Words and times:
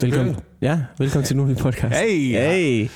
Velkommen. 0.00 0.36
Ja, 0.60 0.78
velkommen 0.98 1.24
til 1.24 1.36
nu 1.36 1.50
i 1.50 1.54
podcast. 1.54 1.94
Hey. 1.94 2.32
Hey. 2.32 2.88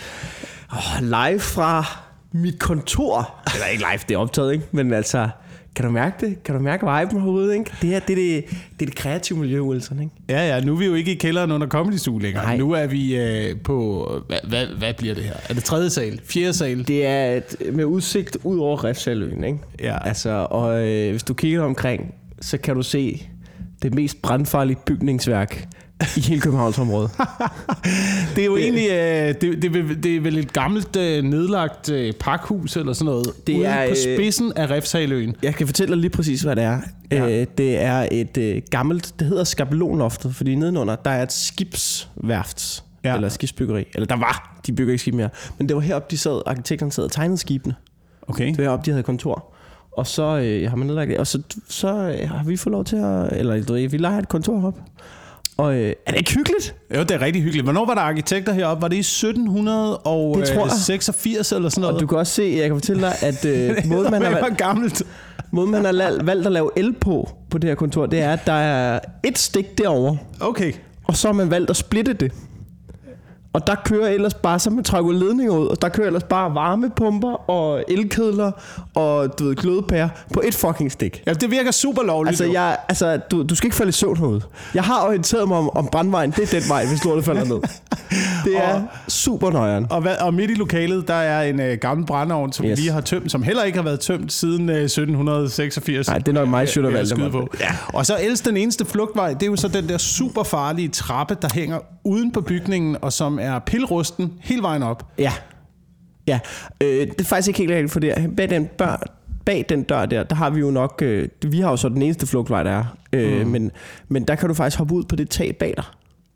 Oh, 0.72 1.02
live 1.02 1.40
fra 1.40 1.84
mit 2.32 2.58
kontor. 2.58 3.34
Eller 3.54 3.66
ikke 3.66 3.84
live, 3.92 4.00
det 4.08 4.14
er 4.14 4.18
optaget, 4.18 4.52
ikke? 4.52 4.64
Men 4.72 4.92
altså, 4.92 5.28
kan 5.76 5.84
du 5.84 5.90
mærke 5.90 6.26
det? 6.26 6.42
Kan 6.42 6.54
du 6.54 6.60
mærke 6.60 6.86
viben 6.86 7.22
herude, 7.22 7.58
ikke? 7.58 7.70
Det 7.80 7.88
her, 7.88 8.00
det 8.00 8.12
er 8.12 8.16
det, 8.16 8.44
det, 8.50 8.82
er 8.82 8.86
det 8.86 8.94
kreative 8.94 9.38
miljø, 9.38 9.60
Wilson, 9.60 10.00
ikke? 10.00 10.12
Ja, 10.28 10.48
ja, 10.48 10.60
nu 10.60 10.74
er 10.74 10.78
vi 10.78 10.84
jo 10.84 10.94
ikke 10.94 11.12
i 11.12 11.14
kælderen 11.14 11.52
under 11.52 11.66
Comedy 11.66 11.96
Zoo 11.96 12.18
længere. 12.18 12.44
Nej. 12.44 12.56
Nu 12.56 12.72
er 12.72 12.86
vi 12.86 13.16
øh, 13.16 13.60
på, 13.64 14.08
hvad, 14.28 14.38
hvad, 14.48 14.66
hvad 14.66 14.94
bliver 14.94 15.14
det 15.14 15.24
her? 15.24 15.34
Er 15.48 15.54
det 15.54 15.64
tredje 15.64 15.90
sal? 15.90 16.20
Fjerde 16.24 16.52
sal? 16.52 16.88
Det 16.88 17.06
er 17.06 17.36
et, 17.36 17.56
med 17.72 17.84
udsigt 17.84 18.36
ud 18.44 18.58
over 18.58 18.84
Refsaløen, 18.84 19.44
ikke? 19.44 19.58
Ja. 19.82 20.08
Altså, 20.08 20.46
og 20.50 20.88
øh, 20.88 21.10
hvis 21.10 21.22
du 21.22 21.34
kigger 21.34 21.62
omkring, 21.62 22.14
så 22.40 22.58
kan 22.58 22.74
du 22.74 22.82
se 22.82 23.26
det 23.82 23.94
mest 23.94 24.22
brandfarlige 24.22 24.78
bygningsværk 24.86 25.68
i 26.16 26.20
hele 26.20 26.40
Københavnsområdet. 26.40 27.10
Det 28.36 28.42
er 28.42 28.46
jo 28.46 28.56
det, 28.56 28.64
egentlig, 28.64 28.90
øh, 28.90 29.28
det, 29.40 29.62
det, 29.62 29.76
er 29.76 29.94
det 30.02 30.16
er 30.16 30.20
vel 30.20 30.38
et 30.38 30.52
gammelt 30.52 30.96
øh, 30.96 31.24
nedlagt 31.24 31.90
øh, 31.90 32.12
pakhus 32.20 32.76
eller 32.76 32.92
sådan 32.92 33.04
noget. 33.04 33.26
Det 33.46 33.56
ude 33.56 33.64
er, 33.64 33.86
på 33.86 33.90
øh, 33.90 33.96
spidsen 33.96 34.52
af 34.56 34.70
Refsaløen. 34.70 35.36
Jeg 35.42 35.54
kan 35.54 35.66
fortælle 35.66 35.92
dig 35.92 36.00
lige 36.00 36.10
præcis, 36.10 36.42
hvad 36.42 36.56
det 36.56 36.64
er. 36.64 36.80
Ja. 37.12 37.40
Øh, 37.40 37.46
det 37.58 37.78
er 37.82 38.08
et 38.12 38.36
øh, 38.38 38.62
gammelt, 38.70 39.14
det 39.18 39.26
hedder 39.26 39.44
skabelonloftet, 39.44 40.34
fordi 40.34 40.54
nedenunder, 40.54 40.96
der 40.96 41.10
er 41.10 41.22
et 41.22 41.32
skibsværft, 41.32 42.84
Ja. 43.04 43.14
eller 43.14 43.28
skibsbyggeri. 43.28 43.84
Eller 43.94 44.06
der 44.06 44.16
var, 44.16 44.60
de 44.66 44.72
bygger 44.72 44.92
ikke 44.92 45.00
skib 45.00 45.14
mere. 45.14 45.28
Men 45.58 45.68
det 45.68 45.76
var 45.76 45.82
heroppe, 45.82 46.06
de 46.10 46.18
sad, 46.18 46.42
arkitekterne 46.46 46.92
sad 46.92 47.04
og 47.04 47.12
tegnede 47.12 47.38
skibene. 47.38 47.74
Okay. 48.28 48.48
Det 48.48 48.58
var 48.58 48.64
heroppe, 48.64 48.86
de 48.86 48.90
havde 48.90 49.02
kontor. 49.02 49.54
Og 49.96 50.06
så 50.06 50.22
øh, 50.38 50.70
har 50.70 50.76
man 50.76 50.86
nedlagt 50.86 51.08
det, 51.10 51.18
og 51.18 51.26
så, 51.26 51.42
så 51.68 52.16
øh, 52.20 52.28
har 52.28 52.44
vi 52.44 52.56
fået 52.56 52.72
lov 52.72 52.84
til 52.84 52.96
at, 52.96 53.32
eller 53.32 53.62
du 53.62 53.72
ved, 53.72 53.88
vi 53.88 53.96
leger 53.96 54.18
et 54.18 54.28
kontor 54.28 54.58
heroppe. 54.60 54.80
Og 55.60 55.74
øh, 55.74 55.92
er 56.06 56.10
det 56.10 56.18
ikke 56.18 56.34
hyggeligt? 56.34 56.74
Jo, 56.94 57.00
det 57.00 57.10
er 57.10 57.20
rigtig 57.20 57.42
hyggeligt. 57.42 57.66
Hvornår 57.66 57.86
var 57.86 57.94
der 57.94 58.00
arkitekter 58.00 58.52
heroppe? 58.52 58.82
Var 58.82 58.88
det 58.88 58.96
i 58.96 59.00
1786 59.00 61.52
eller 61.52 61.68
sådan 61.68 61.80
noget? 61.80 61.94
Og 61.94 62.00
du 62.00 62.06
kan 62.06 62.18
også 62.18 62.32
se, 62.32 62.54
jeg 62.56 62.66
kan 62.66 62.76
fortælle 62.76 63.02
dig, 63.02 63.14
at 63.22 63.44
øh, 63.44 63.76
måden, 63.90 64.10
man 64.10 64.22
har, 64.22 64.54
gammelt. 64.56 65.02
måden, 65.50 65.70
man 65.70 65.84
har 65.84 66.22
valgt 66.24 66.46
at 66.46 66.52
lave 66.52 66.70
el 66.76 66.92
på, 66.92 67.30
på 67.50 67.58
det 67.58 67.70
her 67.70 67.74
kontor, 67.74 68.06
det 68.06 68.20
er, 68.20 68.32
at 68.32 68.40
der 68.46 68.52
er 68.52 68.98
et 69.24 69.38
stik 69.38 69.78
derovre, 69.78 70.18
Okay. 70.40 70.72
og 71.04 71.16
så 71.16 71.28
har 71.28 71.32
man 71.32 71.50
valgt 71.50 71.70
at 71.70 71.76
splitte 71.76 72.12
det. 72.12 72.32
Og 73.52 73.66
der 73.66 73.74
kører 73.74 74.08
ellers 74.08 74.34
bare, 74.34 74.58
så 74.58 74.70
man 74.70 74.84
trækker 74.84 75.12
ledninger 75.12 75.56
ud, 75.56 75.66
og 75.66 75.82
der 75.82 75.88
kører 75.88 76.06
ellers 76.06 76.22
bare 76.22 76.54
varmepumper 76.54 77.50
og 77.50 77.84
elkedler 77.88 78.52
og 78.94 79.38
du 79.38 79.44
ved, 79.44 79.56
glødepærer 79.56 80.08
på 80.34 80.42
et 80.44 80.54
fucking 80.54 80.92
stik. 80.92 81.22
Ja, 81.26 81.32
det 81.32 81.50
virker 81.50 81.70
super 81.70 82.02
lovligt. 82.02 82.30
Altså, 82.30 82.44
jeg, 82.44 82.76
altså 82.88 83.20
du, 83.30 83.42
du 83.42 83.54
skal 83.54 83.66
ikke 83.66 83.76
falde 83.76 83.88
i 83.88 83.92
søvn 83.92 84.16
herude. 84.16 84.42
Jeg 84.74 84.84
har 84.84 85.06
orienteret 85.06 85.48
mig 85.48 85.58
om, 85.58 85.70
om 85.76 85.88
brandvejen. 85.92 86.30
Det 86.30 86.54
er 86.54 86.60
den 86.60 86.68
vej, 86.68 86.86
hvis 86.86 87.04
lortet 87.04 87.24
falder 87.24 87.44
ned. 87.44 87.60
Det 88.44 88.56
er 88.56 88.74
Og- 88.74 88.82
super 89.08 89.50
nøjeren. 89.50 89.86
Og, 89.90 90.00
hvad, 90.00 90.16
og 90.16 90.34
midt 90.34 90.50
i 90.50 90.54
lokalet, 90.54 91.08
der 91.08 91.14
er 91.14 91.42
en 91.42 91.60
øh, 91.60 91.78
gammel 91.80 92.06
brændeovn, 92.06 92.52
som 92.52 92.66
yes. 92.66 92.78
Lige 92.78 92.90
har 92.92 93.00
tømt, 93.00 93.30
som 93.32 93.42
heller 93.42 93.62
ikke 93.62 93.78
har 93.78 93.84
været 93.84 94.00
tømt 94.00 94.32
siden 94.32 94.68
øh, 94.70 94.76
1786. 94.76 96.08
Nej, 96.08 96.18
det 96.18 96.28
er 96.28 96.32
nok 96.32 96.48
mig, 96.48 96.58
jeg 96.60 96.68
skyde 96.68 97.16
mig. 97.18 97.30
på. 97.30 97.48
Ja. 97.60 97.66
Og 97.94 98.06
så 98.06 98.16
ellers 98.22 98.40
den 98.40 98.56
eneste 98.56 98.84
flugtvej, 98.84 99.32
det 99.32 99.42
er 99.42 99.46
jo 99.46 99.56
så 99.56 99.68
den 99.68 99.88
der 99.88 99.98
super 99.98 100.42
farlige 100.42 100.88
trappe, 100.88 101.36
der 101.42 101.48
hænger 101.54 101.78
uden 102.04 102.32
på 102.32 102.40
bygningen, 102.40 102.96
og 103.02 103.12
som 103.12 103.38
er 103.42 103.58
pilrusten 103.58 104.32
hele 104.40 104.62
vejen 104.62 104.82
op. 104.82 105.06
Ja. 105.18 105.32
Ja, 106.26 106.38
øh, 106.80 106.88
det 107.06 107.20
er 107.20 107.24
faktisk 107.24 107.48
ikke 107.48 107.58
helt 107.58 107.70
rigtigt, 107.72 107.92
for 107.92 108.00
det, 108.00 108.36
bag, 108.36 108.50
den 108.50 108.68
bør, 108.78 109.02
bag 109.44 109.64
den 109.68 109.82
dør 109.82 110.06
der, 110.06 110.22
der 110.22 110.34
har 110.36 110.50
vi 110.50 110.60
jo 110.60 110.70
nok, 110.70 111.02
øh, 111.02 111.28
vi 111.46 111.60
har 111.60 111.70
jo 111.70 111.76
så 111.76 111.88
den 111.88 112.02
eneste 112.02 112.26
flugtvej, 112.26 112.62
der 112.62 112.70
er. 112.70 112.84
Øh, 113.12 113.40
mm. 113.46 113.50
men, 113.50 113.70
men 114.08 114.24
der 114.24 114.34
kan 114.34 114.48
du 114.48 114.54
faktisk 114.54 114.78
hoppe 114.78 114.94
ud 114.94 115.04
på 115.04 115.16
det 115.16 115.30
tag 115.30 115.56
bag 115.60 115.74
dig, 115.76 115.84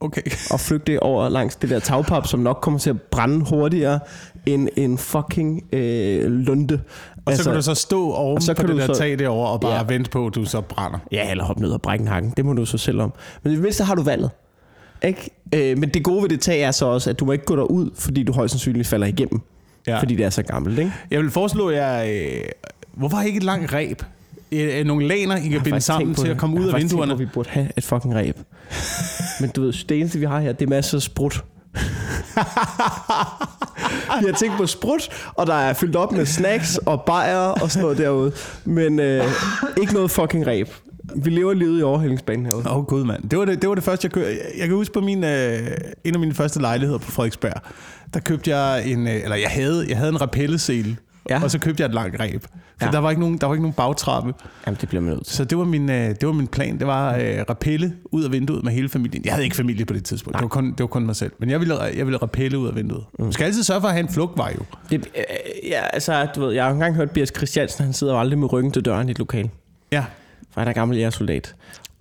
Okay. 0.04 0.22
og 0.52 0.60
flygte 0.60 1.02
over 1.02 1.28
langs 1.28 1.56
det 1.56 1.70
der 1.70 1.78
tagpap, 1.78 2.26
som 2.26 2.40
nok 2.40 2.58
kommer 2.62 2.80
til 2.80 2.90
at 2.90 3.02
brænde 3.02 3.44
hurtigere 3.50 4.00
end 4.46 4.68
en 4.76 4.98
fucking 4.98 5.62
øh, 5.74 6.30
lunde. 6.30 6.80
Og 7.26 7.36
så 7.36 7.44
kan 7.44 7.54
du 7.54 7.62
så 7.62 7.74
stå 7.74 8.10
oven 8.12 8.40
så 8.40 8.46
så 8.46 8.54
på 8.54 8.60
kan 8.62 8.68
det 8.68 8.76
der 8.88 8.94
så- 8.94 9.00
tag 9.00 9.18
derovre 9.18 9.48
og 9.50 9.60
bare 9.60 9.74
ja. 9.74 9.82
Vente 9.88 10.10
på, 10.10 10.26
at 10.26 10.34
du 10.34 10.44
så 10.44 10.60
brænder. 10.60 10.98
Ja, 11.12 11.30
eller 11.30 11.44
hoppe 11.44 11.62
ned 11.62 11.70
og 11.70 11.82
brække 11.82 12.04
nakken. 12.04 12.32
Det 12.36 12.44
må 12.44 12.52
du 12.52 12.64
så 12.64 12.78
selv 12.78 13.00
om. 13.00 13.12
Men 13.42 13.52
i 13.52 13.54
det 13.54 13.62
mindste 13.62 13.84
har 13.84 13.94
du 13.94 14.02
valget. 14.02 14.30
Ikke? 15.04 15.30
Øh, 15.54 15.78
men 15.78 15.88
det 15.88 16.04
gode 16.04 16.22
ved 16.22 16.28
det 16.28 16.40
tag 16.40 16.60
er 16.60 16.70
så 16.70 16.86
også, 16.86 17.10
at 17.10 17.20
du 17.20 17.24
må 17.24 17.32
ikke 17.32 17.44
gå 17.44 17.56
derud, 17.56 17.90
fordi 17.94 18.22
du 18.22 18.32
højst 18.32 18.52
sandsynligt 18.52 18.88
falder 18.88 19.06
igennem. 19.06 19.40
Ja. 19.86 19.98
Fordi 20.00 20.14
det 20.14 20.24
er 20.26 20.30
så 20.30 20.42
gammelt, 20.42 20.78
ikke? 20.78 20.92
Jeg 21.10 21.20
vil 21.20 21.30
foreslå 21.30 21.70
jer, 21.70 22.04
øh, 22.04 22.44
hvorfor 22.94 23.20
ikke 23.20 23.36
et 23.36 23.42
langt 23.42 23.72
ræb? 23.72 24.02
Øh, 24.52 24.78
øh, 24.78 24.84
nogle 24.86 25.08
laner, 25.08 25.36
I 25.36 25.48
kan 25.48 25.60
binde 25.62 25.80
sammen 25.80 26.14
til 26.14 26.28
at 26.28 26.38
komme 26.38 26.56
Jeg 26.56 26.66
ud 26.66 26.72
af 26.72 26.80
vinduerne. 26.80 27.12
at 27.12 27.18
vi 27.18 27.26
burde 27.34 27.48
have 27.50 27.68
et 27.76 27.84
fucking 27.84 28.14
ræb. 28.14 28.36
Men 29.40 29.50
du 29.50 29.62
ved, 29.62 29.72
det 29.88 29.98
eneste 29.98 30.18
vi 30.18 30.24
har 30.24 30.40
her, 30.40 30.52
det 30.52 30.64
er 30.64 30.68
masser 30.70 30.98
af 30.98 31.02
sprut. 31.02 31.34
vi 34.20 34.26
har 34.26 34.32
tænkt 34.38 34.56
på 34.56 34.66
sprut, 34.66 35.08
og 35.34 35.46
der 35.46 35.54
er 35.54 35.72
fyldt 35.72 35.96
op 35.96 36.12
med 36.12 36.26
snacks 36.26 36.76
og 36.76 37.02
bajer 37.06 37.38
og 37.38 37.70
sådan 37.70 37.82
noget 37.82 37.98
derude. 37.98 38.32
Men 38.64 39.00
øh, 39.00 39.24
ikke 39.80 39.94
noget 39.94 40.10
fucking 40.10 40.46
ræb. 40.46 40.68
Vi 41.16 41.30
lever 41.30 41.54
livet 41.54 41.80
i 41.80 41.82
overhældingsbanen 41.82 42.46
herude. 42.46 42.70
Åh 42.70 42.76
oh, 42.76 42.84
gud 42.84 43.04
mand, 43.04 43.28
det 43.28 43.38
var 43.38 43.44
det, 43.44 43.62
det 43.62 43.68
var 43.68 43.74
det 43.74 43.84
første 43.84 44.04
jeg 44.06 44.12
købte. 44.12 44.30
Jeg 44.58 44.66
kan 44.68 44.76
huske 44.76 44.94
på 44.94 45.00
min, 45.00 45.24
øh, 45.24 45.58
en 46.04 46.14
af 46.14 46.20
mine 46.20 46.34
første 46.34 46.60
lejligheder 46.60 46.98
på 46.98 47.10
Frederiksberg, 47.10 47.60
der 48.14 48.20
købte 48.20 48.56
jeg 48.56 48.86
en, 48.86 49.08
øh, 49.08 49.14
eller 49.22 49.36
jeg 49.36 49.50
havde, 49.50 49.86
jeg 49.88 49.96
havde 49.96 50.10
en 50.10 50.20
rappellesele, 50.20 50.96
ja. 51.30 51.34
Ja. 51.34 51.42
og 51.44 51.50
så 51.50 51.58
købte 51.58 51.80
jeg 51.82 51.88
et 51.88 51.94
langt 51.94 52.20
ræb. 52.20 52.44
For 52.78 52.86
ja. 52.86 52.92
Der, 52.92 52.98
var 52.98 53.10
ikke 53.10 53.20
nogen, 53.20 53.38
der 53.38 53.46
var 53.46 53.54
ikke 53.54 53.62
nogen 53.62 53.72
bagtrappe. 53.74 54.34
Jamen, 54.66 54.78
det 54.80 54.88
bliver 54.88 55.02
man 55.02 55.12
nødt 55.12 55.26
til. 55.26 55.36
Så 55.36 55.44
det 55.44 55.58
var 55.58 55.64
min, 55.64 55.90
øh, 55.90 56.08
det 56.08 56.26
var 56.26 56.32
min 56.32 56.46
plan. 56.46 56.78
Det 56.78 56.86
var 56.86 57.14
øh, 57.16 57.44
rappelle 57.48 57.94
ud 58.04 58.24
af 58.24 58.32
vinduet 58.32 58.64
med 58.64 58.72
hele 58.72 58.88
familien. 58.88 59.24
Jeg 59.24 59.32
havde 59.32 59.44
ikke 59.44 59.56
familie 59.56 59.84
på 59.84 59.94
det 59.94 60.04
tidspunkt. 60.04 60.36
Det 60.36 60.42
var, 60.42 60.48
kun, 60.48 60.70
det 60.70 60.80
var 60.80 60.86
kun 60.86 61.06
mig 61.06 61.16
selv. 61.16 61.32
Men 61.38 61.50
jeg 61.50 61.60
ville, 61.60 61.82
jeg 61.82 62.06
ville 62.06 62.18
rappelle 62.18 62.58
ud 62.58 62.68
af 62.68 62.76
vinduet. 62.76 63.04
Mm. 63.18 63.24
Du 63.26 63.32
skal 63.32 63.44
altid 63.44 63.62
sørge 63.62 63.80
for 63.80 63.88
at 63.88 63.94
have 63.94 64.02
en 64.02 64.08
flugtvej 64.12 64.54
jo. 64.58 64.64
Det, 64.90 65.08
øh, 65.16 65.24
ja, 65.70 65.80
altså, 65.92 66.26
du 66.34 66.40
ved, 66.40 66.52
jeg 66.52 66.64
har 66.64 66.70
jo 66.70 66.74
engang 66.74 66.94
hørt 66.94 67.10
Bias 67.10 67.32
Christiansen, 67.36 67.84
han 67.84 67.92
sidder 67.92 68.12
jo 68.12 68.20
aldrig 68.20 68.38
med 68.38 68.52
ryggen 68.52 68.72
til 68.72 68.84
døren 68.84 69.08
i 69.08 69.10
et 69.10 69.18
lokal. 69.18 69.50
Ja. 69.92 70.04
For 70.52 70.60
han 70.60 70.68
er 70.68 70.72
gammel 70.72 70.96
jægersoldat. 70.98 71.54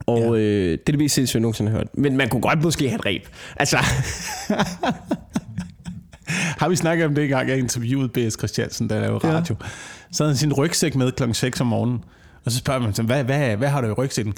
Og 0.06 0.20
ja. 0.20 0.44
øh, 0.44 0.72
det 0.72 0.74
er 0.74 0.78
det 0.86 0.98
mest 0.98 1.16
sindssyge, 1.16 1.40
jeg 1.40 1.42
nogensinde 1.42 1.72
har 1.72 1.78
hørt. 1.78 1.88
Men 1.94 2.18
man 2.18 2.30
kunne 2.30 2.42
godt 2.42 2.64
måske 2.64 2.90
have 2.90 3.00
et 3.00 3.06
ræb. 3.06 3.28
Altså, 3.56 3.78
Har 6.60 6.70
vi 6.70 6.76
snakket 6.76 7.06
om 7.08 7.16
det 7.16 7.24
engang, 7.24 7.50
jeg 7.50 7.58
interviewede 7.58 8.10
B.S. 8.10 8.38
Christiansen, 8.38 8.90
der 8.90 9.00
lavede 9.00 9.28
Ja. 9.28 9.42
Så 10.14 10.24
havde 10.24 10.32
han 10.32 10.38
sin 10.38 10.54
rygsæk 10.54 10.96
med 10.96 11.12
klokken 11.12 11.34
6 11.34 11.62
om 11.62 11.68
morgenen. 11.68 12.04
Og 12.46 12.52
så 12.52 12.58
spørger 12.58 12.80
man, 12.80 12.94
hvad, 13.06 13.24
hvad, 13.24 13.58
hvad 13.58 13.70
har 13.70 13.82
du 13.82 13.88
i 13.88 13.92
rygsækken? 13.92 14.34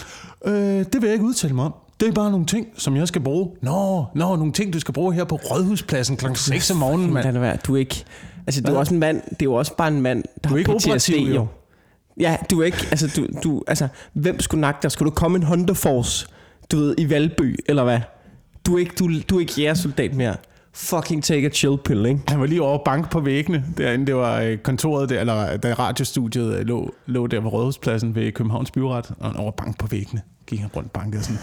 Øh, 0.46 0.54
det 0.54 0.94
vil 0.94 1.04
jeg 1.04 1.14
ikke 1.14 1.26
udtale 1.26 1.54
mig 1.54 1.66
om. 1.66 1.74
Det 2.00 2.08
er 2.08 2.12
bare 2.12 2.32
nogle 2.32 2.46
ting, 2.46 2.68
som 2.78 2.96
jeg 2.96 3.08
skal 3.08 3.22
bruge. 3.22 3.50
Nå, 3.62 4.06
nå 4.16 4.36
nogle 4.36 4.54
ting, 4.54 4.74
du 4.74 4.80
skal 4.80 4.94
bruge 4.94 5.14
her 5.14 5.24
på 5.24 5.36
Rådhuspladsen 5.36 6.18
klokken 6.18 6.36
6 6.36 6.72
om 6.72 6.78
morgenen, 6.78 7.14
mand. 7.14 7.34
det 7.34 7.42
være. 7.42 7.58
Du 7.68 7.76
er 7.76 7.80
ikke... 7.80 8.06
Altså, 8.48 8.62
du 8.62 8.74
er 8.74 8.78
også 8.78 8.94
en 8.94 9.00
mand... 9.00 9.22
Det 9.30 9.42
er 9.42 9.46
jo 9.46 9.54
også 9.54 9.76
bare 9.76 9.88
en 9.88 10.02
mand, 10.02 10.24
der 10.44 10.50
Du 10.50 10.56
er 10.56 10.58
har 10.58 10.58
ikke 10.58 10.72
PTSD, 10.72 10.88
operativ, 10.88 11.36
jo. 11.36 11.48
Ja, 12.20 12.38
du 12.52 12.62
er 12.62 12.66
ikke... 12.66 12.88
Altså, 12.92 13.12
du, 13.16 13.28
du, 13.44 13.64
altså, 13.68 13.88
hvem 14.14 14.40
skulle 14.40 14.62
nakke 14.62 14.80
dig? 14.84 14.92
Skulle 14.92 15.12
du 15.12 15.16
komme 15.16 15.38
en 15.38 15.44
Honda 15.44 15.74
Force, 15.74 16.28
du 16.72 16.78
ved, 16.78 16.96
i 16.98 17.10
Valby, 17.10 17.56
eller 17.66 17.84
hvad? 17.84 18.00
Du 18.66 18.76
er 18.76 18.80
ikke, 18.80 18.96
du, 19.00 19.10
du 19.30 19.36
er 19.36 19.40
ikke 19.40 19.54
jægersoldat 19.58 20.16
mere. 20.16 20.36
Fucking 20.78 21.24
take 21.24 21.46
a 21.46 21.50
chill 21.50 21.78
pill, 21.78 22.06
ikke? 22.06 22.20
Han 22.28 22.40
var 22.40 22.46
lige 22.46 22.62
over 22.62 22.84
bank 22.86 23.10
på 23.12 23.20
væggene, 23.20 23.66
derinde. 23.78 24.06
Det 24.06 24.16
var 24.16 24.40
øh, 24.42 24.58
kontoret, 24.58 25.10
der, 25.10 25.20
eller 25.20 25.58
da 25.58 25.74
radiostudiet 25.74 26.56
øh, 26.60 26.66
lå, 26.66 26.94
lå 27.06 27.28
der 27.28 27.40
ved 27.42 27.54
Rådhuspladsen 27.54 28.16
ved 28.16 28.32
Københavns 28.32 28.72
Byret. 28.72 29.12
Og 29.20 29.28
han 29.28 29.36
over 29.36 29.52
bank 29.52 29.80
på 29.80 29.88
væggene 29.88 30.22
gik 30.48 30.60
han 30.60 30.70
rundt 30.76 30.94
banket 30.94 31.26
sådan. 31.26 31.40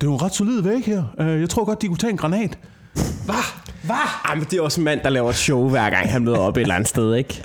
Det 0.00 0.02
er 0.02 0.10
jo 0.10 0.12
en 0.14 0.22
ret 0.22 0.34
solid 0.34 0.60
væg 0.62 0.84
her. 0.84 1.02
Øh, 1.20 1.40
Jeg 1.40 1.50
tror 1.50 1.64
godt, 1.64 1.82
de 1.82 1.86
kunne 1.88 1.96
tage 1.98 2.10
en 2.10 2.16
granat. 2.16 2.58
Hvad? 3.24 3.34
Hvad? 3.82 3.96
Ej, 4.24 4.34
men 4.34 4.44
det 4.44 4.52
er 4.58 4.62
også 4.62 4.80
en 4.80 4.84
mand, 4.84 5.00
der 5.00 5.08
laver 5.10 5.30
et 5.30 5.36
show, 5.36 5.68
hver 5.68 5.90
gang 5.90 6.10
han 6.12 6.24
møder 6.24 6.38
op 6.38 6.56
et 6.56 6.60
eller 6.60 6.74
andet 6.74 6.88
sted, 6.88 7.14
ikke? 7.14 7.42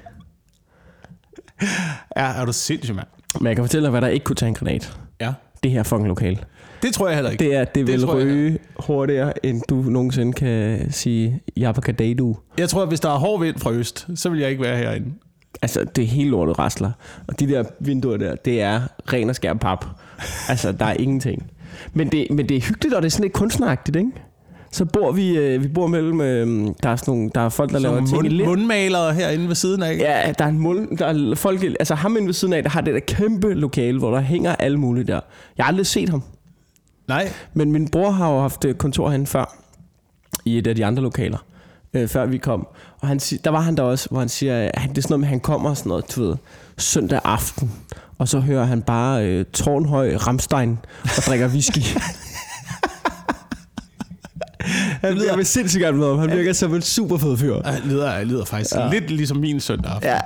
Ja, 2.18 2.24
er 2.42 2.46
du 2.46 2.52
sindssyg, 2.54 2.96
mand? 2.96 3.08
Men 3.40 3.48
jeg 3.48 3.56
kan 3.56 3.64
fortælle 3.66 3.84
dig, 3.84 3.92
hvad 3.92 4.02
der 4.02 4.08
ikke 4.08 4.24
kunne 4.24 4.36
tage 4.36 4.48
en 4.48 4.56
granat. 4.56 4.98
Ja. 5.22 5.34
Det 5.64 5.72
her 5.72 5.84
fucking 5.84 6.08
lokal. 6.08 6.40
Det 6.84 6.94
tror 6.94 7.08
jeg 7.08 7.16
heller 7.18 7.32
ikke. 7.32 7.44
Det 7.44 7.56
er, 7.56 7.64
det, 7.66 7.76
Det 7.76 7.88
vil 7.88 8.06
ryge 8.06 8.58
hurtigere, 8.80 9.46
end 9.46 9.62
du 9.70 9.76
nogensinde 9.76 10.34
kan 10.34 10.88
sige 10.92 11.42
Jabakadadu. 11.58 12.38
Jeg 12.58 12.70
tror, 12.70 12.81
at 12.81 12.88
hvis 12.88 13.00
der 13.00 13.10
er 13.10 13.18
hård 13.18 13.40
vind 13.42 13.58
fra 13.60 13.72
øst, 13.72 14.08
så 14.16 14.30
vil 14.30 14.40
jeg 14.40 14.50
ikke 14.50 14.64
være 14.64 14.78
herinde. 14.78 15.08
Altså, 15.62 15.84
det 15.96 16.04
er 16.04 16.08
helt 16.08 16.30
lortet 16.30 16.60
rasler. 16.60 16.92
Og 17.28 17.40
de 17.40 17.48
der 17.48 17.64
vinduer 17.80 18.18
der, 18.18 18.36
det 18.36 18.62
er 18.62 18.81
ren 19.14 19.30
og 19.30 19.36
skær 19.36 19.54
pap. 19.54 19.86
Altså, 20.50 20.72
der 20.72 20.86
er 20.86 20.94
ingenting. 20.94 21.52
Men 21.94 22.08
det, 22.12 22.28
men 22.31 22.50
det 22.50 22.58
er 22.58 22.62
hyggeligt, 22.62 22.96
og 22.96 23.02
det 23.02 23.06
er 23.08 23.12
sådan 23.12 23.24
lidt 23.24 23.34
kunstneragtigt, 23.34 23.98
ikke? 23.98 24.12
Så 24.72 24.86
bor 24.86 25.12
vi, 25.12 25.38
øh, 25.38 25.64
vi 25.64 25.68
bor 25.68 25.88
mellem, 25.88 26.22
øh, 26.22 26.68
der 26.84 26.90
er 26.90 26.96
sådan 26.96 27.12
nogle, 27.14 27.32
der 27.36 27.42
er 27.42 27.50
folk, 27.50 27.72
der 27.72 27.80
laver 27.80 27.96
Som 27.98 28.06
ting 28.06 28.25
i 28.25 28.30
mund, 28.30 28.38
ler. 28.38 28.46
mundmalere 28.46 29.14
herinde 29.14 29.48
ved 29.48 29.56
siden 29.56 29.84
af. 29.84 29.98
Ja, 29.98 30.32
der 30.40 30.46
er 30.46 30.50
en 30.50 30.60
mul, 30.60 30.88
der 31.00 31.06
er 31.06 31.36
folk, 31.36 31.64
altså 31.64 31.96
ham 31.96 32.16
inde 32.18 32.28
ved 32.28 32.34
siden 32.34 32.54
af, 32.54 32.64
der 32.64 32.70
har 32.70 32.82
det 32.82 32.94
der 32.94 33.00
kæmpe 33.00 33.54
lokale, 33.54 34.00
hvor 34.00 34.12
der 34.12 34.22
hænger 34.22 34.56
alle 34.56 34.78
mulige 34.78 35.04
der. 35.04 35.20
Jeg 35.58 35.66
har 35.66 35.72
aldrig 35.72 35.86
set 35.86 36.10
ham. 36.10 36.24
Nej. 37.10 37.32
Men 37.54 37.72
min 37.72 37.88
bror 37.88 38.12
har 38.12 38.32
jo 38.32 38.42
haft 38.42 38.66
øh, 38.66 38.76
kontor 38.76 39.10
hen 39.10 39.28
før, 39.28 39.56
i 40.46 40.58
et 40.58 40.68
af 40.68 40.76
de 40.76 40.86
andre 40.86 41.04
lokaler, 41.04 41.38
øh, 41.94 42.08
før 42.08 42.26
vi 42.26 42.38
kom. 42.38 42.68
Og 43.00 43.08
han, 43.08 43.20
der 43.20 43.50
var 43.50 43.60
han 43.62 43.78
der 43.78 43.84
også, 43.84 44.08
hvor 44.10 44.20
han 44.20 44.30
siger, 44.30 44.58
at 44.60 44.72
han, 44.82 44.90
det 44.90 44.98
er 44.98 45.02
sådan 45.02 45.12
noget 45.12 45.20
med, 45.20 45.28
at 45.28 45.30
han 45.30 45.40
kommer 45.40 45.74
sådan 45.74 45.90
noget, 45.90 46.16
du 46.16 46.26
ved, 46.26 46.36
søndag 46.78 47.20
aften, 47.24 47.72
og 48.18 48.28
så 48.28 48.40
hører 48.40 48.64
han 48.66 48.82
bare 48.82 49.26
øh, 49.26 49.46
tårnhøj 49.46 50.16
Ramstein 50.16 50.80
og 51.04 51.24
drikker 51.28 51.48
whisky. 51.48 51.80
Han 55.02 55.14
lyder, 55.14 55.36
vil 55.36 55.46
sindssygt 55.46 55.82
gerne 55.82 55.98
med 55.98 56.08
ham. 56.08 56.20
Han 56.20 56.38
virker 56.38 56.54
som 56.54 56.76
en 56.76 56.82
super 56.82 57.18
fed 57.18 57.38
fyr. 57.38 57.56
Det 57.62 57.82
lyder, 57.86 58.24
lyder 58.24 58.46
faktisk 58.46 58.76
ja. 58.76 58.90
lidt 58.90 59.12
ligesom 59.12 59.38
min 59.38 59.60
søndag 59.60 59.92
aften, 59.92 60.10
Ja. 60.10 60.20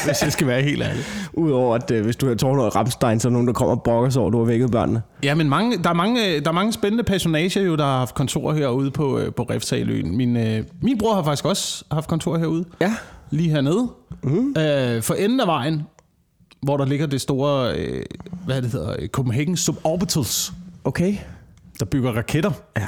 hvis 0.06 0.22
jeg 0.22 0.32
skal 0.32 0.46
være 0.46 0.62
helt 0.62 0.82
ærlig. 0.82 1.02
Udover 1.32 1.74
at 1.74 1.90
øh, 1.90 2.04
hvis 2.04 2.16
du 2.16 2.28
har 2.28 2.34
tårnet 2.34 2.56
noget 2.56 2.76
Ramstein, 2.76 3.20
så 3.20 3.28
er 3.28 3.30
der 3.30 3.32
nogen, 3.32 3.46
der 3.46 3.52
kommer 3.52 3.74
og 3.74 3.82
brokker 3.82 4.10
sig 4.10 4.20
over, 4.20 4.30
at 4.30 4.32
du 4.32 4.38
har 4.38 4.44
vækket 4.44 4.70
børnene. 4.70 5.02
Ja, 5.22 5.34
men 5.34 5.48
mange, 5.48 5.78
der, 5.82 5.90
er 5.90 5.94
mange, 5.94 6.40
der 6.40 6.48
er 6.48 6.52
mange 6.52 6.72
spændende 6.72 7.04
personager, 7.04 7.62
jo, 7.62 7.76
der 7.76 7.84
har 7.84 7.98
haft 7.98 8.14
kontor 8.14 8.52
herude 8.52 8.90
på, 8.90 9.18
øh, 9.18 9.34
på 9.34 9.42
Refsaløen. 9.42 10.16
Min, 10.16 10.36
øh, 10.36 10.64
min 10.82 10.98
bror 10.98 11.14
har 11.14 11.22
faktisk 11.22 11.44
også 11.44 11.84
haft 11.92 12.08
kontor 12.08 12.38
herude. 12.38 12.64
Ja. 12.80 12.94
Lige 13.30 13.50
hernede. 13.50 13.88
Mm. 14.22 14.54
Øh, 14.58 15.02
for 15.02 15.14
enden 15.14 15.40
af 15.40 15.46
vejen, 15.46 15.82
hvor 16.62 16.76
der 16.76 16.84
ligger 16.84 17.06
det 17.06 17.20
store, 17.20 17.74
øh, 17.76 18.02
hvad 18.46 18.62
det 18.62 18.70
hedder, 18.72 18.94
Copenhagen 19.06 19.56
Suborbitals, 19.56 20.52
Okay. 20.84 21.14
der 21.80 21.84
bygger 21.84 22.12
raketter. 22.12 22.50
Ja. 22.76 22.86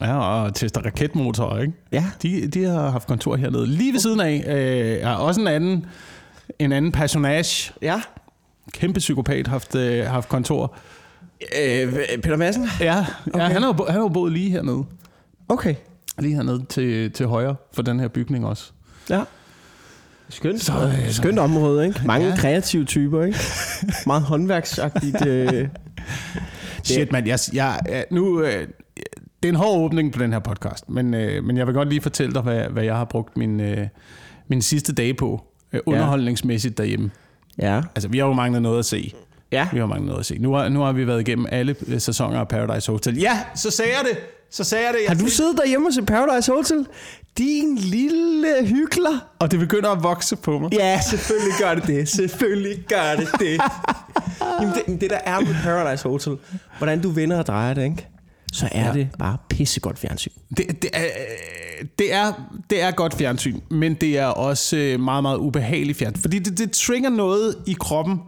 Ja, 0.00 0.18
og 0.18 0.54
tester 0.54 0.80
raketmotorer, 0.80 1.60
ikke? 1.60 1.72
Ja. 1.92 2.04
De, 2.22 2.46
de 2.46 2.64
har 2.64 2.90
haft 2.90 3.06
kontor 3.06 3.36
hernede. 3.36 3.66
Lige 3.66 3.92
ved 3.92 4.00
siden 4.00 4.20
af 4.20 4.44
øh, 4.46 5.10
er 5.10 5.14
også 5.14 5.40
en 5.40 5.48
anden, 5.48 5.86
en 6.58 6.72
anden 6.72 6.92
personage, 6.92 7.72
Ja. 7.82 8.00
kæmpe 8.72 8.98
psykopat, 8.98 9.46
haft, 9.46 9.74
øh, 9.74 10.06
haft 10.06 10.28
kontor. 10.28 10.74
Øh, 11.60 11.92
Peter 12.22 12.36
Madsen? 12.36 12.68
Ja, 12.80 13.06
okay. 13.26 13.38
ja 13.38 13.44
han, 13.48 13.62
har, 13.62 13.68
jo 13.78 13.84
han 13.84 13.94
har 13.94 14.00
jo 14.00 14.08
boet 14.08 14.32
lige 14.32 14.50
hernede. 14.50 14.84
Okay. 15.48 15.74
Lige 16.18 16.34
hernede 16.34 16.64
til, 16.68 17.12
til 17.12 17.26
højre 17.26 17.56
for 17.72 17.82
den 17.82 18.00
her 18.00 18.08
bygning 18.08 18.46
også. 18.46 18.72
Ja. 19.10 19.22
Skønt, 20.28 20.60
Så, 20.62 20.72
øh, 20.72 21.10
skønt 21.10 21.38
område, 21.38 21.86
ikke? 21.86 22.00
Mange 22.04 22.26
Ja. 22.28 22.36
kreative 22.36 22.84
typer, 22.84 23.24
ikke? 23.24 23.38
Meget 24.06 24.22
håndværksagtigt. 24.22 25.26
Øh. 25.26 25.68
Shit, 26.84 27.12
mand. 27.12 27.26
Jeg, 27.26 27.38
jeg, 27.52 27.80
jeg, 27.88 28.04
nu, 28.10 28.40
øh, 28.42 28.68
det 29.42 29.48
er 29.48 29.52
en 29.52 29.54
hård 29.56 29.78
åbning 29.84 30.12
på 30.12 30.22
den 30.22 30.32
her 30.32 30.38
podcast, 30.40 30.88
men, 30.88 31.14
øh, 31.14 31.44
men 31.44 31.56
jeg 31.56 31.66
vil 31.66 31.74
godt 31.74 31.88
lige 31.88 32.00
fortælle 32.00 32.34
dig, 32.34 32.42
hvad, 32.42 32.64
hvad 32.68 32.84
jeg 32.84 32.96
har 32.96 33.04
brugt 33.04 33.36
min, 33.36 33.60
øh, 33.60 33.86
min 34.48 34.62
sidste 34.62 34.92
dage 34.92 35.14
på, 35.14 35.44
øh, 35.72 35.80
underholdningsmæssigt 35.86 36.78
derhjemme. 36.78 37.10
Ja. 37.58 37.82
Altså, 37.94 38.08
vi 38.08 38.18
har 38.18 38.26
jo 38.26 38.32
manglet 38.32 38.62
noget 38.62 38.78
at 38.78 38.84
se. 38.84 39.12
Ja. 39.52 39.68
Vi 39.72 39.78
har 39.78 39.86
manglet 39.86 40.06
noget 40.06 40.20
at 40.20 40.26
se. 40.26 40.38
Nu 40.38 40.52
har, 40.52 40.68
nu 40.68 40.80
har 40.80 40.92
vi 40.92 41.06
været 41.06 41.20
igennem 41.20 41.46
alle 41.50 41.76
øh, 41.86 42.00
sæsoner 42.00 42.40
af 42.40 42.48
Paradise 42.48 42.92
Hotel. 42.92 43.18
Ja, 43.18 43.38
så 43.54 43.70
sagde 43.70 43.90
jeg 43.90 44.04
det. 44.10 44.18
Så 44.50 44.64
sagde 44.64 44.84
jeg 44.86 44.94
det. 44.94 45.00
Jeg 45.08 45.16
Har 45.16 45.24
du 45.24 45.30
siddet 45.30 45.56
derhjemme 45.56 45.88
og 45.88 45.92
set 45.94 46.06
Paradise 46.06 46.52
Hotel? 46.52 46.86
Din 47.38 47.76
lille 47.76 48.66
hykler. 48.66 49.18
Og 49.38 49.50
det 49.50 49.58
begynder 49.58 49.90
at 49.90 50.02
vokse 50.02 50.36
på 50.36 50.58
mig. 50.58 50.72
Ja, 50.72 51.00
selvfølgelig 51.10 51.54
gør 51.60 51.74
det 51.74 51.86
det. 51.86 52.08
Selvfølgelig 52.08 52.84
gør 52.88 53.16
det 53.16 53.28
det. 53.38 53.60
Jamen, 54.60 54.74
det, 54.74 55.00
det 55.00 55.10
der 55.10 55.18
er 55.24 55.40
med 55.40 55.54
Paradise 55.62 56.08
Hotel, 56.08 56.36
hvordan 56.78 57.02
du 57.02 57.10
vender 57.10 57.38
og 57.38 57.46
drejer 57.46 57.74
det, 57.74 57.84
ikke? 57.84 58.08
Så 58.52 58.68
er 58.72 58.86
Ja. 58.86 58.92
det 58.92 59.08
bare 59.18 59.36
pissegodt 59.48 59.98
fjernsyn. 59.98 60.30
Det, 60.56 60.82
det, 60.82 60.90
er, 60.92 61.02
det, 61.98 62.14
er, 62.14 62.32
det 62.70 62.82
er 62.82 62.90
godt 62.90 63.14
fjernsyn, 63.14 63.60
men 63.70 63.94
det 63.94 64.18
er 64.18 64.26
også 64.26 64.76
øh, 64.76 65.00
meget, 65.00 65.22
meget 65.22 65.38
ubehageligt 65.38 65.98
fjernsyn. 65.98 66.20
Fordi 66.22 66.38
det, 66.38 66.58
det 66.58 66.70
trigger 66.70 67.10
noget 67.10 67.56
i 67.66 67.76
kroppen, 67.80 68.18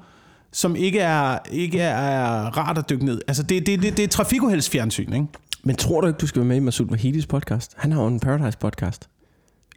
som 0.52 0.76
ikke 0.76 0.98
er, 1.00 1.38
ikke 1.52 1.80
er 1.80 2.58
rart 2.58 2.78
at 2.78 2.90
dykke 2.90 3.04
ned. 3.04 3.20
Altså, 3.28 3.42
det, 3.42 3.66
det, 3.66 3.82
det, 3.82 3.96
det 3.96 4.02
er 4.02 4.08
trafikuheldsfjernsyn, 4.08 5.12
ikke? 5.12 5.26
Men 5.64 5.76
tror 5.76 6.00
du 6.00 6.06
ikke, 6.06 6.18
du 6.18 6.26
skal 6.26 6.40
være 6.40 6.48
med 6.48 6.56
i 6.56 6.60
Masoud 6.60 6.88
Vahidis 6.90 7.26
podcast? 7.26 7.72
Han 7.76 7.92
har 7.92 8.02
jo 8.02 8.08
en 8.08 8.20
Paradise 8.20 8.58
podcast. 8.58 9.08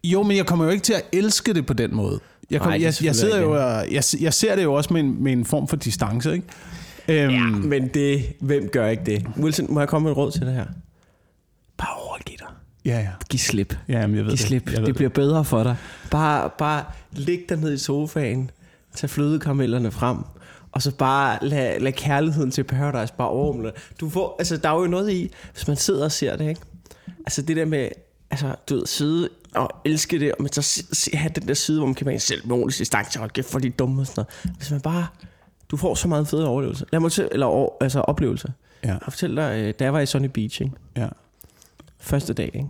Jo, 0.03 0.23
men 0.23 0.37
jeg 0.37 0.45
kommer 0.45 0.65
jo 0.65 0.71
ikke 0.71 0.83
til 0.83 0.93
at 0.93 1.01
elske 1.13 1.53
det 1.53 1.65
på 1.65 1.73
den 1.73 1.95
måde. 1.95 2.19
Jeg, 2.51 2.59
kom, 2.61 2.67
Nej, 2.69 2.77
det 2.77 2.83
er 2.85 2.87
jeg, 2.99 3.03
jeg, 3.05 3.15
sidder 3.15 3.41
jo, 3.41 3.55
jeg, 3.91 4.03
jeg 4.19 4.33
ser 4.33 4.55
det 4.55 4.63
jo 4.63 4.73
også 4.73 4.93
med 4.93 5.01
en, 5.01 5.23
med 5.23 5.31
en 5.31 5.45
form 5.45 5.67
for 5.67 5.75
distance, 5.75 6.33
ikke? 6.33 6.47
Øhm, 7.07 7.29
Ja, 7.33 7.45
men 7.47 7.87
det, 7.87 8.33
hvem 8.41 8.69
gør 8.69 8.87
ikke 8.87 9.03
det? 9.05 9.25
Wilson, 9.39 9.73
må 9.73 9.79
jeg 9.79 9.89
komme 9.89 10.03
med 10.03 10.11
et 10.11 10.17
råd 10.17 10.31
til 10.31 10.41
det 10.41 10.53
her? 10.53 10.65
Bare 11.77 11.95
overgiv 12.07 12.35
dig. 12.39 12.47
ja, 12.85 12.99
ja. 12.99 13.09
Giv 13.29 13.39
slip. 13.39 13.77
ja 13.87 14.07
men 14.07 14.15
jeg 14.15 14.25
ved 14.25 14.31
Giv 14.31 14.37
det. 14.37 14.39
slip. 14.47 14.71
Jeg 14.71 14.79
ved 14.79 14.85
Det 14.87 14.95
bliver 14.95 15.09
bedre 15.09 15.45
for 15.45 15.63
dig. 15.63 15.75
Bare, 16.11 16.49
bare 16.57 16.83
læg 17.11 17.45
dig 17.49 17.57
ned 17.57 17.73
i 17.73 17.77
sofaen, 17.77 18.51
tag 18.95 19.09
flødekaramellerne 19.09 19.91
frem, 19.91 20.17
og 20.71 20.81
så 20.81 20.91
bare 20.95 21.37
lad, 21.41 21.79
lad 21.79 21.91
kærligheden 21.91 22.51
til 22.51 22.63
Paradise 22.63 23.13
bare 23.13 23.27
overrumle. 23.29 23.71
Du 23.99 24.09
får, 24.09 24.35
altså, 24.39 24.57
der 24.57 24.69
er 24.69 24.79
jo 24.79 24.87
noget 24.87 25.11
i, 25.11 25.31
hvis 25.53 25.67
man 25.67 25.77
sidder 25.77 26.03
og 26.05 26.11
ser 26.11 26.35
det, 26.35 26.49
ikke? 26.49 26.61
Altså 27.19 27.41
det 27.41 27.55
der 27.55 27.65
med, 27.65 27.89
altså, 28.31 28.55
du 28.69 28.75
ved, 28.75 28.85
sidde 28.85 29.29
og 29.55 29.69
elske 29.85 30.19
det, 30.19 30.31
og 30.31 30.37
men 30.43 30.51
så 30.51 30.61
se, 30.93 31.17
have 31.17 31.31
den 31.35 31.47
der 31.47 31.53
side, 31.53 31.77
hvor 31.77 31.85
man 31.87 31.95
kan 31.95 32.05
være 32.05 32.13
en 32.13 32.19
selv 32.19 32.47
med 32.47 32.55
ordentlig 32.55 32.79
distance, 32.79 33.21
og 33.21 33.33
kæft 33.33 33.49
for 33.51 33.59
de 33.59 33.69
dumme 33.69 34.01
og 34.01 34.07
sådan 34.07 34.25
noget. 34.45 34.57
Hvis 34.57 34.71
man 34.71 34.81
bare, 34.81 35.07
du 35.71 35.77
får 35.77 35.95
så 35.95 36.07
meget 36.07 36.27
fede 36.27 36.47
overlevelse. 36.47 36.85
Lad 36.91 36.99
mig 36.99 37.11
til, 37.11 37.27
eller 37.31 37.67
altså 37.81 37.99
oplevelse. 38.01 38.53
Ja, 38.83 38.89
Jeg 38.89 38.99
fortæller 39.09 39.49
dig, 39.49 39.59
øh, 39.63 39.73
da 39.79 39.83
jeg 39.83 39.93
var 39.93 39.99
i 39.99 40.05
Sunny 40.05 40.27
Beach, 40.27 40.61
ikke? 40.61 40.73
ja. 40.97 41.07
Første 41.99 42.33
dag, 42.33 42.51
ikke? 42.53 42.67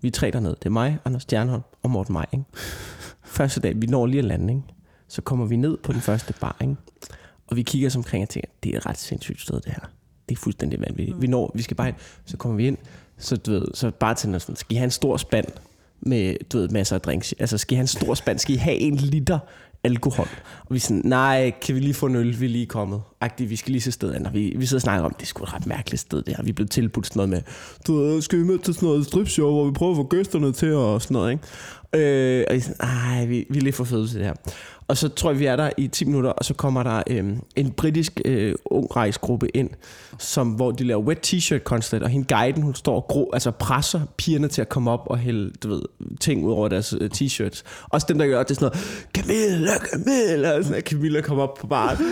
Vi 0.00 0.08
er 0.08 0.12
tre 0.12 0.30
dernede. 0.30 0.56
Det 0.58 0.66
er 0.66 0.70
mig, 0.70 0.98
Anders 1.04 1.22
Stjernholm 1.22 1.62
og 1.82 1.90
Morten 1.90 2.12
Maj, 2.12 2.26
ikke? 2.32 2.44
Første 3.24 3.60
dag, 3.60 3.72
vi 3.82 3.86
når 3.86 4.06
lige 4.06 4.18
at 4.18 4.24
lande, 4.24 4.52
ikke? 4.54 4.64
Så 5.08 5.22
kommer 5.22 5.46
vi 5.46 5.56
ned 5.56 5.76
på 5.76 5.92
den 5.92 6.00
første 6.00 6.34
bar, 6.40 6.56
ikke? 6.60 6.76
Og 7.46 7.56
vi 7.56 7.62
kigger 7.62 7.88
os 7.88 7.96
omkring 7.96 8.22
og 8.22 8.28
tænker, 8.28 8.48
det 8.62 8.72
er 8.72 8.76
et 8.76 8.86
ret 8.86 8.98
sindssygt 8.98 9.40
sted, 9.40 9.54
det 9.60 9.72
her. 9.72 9.88
Det 10.28 10.36
er 10.36 10.40
fuldstændig 10.40 10.80
vanvittigt. 10.80 11.22
Vi 11.22 11.26
når, 11.26 11.52
vi 11.54 11.62
skal 11.62 11.76
bare 11.76 11.88
ind, 11.88 11.96
så 12.24 12.36
kommer 12.36 12.56
vi 12.56 12.66
ind, 12.66 12.76
så 13.18 13.36
du 13.36 13.50
ved, 13.50 13.64
så 13.74 13.90
bare 13.90 14.14
til 14.14 14.40
sådan, 14.40 14.56
skal 14.56 14.74
I 14.74 14.78
have 14.78 14.84
en 14.84 14.90
stor 14.90 15.16
spand 15.16 15.46
med, 16.00 16.36
du 16.52 16.58
ved, 16.58 16.68
masser 16.68 16.96
af 16.96 17.00
drinks? 17.00 17.34
Altså, 17.38 17.58
skal 17.58 17.74
I 17.74 17.76
have 17.76 17.82
en 17.82 17.86
stor 17.86 18.14
spand? 18.14 18.38
Skal 18.38 18.54
I 18.54 18.58
have 18.58 18.76
en 18.76 18.94
liter 18.96 19.38
alkohol? 19.84 20.28
Og 20.60 20.66
vi 20.70 20.76
er 20.76 20.80
sådan, 20.80 21.02
nej, 21.04 21.52
kan 21.62 21.74
vi 21.74 21.80
lige 21.80 21.94
få 21.94 22.06
en 22.06 22.16
øl? 22.16 22.40
Vi 22.40 22.44
er 22.44 22.50
lige 22.50 22.66
kommet. 22.66 23.02
Agtigt, 23.20 23.50
vi 23.50 23.56
skal 23.56 23.72
lige 23.72 23.82
se 23.82 23.92
sted 23.92 24.14
an. 24.14 24.26
Og 24.26 24.34
vi, 24.34 24.54
vi 24.56 24.66
sidder 24.66 24.78
og 24.78 24.82
snakker 24.82 25.04
om, 25.04 25.14
det 25.14 25.22
er 25.22 25.26
sgu 25.26 25.44
et 25.44 25.54
ret 25.54 25.66
mærkeligt 25.66 26.00
sted, 26.00 26.22
det 26.22 26.36
her. 26.36 26.44
Vi 26.44 26.52
blev 26.52 26.68
tilbudt 26.68 27.06
sådan 27.06 27.18
noget 27.18 27.30
med, 27.30 27.42
du 27.86 27.96
ved, 27.96 28.22
skal 28.22 28.38
vi 28.38 28.44
med 28.44 28.58
til 28.58 28.74
sådan 28.74 28.88
noget 28.88 29.06
stripshow, 29.06 29.50
hvor 29.50 29.64
vi 29.64 29.72
prøver 29.72 29.92
at 29.92 29.96
få 29.96 30.06
gæsterne 30.06 30.52
til 30.52 30.74
og 30.74 31.02
sådan 31.02 31.14
noget, 31.14 31.32
ikke? 31.32 31.44
Øh, 31.94 32.44
og 32.48 32.54
jeg 32.54 32.56
er 32.56 32.60
sådan, 32.60 32.88
ej, 32.88 33.24
vi, 33.24 33.46
vi 33.50 33.58
er 33.58 33.62
lidt 33.62 33.74
for 33.74 33.84
fede 33.84 34.08
til 34.08 34.18
det 34.18 34.26
her. 34.26 34.34
Og 34.88 34.96
så 34.96 35.08
tror 35.08 35.30
jeg, 35.30 35.38
vi 35.38 35.46
er 35.46 35.56
der 35.56 35.70
i 35.76 35.88
10 35.88 36.04
minutter, 36.04 36.30
og 36.30 36.44
så 36.44 36.54
kommer 36.54 36.82
der 36.82 37.02
øh, 37.06 37.24
en 37.56 37.70
britisk 37.70 38.20
øh, 38.24 38.54
ung 38.64 38.96
rejsgruppe 38.96 39.56
ind, 39.56 39.70
som, 40.18 40.48
hvor 40.48 40.70
de 40.70 40.84
laver 40.84 41.02
wet 41.02 41.18
t-shirt 41.26 41.58
contest, 41.58 41.92
og 41.94 42.08
hende 42.08 42.34
guiden, 42.34 42.62
hun 42.62 42.74
står 42.74 42.94
og 42.94 43.06
gro, 43.08 43.30
altså 43.32 43.50
presser 43.50 44.00
pigerne 44.16 44.48
til 44.48 44.60
at 44.60 44.68
komme 44.68 44.90
op 44.90 45.02
og 45.06 45.18
hælde, 45.18 45.52
du 45.62 45.68
ved, 45.68 45.82
ting 46.20 46.44
ud 46.44 46.52
over 46.52 46.68
deres 46.68 46.94
øh, 47.00 47.10
t-shirts. 47.14 47.62
Også 47.90 48.06
dem, 48.08 48.18
der 48.18 48.26
gør 48.26 48.42
det 48.42 48.50
er 48.50 48.54
sådan 48.54 48.66
noget, 48.66 49.06
Camilla, 49.14 49.72
Camilla, 49.78 50.56
og 50.56 50.64
sådan, 50.64 50.78
at 50.78 50.84
Camilla 50.84 51.20
kommer 51.20 51.42
op 51.42 51.54
på 51.54 51.66
baren. 51.66 51.96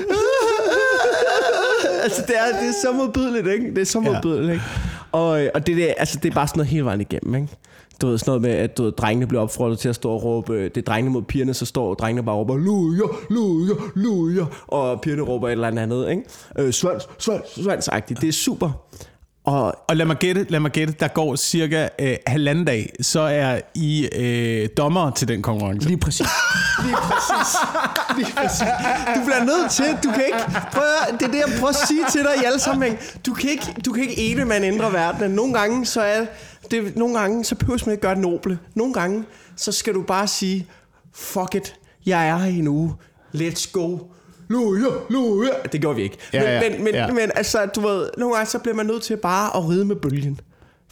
altså, 2.04 2.22
det 2.26 2.34
er, 2.38 2.60
det 2.60 2.68
er 2.68 2.74
så 2.82 2.92
modbydeligt, 2.92 3.46
ikke? 3.46 3.74
Det 3.74 3.78
er 3.80 3.84
så 3.84 4.00
modbydeligt, 4.00 4.52
ikke? 4.52 4.64
Og, 5.12 5.44
øh, 5.44 5.50
og 5.54 5.66
det, 5.66 5.76
der, 5.76 5.94
altså, 5.96 6.18
det 6.22 6.30
er 6.30 6.34
bare 6.34 6.48
sådan 6.48 6.58
noget 6.58 6.70
hele 6.70 6.84
vejen 6.84 7.00
igennem, 7.00 7.34
ikke? 7.34 7.48
Du 8.00 8.06
ved, 8.06 8.18
sådan 8.18 8.30
noget 8.30 8.42
med, 8.42 8.50
at 8.50 8.78
du 8.78 8.82
ved, 8.82 8.92
drengene 8.92 9.26
bliver 9.26 9.42
opfordret 9.42 9.78
til 9.78 9.88
at 9.88 9.94
stå 9.94 10.10
og 10.10 10.24
råbe, 10.24 10.52
øh, 10.52 10.64
det 10.64 10.76
er 10.76 10.82
drengene 10.82 11.12
mod 11.12 11.22
pigerne, 11.22 11.54
så 11.54 11.66
står 11.66 11.94
drengene 11.94 12.24
bare 12.24 12.34
og 12.34 12.38
råber, 12.38 12.56
luja, 12.56 13.02
luja, 13.30 13.74
luja, 13.94 14.44
og 14.66 15.00
pigerne 15.00 15.22
råber 15.22 15.48
et 15.48 15.52
eller 15.52 15.68
andet, 15.68 16.10
ikke? 16.10 16.22
Øh, 16.58 16.72
svans, 16.72 17.08
svans, 17.18 17.44
svansagtigt. 17.62 18.20
Det 18.20 18.28
er 18.28 18.32
super. 18.32 18.70
Og 19.44 19.74
Og 19.88 19.96
lad 19.96 20.06
mig 20.06 20.16
gætte, 20.16 20.46
lad 20.48 20.60
mig 20.60 20.70
gætte, 20.70 20.94
der 21.00 21.08
går 21.08 21.36
cirka 21.36 21.88
øh, 21.98 22.16
halvanden 22.26 22.64
dag, 22.64 22.92
så 23.00 23.20
er 23.20 23.60
I 23.74 24.08
øh, 24.16 24.68
dommer 24.76 25.10
til 25.10 25.28
den 25.28 25.42
konkurrence. 25.42 25.88
Lige 25.88 25.98
præcis. 25.98 26.26
Lige 26.84 26.96
præcis. 26.96 27.56
Lige 28.16 28.32
præcis. 28.36 28.68
Du 29.14 29.20
bliver 29.24 29.44
nødt 29.44 29.70
til, 29.70 29.84
du 30.04 30.10
kan 30.10 30.24
ikke, 30.26 30.38
prøv 30.72 30.82
det 31.18 31.22
er 31.26 31.30
det, 31.30 31.38
jeg 31.38 31.54
prøver 31.58 31.68
at 31.68 31.88
sige 31.88 32.04
til 32.10 32.20
dig 32.20 32.42
i 32.42 32.44
alle 32.44 32.58
sammenhæng. 32.60 32.98
Du 33.26 33.34
kan 33.34 33.50
ikke, 33.50 33.74
du 33.84 33.92
kan 33.92 34.02
ikke 34.02 34.18
ene 34.18 34.44
man 34.44 34.64
ændre 34.64 34.92
verden. 34.92 35.30
Nogle 35.30 35.54
gange, 35.54 35.86
så 35.86 36.00
er 36.00 36.26
det, 36.70 36.96
nogle 36.96 37.18
gange, 37.18 37.44
så 37.44 37.54
behøver 37.54 37.78
man 37.86 37.92
ikke 37.92 38.02
gøre 38.02 38.14
det 38.14 38.22
noble. 38.22 38.58
Nogle 38.74 38.94
gange, 38.94 39.24
så 39.56 39.72
skal 39.72 39.94
du 39.94 40.02
bare 40.02 40.26
sige, 40.26 40.66
fuck 41.14 41.54
it, 41.54 41.74
jeg 42.06 42.28
er 42.28 42.36
her 42.38 42.50
i 42.50 42.58
en 42.58 42.68
uge. 42.68 42.94
Let's 43.36 43.70
go. 43.72 43.98
Luja, 44.48 44.86
luja. 45.10 45.48
Det 45.72 45.80
gjorde 45.80 45.96
vi 45.96 46.02
ikke. 46.02 46.16
Ja, 46.32 46.40
men, 46.40 46.48
ja, 46.48 46.70
men, 46.70 46.84
men, 46.84 46.94
ja. 46.94 47.06
men 47.06 47.30
altså, 47.34 47.66
du 47.76 47.80
ved, 47.80 48.08
nogle 48.18 48.34
gange, 48.34 48.50
så 48.50 48.58
bliver 48.58 48.74
man 48.74 48.86
nødt 48.86 49.02
til 49.02 49.16
bare 49.16 49.56
at 49.56 49.68
ride 49.68 49.84
med 49.84 49.96
bølgen. 49.96 50.40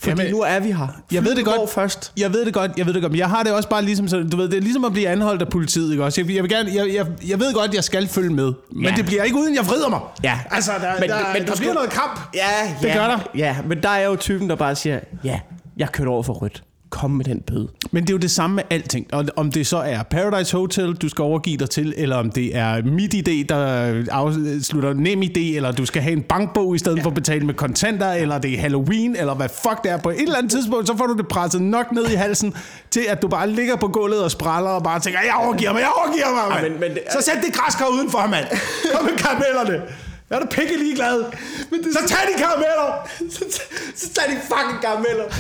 Fordi 0.01 0.21
Jamen, 0.21 0.33
nu 0.33 0.41
er 0.41 0.61
vi 0.61 0.73
her. 0.73 0.87
jeg 1.13 1.25
ved 1.25 1.35
det 1.35 1.45
godt. 1.45 1.71
først. 1.71 2.13
Jeg 2.17 2.33
ved 2.33 2.45
det 2.45 2.55
godt, 2.55 2.71
jeg 2.77 2.87
ved 2.87 2.95
det 2.95 3.03
godt, 3.03 3.13
men 3.13 3.19
jeg 3.19 3.29
har 3.29 3.43
det 3.43 3.53
også 3.53 3.69
bare 3.69 3.83
ligesom, 3.83 4.09
så, 4.09 4.17
du 4.33 4.37
ved, 4.37 4.49
det 4.49 4.57
er 4.57 4.61
ligesom 4.61 4.85
at 4.85 4.93
blive 4.93 5.09
anholdt 5.09 5.43
af 5.43 5.49
politiet, 5.49 5.91
ikke 5.91 6.05
også? 6.05 6.21
Jeg, 6.21 6.35
jeg, 6.35 6.43
vil 6.43 6.51
gerne, 6.51 6.71
jeg, 6.75 6.95
jeg, 6.95 7.07
jeg 7.29 7.41
ved 7.41 7.55
godt, 7.55 7.75
jeg 7.75 7.85
skal 7.85 8.09
følge 8.09 8.31
med, 8.31 8.53
men 8.73 8.85
Ja. 8.85 8.93
det 8.97 9.07
bliver 9.07 9.23
ikke 9.23 9.37
uden, 9.37 9.55
jeg 9.55 9.67
vrider 9.67 9.89
mig. 9.89 10.01
Ja. 10.25 10.39
Altså, 10.51 10.73
der, 10.81 10.91
Men- 10.93 11.01
men, 11.01 11.11
der, 11.11 11.17
men 11.33 11.43
du 11.43 11.47
der 11.47 11.47
skal- 11.47 11.57
bliver 11.59 11.75
noget 11.75 11.91
kamp. 11.91 12.21
Ja, 12.35 12.77
Det 12.83 12.89
ja, 12.89 12.95
gør 12.97 13.07
der. 13.07 13.19
Ja, 13.35 13.57
men 13.67 13.83
der 13.83 13.89
er 13.89 14.07
jo 14.07 14.17
typen, 14.17 14.49
der 14.51 14.57
bare 14.57 14.75
siger, 14.77 15.01
ja, 15.25 15.41
jeg 15.79 15.93
kørte 15.93 16.09
over 16.09 16.23
for 16.23 16.33
rødt. 16.33 16.63
Kom 16.91 17.11
med 17.11 17.25
den 17.25 17.41
bøde. 17.41 17.69
Men 17.91 18.03
det 18.03 18.11
er 18.11 18.15
jo 18.15 18.19
det 18.19 18.31
samme 18.31 18.57
med 18.57 18.63
alting. 18.71 19.07
Og 19.15 19.25
om 19.37 19.53
det 19.53 19.67
så 19.67 19.77
er 19.79 20.03
Paradise 20.03 20.57
Hotel, 20.57 20.95
du 20.95 21.09
skal 21.09 21.23
overgive 21.23 21.57
dig 21.57 21.71
til, 21.71 21.95
eller 21.97 22.17
om 22.17 22.31
det 22.31 22.57
er 22.57 22.83
MitID, 22.83 23.45
der 23.45 24.05
afslutter 24.11 24.93
NemID, 24.93 25.37
eller 25.37 25.73
du 25.73 25.87
skal 25.87 26.03
have 26.03 26.13
en 26.13 26.23
bankbog 26.23 26.75
i 26.75 26.79
stedet 26.79 26.97
ja. 26.97 27.03
for 27.03 27.09
at 27.11 27.15
betale 27.15 27.47
med 27.47 27.55
kontanter, 27.55 28.13
eller 28.13 28.39
det 28.39 28.55
er 28.55 28.61
Halloween, 28.61 29.17
eller 29.17 29.35
hvad 29.35 29.49
fuck 29.49 29.83
det 29.85 29.93
er. 29.93 29.97
På 29.97 30.11
et 30.11 30.23
eller 30.23 30.37
andet 30.39 30.53
tidspunkt, 30.53 30.87
så 30.87 30.97
får 30.97 31.07
du 31.07 31.17
det 31.17 31.29
presset 31.29 31.63
nok 31.63 31.93
ned 31.93 32.07
i 32.11 32.15
halsen, 32.15 32.55
til 32.91 33.03
at 33.09 33.23
du 33.23 33.29
bare 33.29 33.51
ligger 33.51 33.77
på 33.77 33.89
gulvet 33.89 34.25
og 34.25 34.31
spræller 34.31 34.71
og 34.71 34.83
bare 34.83 35.01
tænker, 35.01 35.21
jeg 35.21 35.35
overgiver 35.45 35.73
mig, 35.73 35.81
jeg 35.81 35.91
overgiver 36.05 36.27
mig, 36.49 36.63
mand. 36.63 36.73
men- 36.73 36.81
men 36.81 36.91
det- 36.91 37.03
så 37.13 37.19
sæt 37.25 37.43
det 37.47 37.55
græskar 37.55 37.87
udenfor, 37.93 38.27
mand. 38.31 38.45
Kom 38.95 39.05
med 39.05 39.17
karamellerne. 39.19 39.83
Jeg 40.31 40.37
er 40.37 40.41
da 40.41 40.47
pikke 40.47 40.77
ligeglad. 40.77 41.25
Men 41.71 41.83
det, 41.85 41.93
så 41.93 41.99
tag 42.09 42.19
de 42.35 42.39
karameller. 42.43 43.09
så, 43.31 43.61
så 43.95 44.13
tager 44.15 44.29
de 44.31 44.41
fucking 44.41 44.81
karameller. 44.83 45.31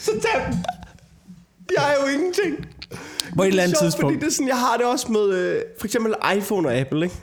så 0.00 0.10
tag 0.22 0.46
dem. 0.46 0.54
Jeg 1.76 1.92
er 1.94 2.00
jo 2.02 2.06
ingenting. 2.18 2.66
På 3.36 3.42
et 3.42 3.48
eller 3.48 3.62
andet 3.62 3.74
Det 3.74 3.78
sjovt, 3.80 3.92
tidspunkt. 3.92 4.14
Fordi 4.14 4.20
det 4.24 4.26
er 4.26 4.30
sådan, 4.34 4.48
jeg 4.48 4.58
har 4.58 4.76
det 4.76 4.86
også 4.86 5.12
med 5.12 5.28
øh, 5.28 5.62
for 5.78 5.86
eksempel 5.86 6.14
iPhone 6.36 6.68
og 6.68 6.74
Apple, 6.74 7.04
ikke? 7.04 7.16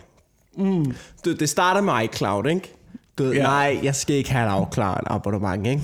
Mm. 0.57 0.95
Du, 1.25 1.33
det 1.33 1.49
starter 1.49 1.81
med 1.81 2.03
iCloud, 2.03 2.45
ikke? 2.49 2.73
Du 3.17 3.23
ved, 3.23 3.33
Ja. 3.33 3.43
nej, 3.43 3.79
jeg 3.83 3.95
skal 3.95 4.15
ikke 4.15 4.31
have 4.31 4.61
et 4.61 4.67
iCloud 4.71 4.95
abonnement, 5.05 5.67
ikke? 5.67 5.81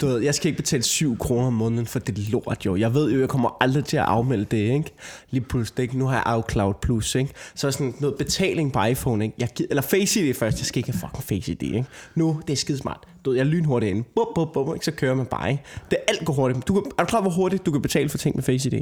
Du 0.00 0.06
ved, 0.06 0.18
jeg 0.20 0.34
skal 0.34 0.46
ikke 0.48 0.56
betale 0.56 0.82
7 0.82 1.18
kroner 1.18 1.46
om 1.46 1.52
måneden 1.52 1.86
for 1.86 1.98
det 1.98 2.18
lort, 2.28 2.66
jo. 2.66 2.76
Jeg 2.76 2.94
ved 2.94 3.12
jo, 3.12 3.20
jeg 3.20 3.28
kommer 3.28 3.56
aldrig 3.60 3.84
til 3.84 3.96
at 3.96 4.02
afmelde 4.02 4.44
det, 4.44 4.56
ikke? 4.56 4.90
Lige 5.30 5.44
pludselig, 5.44 5.82
ikke? 5.82 5.98
Nu 5.98 6.06
har 6.06 6.22
jeg 6.26 6.38
iCloud 6.48 6.74
Plus, 6.82 7.14
ikke? 7.14 7.30
Så 7.54 7.70
sådan 7.70 7.94
noget 8.00 8.16
betaling 8.18 8.72
på 8.72 8.84
iPhone, 8.84 9.24
ikke? 9.24 9.36
Jeg 9.38 9.48
gider, 9.54 9.68
eller 9.70 9.82
Face 9.82 10.20
ID 10.28 10.34
først, 10.34 10.58
jeg 10.58 10.66
skal 10.66 10.78
ikke 10.78 10.92
have 10.92 11.00
fucking 11.00 11.24
Face 11.24 11.52
ID, 11.52 11.62
ikke? 11.62 11.84
Nu, 12.14 12.40
det 12.46 12.52
er 12.52 12.56
skidesmart. 12.56 13.00
Du 13.24 13.30
ved, 13.30 13.36
jeg 13.38 13.44
er 13.44 13.48
lynhurtigt 13.50 13.90
inde. 13.90 14.02
Bum, 14.14 14.26
bum, 14.34 14.48
bum, 14.54 14.74
ikke? 14.74 14.84
Så 14.84 14.90
kører 14.92 15.14
man 15.14 15.26
bare, 15.26 15.50
ikke? 15.50 15.62
Det 15.90 15.98
er 15.98 16.12
alt 16.12 16.24
går 16.24 16.32
hurtigt. 16.32 16.68
Du, 16.68 16.74
kan- 16.74 16.92
er 16.98 17.02
du 17.02 17.06
klar, 17.08 17.20
hvor 17.20 17.30
hurtigt 17.30 17.66
du 17.66 17.72
kan 17.72 17.82
betale 17.82 18.08
for 18.08 18.18
ting 18.18 18.36
med 18.36 18.42
Face 18.44 18.68
ID? 18.68 18.74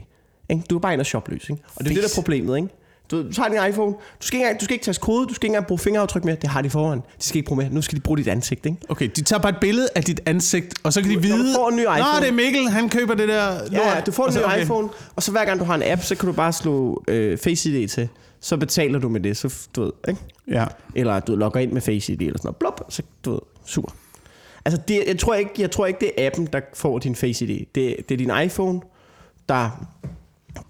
Ikke? 0.51 0.63
Du 0.71 0.77
er 0.77 0.81
bare 0.81 0.93
ind 0.93 1.01
og 1.01 1.07
shoppe 1.07 1.31
løs, 1.31 1.49
ikke? 1.51 1.63
Og 1.77 1.85
det 1.85 1.91
er 1.91 1.95
det, 1.95 2.03
der 2.03 2.09
er 2.09 2.15
problemet, 2.23 2.57
ikke? 2.57 2.69
Du, 3.11 3.23
du 3.23 3.33
tager 3.33 3.49
din 3.49 3.71
iPhone, 3.71 3.93
du 3.93 3.99
skal, 4.21 4.37
ikke 4.37 4.45
engang, 4.45 4.61
du 4.61 4.65
skal 4.65 4.75
ikke 4.75 4.85
tage 4.85 4.99
kode, 5.01 5.27
du 5.27 5.35
skal 5.35 5.47
ikke 5.47 5.51
engang 5.51 5.67
bruge 5.67 5.79
fingeraftryk 5.79 6.25
mere. 6.25 6.37
Det 6.37 6.51
har 6.51 6.63
de 6.63 6.71
forvejen. 6.71 7.01
De 7.01 7.25
skal 7.25 7.37
ikke 7.37 7.49
bruge 7.49 7.59
mere. 7.63 7.71
Nu 7.71 7.83
skal 7.83 7.97
de 7.97 8.01
bruge 8.01 8.19
dit 8.19 8.29
ansigt, 8.29 8.67
ikke? 8.67 8.79
Okay, 8.89 9.09
de 9.17 9.23
tager 9.23 9.41
bare 9.41 9.53
et 9.53 9.59
billede 9.61 9.89
af 9.95 10.05
dit 10.05 10.21
ansigt, 10.27 10.75
og 10.83 10.93
så 10.93 11.01
kan 11.03 11.11
de 11.11 11.15
Når 11.15 11.23
du 11.23 11.29
vide... 11.29 11.55
får 11.55 11.69
en 11.69 11.77
ny 11.77 11.85
Nå, 11.85 11.95
iPhone." 11.97 12.21
det 12.21 12.29
er 12.29 12.33
Mikkel, 12.33 12.69
han 12.69 12.89
køber 12.89 13.15
det 13.15 13.29
der 13.29 13.59
lort. 13.59 13.73
Ja, 13.73 14.01
du 14.07 14.13
får 14.13 14.27
en 14.27 14.35
ny 14.35 14.45
okay. 14.45 14.63
iPhone, 14.63 14.89
og 15.17 15.23
så 15.23 15.31
hver 15.31 15.45
gang 15.45 15.61
du 15.61 15.65
har 15.65 15.75
en 15.75 15.83
app, 15.83 16.03
så 16.03 16.15
kan 16.15 16.27
du 16.27 16.33
bare 16.33 16.53
slå 16.53 17.05
øh, 17.09 17.39
Face 17.39 17.71
ID 17.71 17.89
til. 17.89 18.09
Så 18.41 18.57
betaler 18.57 18.99
du 18.99 19.09
med 19.09 19.21
det, 19.21 19.37
så 19.37 19.55
du 19.77 19.83
ved, 19.83 19.93
ikke? 20.09 20.21
Ja. 20.49 20.67
Eller 20.95 21.21
du 21.21 21.37
logger 21.37 21.61
ind 21.61 21.73
med 21.73 21.81
Face 21.81 22.13
ID 22.13 22.21
eller 22.21 22.39
sådan 22.39 22.47
noget. 22.47 22.57
Blop, 22.57 22.87
så 22.89 23.03
du 23.25 23.31
ved, 23.31 23.41
sur. 23.65 23.95
Altså, 24.65 24.81
det, 24.89 25.03
jeg, 25.07 25.19
tror 25.19 25.35
ikke, 25.35 25.51
jeg 25.59 25.71
tror 25.71 25.87
ikke, 25.87 26.01
det 26.01 26.13
er 26.19 26.27
appen, 26.27 26.47
der 26.53 26.61
får 26.75 26.99
din 26.99 27.17
Face 27.17 27.45
ID. 27.45 27.67
Det, 27.75 27.97
det 28.09 28.15
er 28.15 28.19
din 28.19 28.33
iPhone, 28.45 28.81
der, 29.49 29.87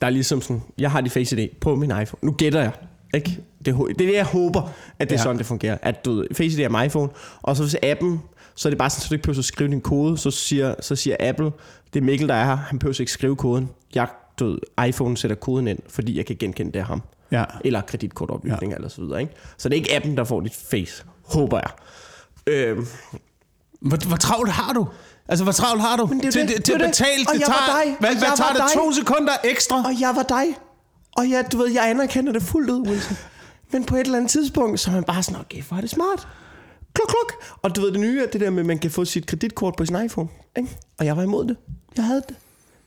der 0.01 0.07
er 0.07 0.11
ligesom 0.11 0.41
sådan, 0.43 0.63
jeg 0.79 0.91
har 0.91 1.01
din 1.01 1.11
Face 1.11 1.43
ID 1.43 1.49
på 1.61 1.75
min 1.77 1.91
iPhone. 1.91 2.19
Nu 2.23 2.33
gætter 2.33 2.61
jeg. 2.61 2.73
Ikke? 3.15 3.39
Det, 3.65 3.69
er 3.75 3.79
det 3.85 3.91
er 3.91 3.95
det, 4.07 4.15
jeg 4.15 4.25
håber, 4.25 4.63
at 4.99 5.11
det 5.11 5.15
er 5.17 5.19
Ja. 5.19 5.23
sådan, 5.23 5.39
det 5.39 5.47
fungerer. 5.47 5.79
At 5.83 6.05
du 6.05 6.15
ved, 6.15 6.27
Face 6.35 6.45
ID 6.59 6.65
er 6.65 6.69
min 6.69 6.85
iPhone, 6.87 7.09
og 7.43 7.57
så 7.57 7.63
hvis 7.63 7.77
appen, 7.83 8.21
så 8.55 8.69
er 8.69 8.71
det 8.71 8.79
bare 8.79 8.91
sådan, 8.91 9.01
så 9.03 9.09
du 9.09 9.15
ikke 9.15 9.23
behøver 9.23 9.39
at 9.39 9.45
skrive 9.45 9.71
din 9.71 9.81
kode, 9.81 10.19
så 10.19 10.31
siger, 10.31 10.75
så 10.81 10.97
siger 10.97 11.17
Apple, 11.21 11.51
det 11.95 12.01
er 12.01 12.05
Mikkel, 12.05 12.29
der 12.29 12.35
er 12.35 12.45
her, 12.45 12.57
han 12.57 12.79
behøver 12.79 13.01
ikke 13.01 13.13
skrive 13.13 13.37
koden. 13.37 13.69
Jeg, 13.95 14.09
du 14.41 14.47
ved, 14.47 14.59
iPhone 14.89 15.17
sætter 15.17 15.37
koden 15.37 15.69
ind, 15.69 15.79
fordi 15.89 16.17
jeg 16.17 16.27
kan 16.27 16.37
genkende 16.41 16.73
det 16.73 16.79
af 16.79 16.85
ham 16.85 17.03
Ja. 17.33 17.45
eller 17.65 17.81
kreditkortoplysninger 17.81 18.71
ja. 18.71 18.77
eller 18.77 18.89
så 18.89 19.01
videre. 19.03 19.21
Ikke? 19.21 19.33
Så 19.59 19.69
det 19.69 19.75
er 19.75 19.79
ikke 19.81 19.97
appen, 19.97 20.17
der 20.17 20.25
får 20.25 20.41
dit 20.41 20.55
face, 20.71 21.05
håber 21.25 21.59
jeg. 21.59 21.71
Øhm, 22.47 22.87
Hvor, 23.81 24.09
hvor 24.09 24.17
travlt 24.17 24.51
har 24.51 24.73
du? 24.73 24.87
Altså, 25.31 25.45
hvor 25.45 25.53
travlt 25.53 25.83
har 25.83 25.97
du? 25.97 26.07
Men 26.07 26.19
det 26.21 26.27
er 26.27 26.31
til, 26.31 26.49
det, 26.49 26.65
til 26.65 26.65
det 26.65 26.71
at 26.75 26.75
er 26.75 26.79
det. 26.87 26.91
betale, 26.91 27.25
Og 27.29 27.35
det 27.35 27.43
tager, 27.43 27.83
dig. 27.85 27.97
hvad, 28.01 28.11
hvad 28.11 28.37
tager 28.37 28.53
det? 28.53 28.57
dig. 28.75 28.83
To 28.83 28.93
sekunder 28.93 29.33
ekstra? 29.45 29.77
og 29.87 30.01
jeg 30.01 30.13
var 30.17 30.23
dig. 30.23 30.47
Og 31.17 31.31
jeg, 31.31 31.53
du 31.53 31.59
ved, 31.59 31.71
jeg 31.71 31.91
anerkender 31.91 32.33
det 32.33 32.43
fuldt 32.43 32.71
ud, 32.71 32.89
Wilson. 32.89 33.17
Men 33.73 33.85
på 33.85 33.97
et 33.97 34.01
eller 34.01 34.17
andet 34.19 34.31
tidspunkt, 34.31 34.81
så 34.81 34.91
er 34.91 34.95
man 34.95 35.05
bare 35.05 35.23
sådan, 35.23 35.41
okay, 35.41 35.63
hvor 35.63 35.77
er 35.77 35.81
det 35.81 35.91
smart. 35.91 36.29
Kluk, 36.95 37.09
kluk. 37.09 37.33
Og 37.63 37.77
du 37.77 37.81
ved, 37.81 37.93
det 37.93 38.01
nye 38.01 38.23
er 38.23 38.27
det 38.27 38.41
der 38.41 38.51
med, 38.51 38.61
at 38.61 38.67
man 38.67 38.79
kan 38.79 38.91
få 38.91 39.05
sit 39.05 39.27
kreditkort 39.27 39.75
på 39.77 39.87
sin 39.87 40.05
iPhone. 40.05 40.29
Ikke? 40.57 40.69
Og 40.99 41.07
jeg 41.07 41.17
var 41.17 41.23
imod 41.23 41.45
det. 41.47 41.57
Jeg 41.97 42.05
havde 42.05 42.23
det. 42.29 42.37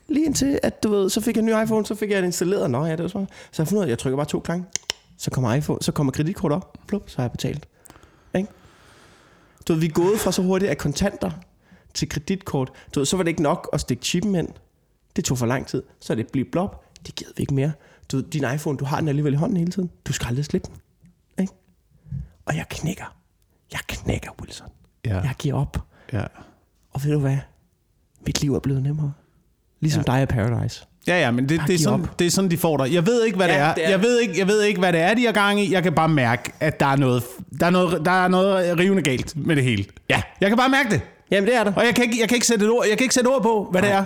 Lige 0.08 0.26
indtil, 0.26 0.60
at 0.62 0.82
du 0.82 0.90
ved, 0.90 1.10
så 1.10 1.20
fik 1.20 1.36
jeg 1.36 1.40
en 1.42 1.46
ny 1.46 1.62
iPhone, 1.64 1.86
så 1.86 1.94
fik 1.94 2.10
jeg 2.10 2.18
det 2.22 2.26
installeret. 2.26 2.70
Nå 2.70 2.84
ja, 2.84 2.92
det 2.92 3.02
var 3.02 3.08
smart. 3.08 3.28
Så 3.52 3.62
jeg 3.62 3.68
fundet 3.68 3.78
ud 3.80 3.82
af, 3.82 3.86
at 3.86 3.90
jeg 3.90 3.98
trykker 3.98 4.16
bare 4.16 4.26
to 4.26 4.38
gange. 4.38 4.64
Så 5.18 5.30
kommer 5.30 5.54
iPhone, 5.54 5.78
så 5.82 5.92
kommer 5.92 6.12
kreditkortet 6.12 6.56
op. 6.56 6.78
Plup, 6.86 7.10
så 7.10 7.16
har 7.16 7.22
jeg 7.24 7.30
betalt. 7.32 7.66
Ikke? 8.34 8.48
Du 9.68 9.72
ved, 9.72 9.80
vi 9.80 9.86
er 9.86 9.90
gået 9.90 10.20
fra 10.20 10.32
så 10.32 10.42
hurtigt 10.42 10.70
af 10.70 10.78
kontanter 10.78 11.30
til 11.94 12.08
kreditkort. 12.08 12.70
Du 12.94 13.00
ved, 13.00 13.06
så 13.06 13.16
var 13.16 13.22
det 13.22 13.28
ikke 13.28 13.42
nok 13.42 13.68
at 13.72 13.80
stikke 13.80 14.04
chippen 14.04 14.34
ind. 14.34 14.48
Det 15.16 15.24
tog 15.24 15.38
for 15.38 15.46
lang 15.46 15.66
tid. 15.66 15.82
Så 16.00 16.12
er 16.12 16.14
det 16.14 16.26
blivet 16.32 16.48
blop. 16.52 16.84
Det 17.06 17.14
gider 17.14 17.32
vi 17.36 17.40
ikke 17.40 17.54
mere. 17.54 17.72
Du 18.12 18.20
din 18.20 18.44
iPhone, 18.54 18.78
du 18.78 18.84
har 18.84 18.98
den 19.00 19.08
alligevel 19.08 19.32
i 19.32 19.36
hånden 19.36 19.56
hele 19.56 19.70
tiden. 19.70 19.90
Du 20.04 20.12
skal 20.12 20.26
aldrig 20.26 20.44
slippe 20.44 20.68
den. 20.68 20.76
Ikke? 21.40 21.52
Og 22.46 22.56
jeg 22.56 22.64
knækker. 22.70 23.16
Jeg 23.72 23.80
knækker, 23.88 24.30
Wilson. 24.40 24.68
Ja. 25.06 25.14
Jeg 25.20 25.34
giver 25.38 25.54
op. 25.54 25.78
Ja. 26.12 26.24
Og 26.90 27.04
ved 27.04 27.12
du 27.12 27.18
hvad? 27.18 27.36
Mit 28.26 28.40
liv 28.42 28.54
er 28.54 28.58
blevet 28.60 28.82
nemmere. 28.82 29.12
Ligesom 29.80 30.04
ja. 30.06 30.12
dig 30.12 30.22
i 30.22 30.26
Paradise. 30.26 30.84
Ja, 31.06 31.20
ja, 31.20 31.30
men 31.30 31.48
det, 31.48 31.58
Bare 31.58 31.66
det, 31.68 31.74
er 31.74 31.78
sådan, 31.78 32.00
op. 32.00 32.18
det 32.18 32.26
er 32.26 32.30
sådan, 32.30 32.50
de 32.50 32.58
får 32.58 32.76
dig. 32.76 32.94
Jeg 32.94 33.06
ved 33.06 33.24
ikke, 33.24 33.36
hvad 33.36 33.46
Ja, 33.46 33.52
det 33.54 33.60
er. 33.62 33.74
det 33.74 33.84
er 33.86 33.90
jeg, 33.90 34.02
ved 34.02 34.20
ikke, 34.20 34.38
jeg 34.38 34.46
ved 34.46 34.62
ikke, 34.62 34.80
hvad 34.80 34.92
det 34.92 35.00
er, 35.00 35.14
de 35.14 35.24
har 35.24 35.32
gang 35.32 35.60
i. 35.60 35.72
Jeg 35.72 35.82
kan 35.82 35.94
bare 35.94 36.08
mærke, 36.08 36.52
at 36.60 36.80
der 36.80 36.86
er 36.86 36.96
noget, 36.96 37.22
der 37.60 37.66
er 37.66 37.70
noget, 37.70 38.04
der 38.04 38.10
er 38.10 38.28
noget 38.28 38.78
rivende 38.78 39.02
galt 39.02 39.36
med 39.36 39.56
det 39.56 39.64
hele. 39.64 39.84
Ja, 40.10 40.22
jeg 40.40 40.48
kan 40.48 40.56
bare 40.56 40.68
mærke 40.68 40.90
det. 40.90 41.00
Jamen, 41.34 41.48
det 41.48 41.56
er 41.56 41.64
der. 41.64 41.72
Og 41.72 41.84
jeg 41.84 41.94
kan 41.94 42.04
ikke, 42.04 42.20
jeg 42.20 42.28
kan 42.28 42.36
ikke 42.36 42.46
sætte 42.46 42.64
et 42.64 42.70
ord, 42.70 42.86
jeg 42.88 42.98
kan 42.98 43.04
ikke 43.04 43.14
sætte 43.14 43.28
ord 43.28 43.42
på, 43.42 43.68
hvad 43.70 43.82
det 43.82 43.90
er. 43.90 44.04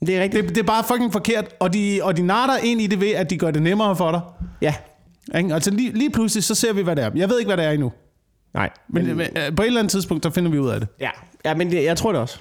Det 0.00 0.16
er 0.16 0.22
rigtigt. 0.22 0.42
Det, 0.42 0.54
det 0.54 0.60
er 0.60 0.66
bare 0.66 0.84
fucking 0.84 1.12
forkert, 1.12 1.54
og 1.60 1.72
de, 1.72 2.00
og 2.02 2.16
de 2.16 2.22
natter 2.22 2.56
ind 2.56 2.80
i 2.80 2.86
det 2.86 3.00
ved, 3.00 3.10
at 3.10 3.30
de 3.30 3.38
gør 3.38 3.50
det 3.50 3.62
nemmere 3.62 3.96
for 3.96 4.10
dig. 4.10 4.20
Ja. 4.60 4.74
Ikke? 5.38 5.54
Altså 5.54 5.70
lige, 5.70 5.92
lige 5.92 6.10
pludselig, 6.10 6.44
så 6.44 6.54
ser 6.54 6.72
vi, 6.72 6.82
hvad 6.82 6.96
det 6.96 7.04
er. 7.04 7.10
Jeg 7.14 7.28
ved 7.28 7.38
ikke, 7.38 7.48
hvad 7.48 7.56
det 7.56 7.64
er 7.64 7.70
endnu. 7.70 7.92
Nej. 8.54 8.70
Men, 8.88 9.16
men 9.16 9.20
øh, 9.20 9.56
på 9.56 9.62
et 9.62 9.66
eller 9.66 9.80
andet 9.80 9.90
tidspunkt, 9.90 10.24
så 10.24 10.30
finder 10.30 10.50
vi 10.50 10.58
ud 10.58 10.68
af 10.68 10.80
det. 10.80 10.88
Ja, 11.00 11.10
ja 11.44 11.54
men 11.54 11.70
det, 11.70 11.84
jeg 11.84 11.96
tror 11.96 12.12
det 12.12 12.20
også. 12.20 12.38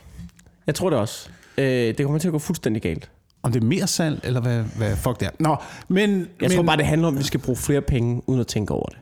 Jeg 0.67 0.75
tror 0.75 0.89
det 0.89 0.99
også. 0.99 1.29
Øh, 1.57 1.65
det 1.65 1.97
kommer 1.97 2.19
til 2.19 2.27
at 2.27 2.31
gå 2.31 2.39
fuldstændig 2.39 2.81
galt. 2.81 3.11
Om 3.43 3.51
det 3.51 3.63
er 3.63 3.65
mere 3.65 3.87
salg, 3.87 4.19
eller 4.23 4.41
hvad, 4.41 4.63
hvad 4.77 4.95
fuck 4.95 5.19
det 5.19 5.25
er. 5.25 5.31
Nå, 5.39 5.55
men... 5.87 6.09
Jeg 6.19 6.27
men, 6.39 6.51
tror 6.51 6.63
bare, 6.63 6.77
det 6.77 6.85
handler 6.85 7.07
om, 7.07 7.13
at 7.13 7.19
vi 7.19 7.23
skal 7.23 7.39
bruge 7.39 7.57
flere 7.57 7.81
penge, 7.81 8.21
uden 8.27 8.39
at 8.39 8.47
tænke 8.47 8.73
over 8.73 8.85
det. 8.89 8.97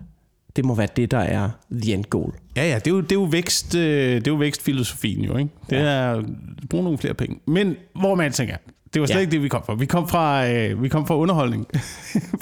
Det 0.56 0.66
må 0.66 0.76
være 0.76 0.88
det, 0.96 1.12
der 1.12 1.18
er 1.20 1.50
the 1.82 1.94
end 1.94 2.04
goal. 2.06 2.32
Ja, 2.56 2.68
ja, 2.70 2.76
det 2.76 2.88
er 2.88 2.92
jo, 2.92 3.02
det 3.02 3.12
er 3.12 3.16
jo, 3.16 3.24
vækst, 3.24 3.76
øh, 3.76 4.16
det 4.16 4.28
er 4.28 4.32
jo 4.32 4.38
vækstfilosofien 4.38 5.22
jo, 5.24 5.38
ikke? 5.38 5.52
Det 5.70 5.76
Ja. 5.76 5.82
er 5.82 6.12
at 6.18 6.26
bruge 6.70 6.84
nogle 6.84 6.98
flere 6.98 7.14
penge. 7.14 7.40
Men 7.48 7.76
hvor 8.00 8.16
man 8.16 8.32
tænker, 8.32 8.56
det 8.94 9.00
var 9.02 9.06
slet 9.06 9.16
Ja. 9.16 9.20
ikke 9.22 9.32
det, 9.32 9.44
vi 9.44 9.48
kom 9.48 9.64
fra. 9.66 9.74
Vi 9.76 9.86
kom 9.86 10.08
fra, 10.10 10.50
øh, 10.50 10.84
vi 10.84 10.90
kom 10.90 11.08
fra 11.08 11.18
underholdning. 11.18 11.68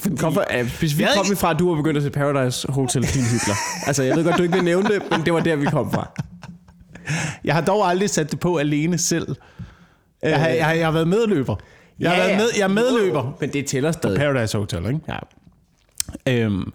Fordi, 0.00 0.16
Kom 0.16 0.34
for, 0.34 0.44
uh, 0.60 0.66
hvis 0.78 0.96
vi 0.98 1.04
kom 1.16 1.24
ikke- 1.26 1.36
fra, 1.36 1.50
at 1.50 1.58
du 1.58 1.68
var 1.68 1.76
begyndt 1.76 1.96
at 1.96 2.02
se 2.02 2.10
Paradise 2.10 2.72
Hotel, 2.72 3.02
din 3.02 3.22
hygler. 3.22 3.54
altså, 3.88 4.02
jeg 4.02 4.16
ved 4.16 4.24
godt, 4.24 4.38
du 4.38 4.42
ikke 4.42 4.54
vil 4.54 4.64
nævne 4.64 4.88
det, 4.88 5.02
men 5.10 5.20
det 5.24 5.32
var 5.32 5.40
der, 5.40 5.56
vi 5.56 5.66
kom 5.66 5.92
fra. 5.92 6.08
jeg 7.44 7.54
har 7.54 7.60
dog 7.60 7.88
aldrig 7.88 8.10
sat 8.10 8.30
det 8.30 8.40
på 8.40 8.56
alene 8.56 8.98
selv. 8.98 9.36
Jeg 10.22 10.40
har, 10.40 10.48
jeg 10.48 10.66
har, 10.66 10.72
jeg 10.72 10.86
har 10.86 10.92
været 10.92 11.08
medløber. 11.08 11.56
Jeg, 12.00 12.10
har 12.10 12.16
været 12.18 12.36
med, 12.36 12.46
jeg 12.56 12.62
er 12.64 12.68
medløber. 12.68 13.36
Men 13.40 13.52
det 13.52 13.66
tæller 13.66 13.92
stadig. 13.92 14.18
Paradise 14.18 14.58
Hotel, 14.58 14.86
ikke? 14.86 15.00
Ja. 15.08 15.18
Øhm, 16.28 16.72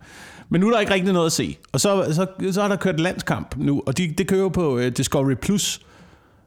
men 0.50 0.62
nu 0.62 0.68
er 0.68 0.72
der 0.72 0.80
ikke 0.80 0.94
rigtig 0.94 1.13
noget 1.13 1.25
at 1.25 1.32
se. 1.32 1.58
Og 1.72 1.82
så, 1.82 2.06
så, 2.13 2.51
så 2.51 2.62
er 2.62 2.68
der 2.68 2.75
kørt 2.75 3.00
landskamp 3.00 3.56
nu, 3.58 3.84
og 3.86 3.98
de, 3.98 4.13
det 4.18 4.27
kører 4.27 4.50
på 4.50 4.75
uh, 4.75 4.88
Discovery+. 4.88 5.36
Plus. 5.36 5.82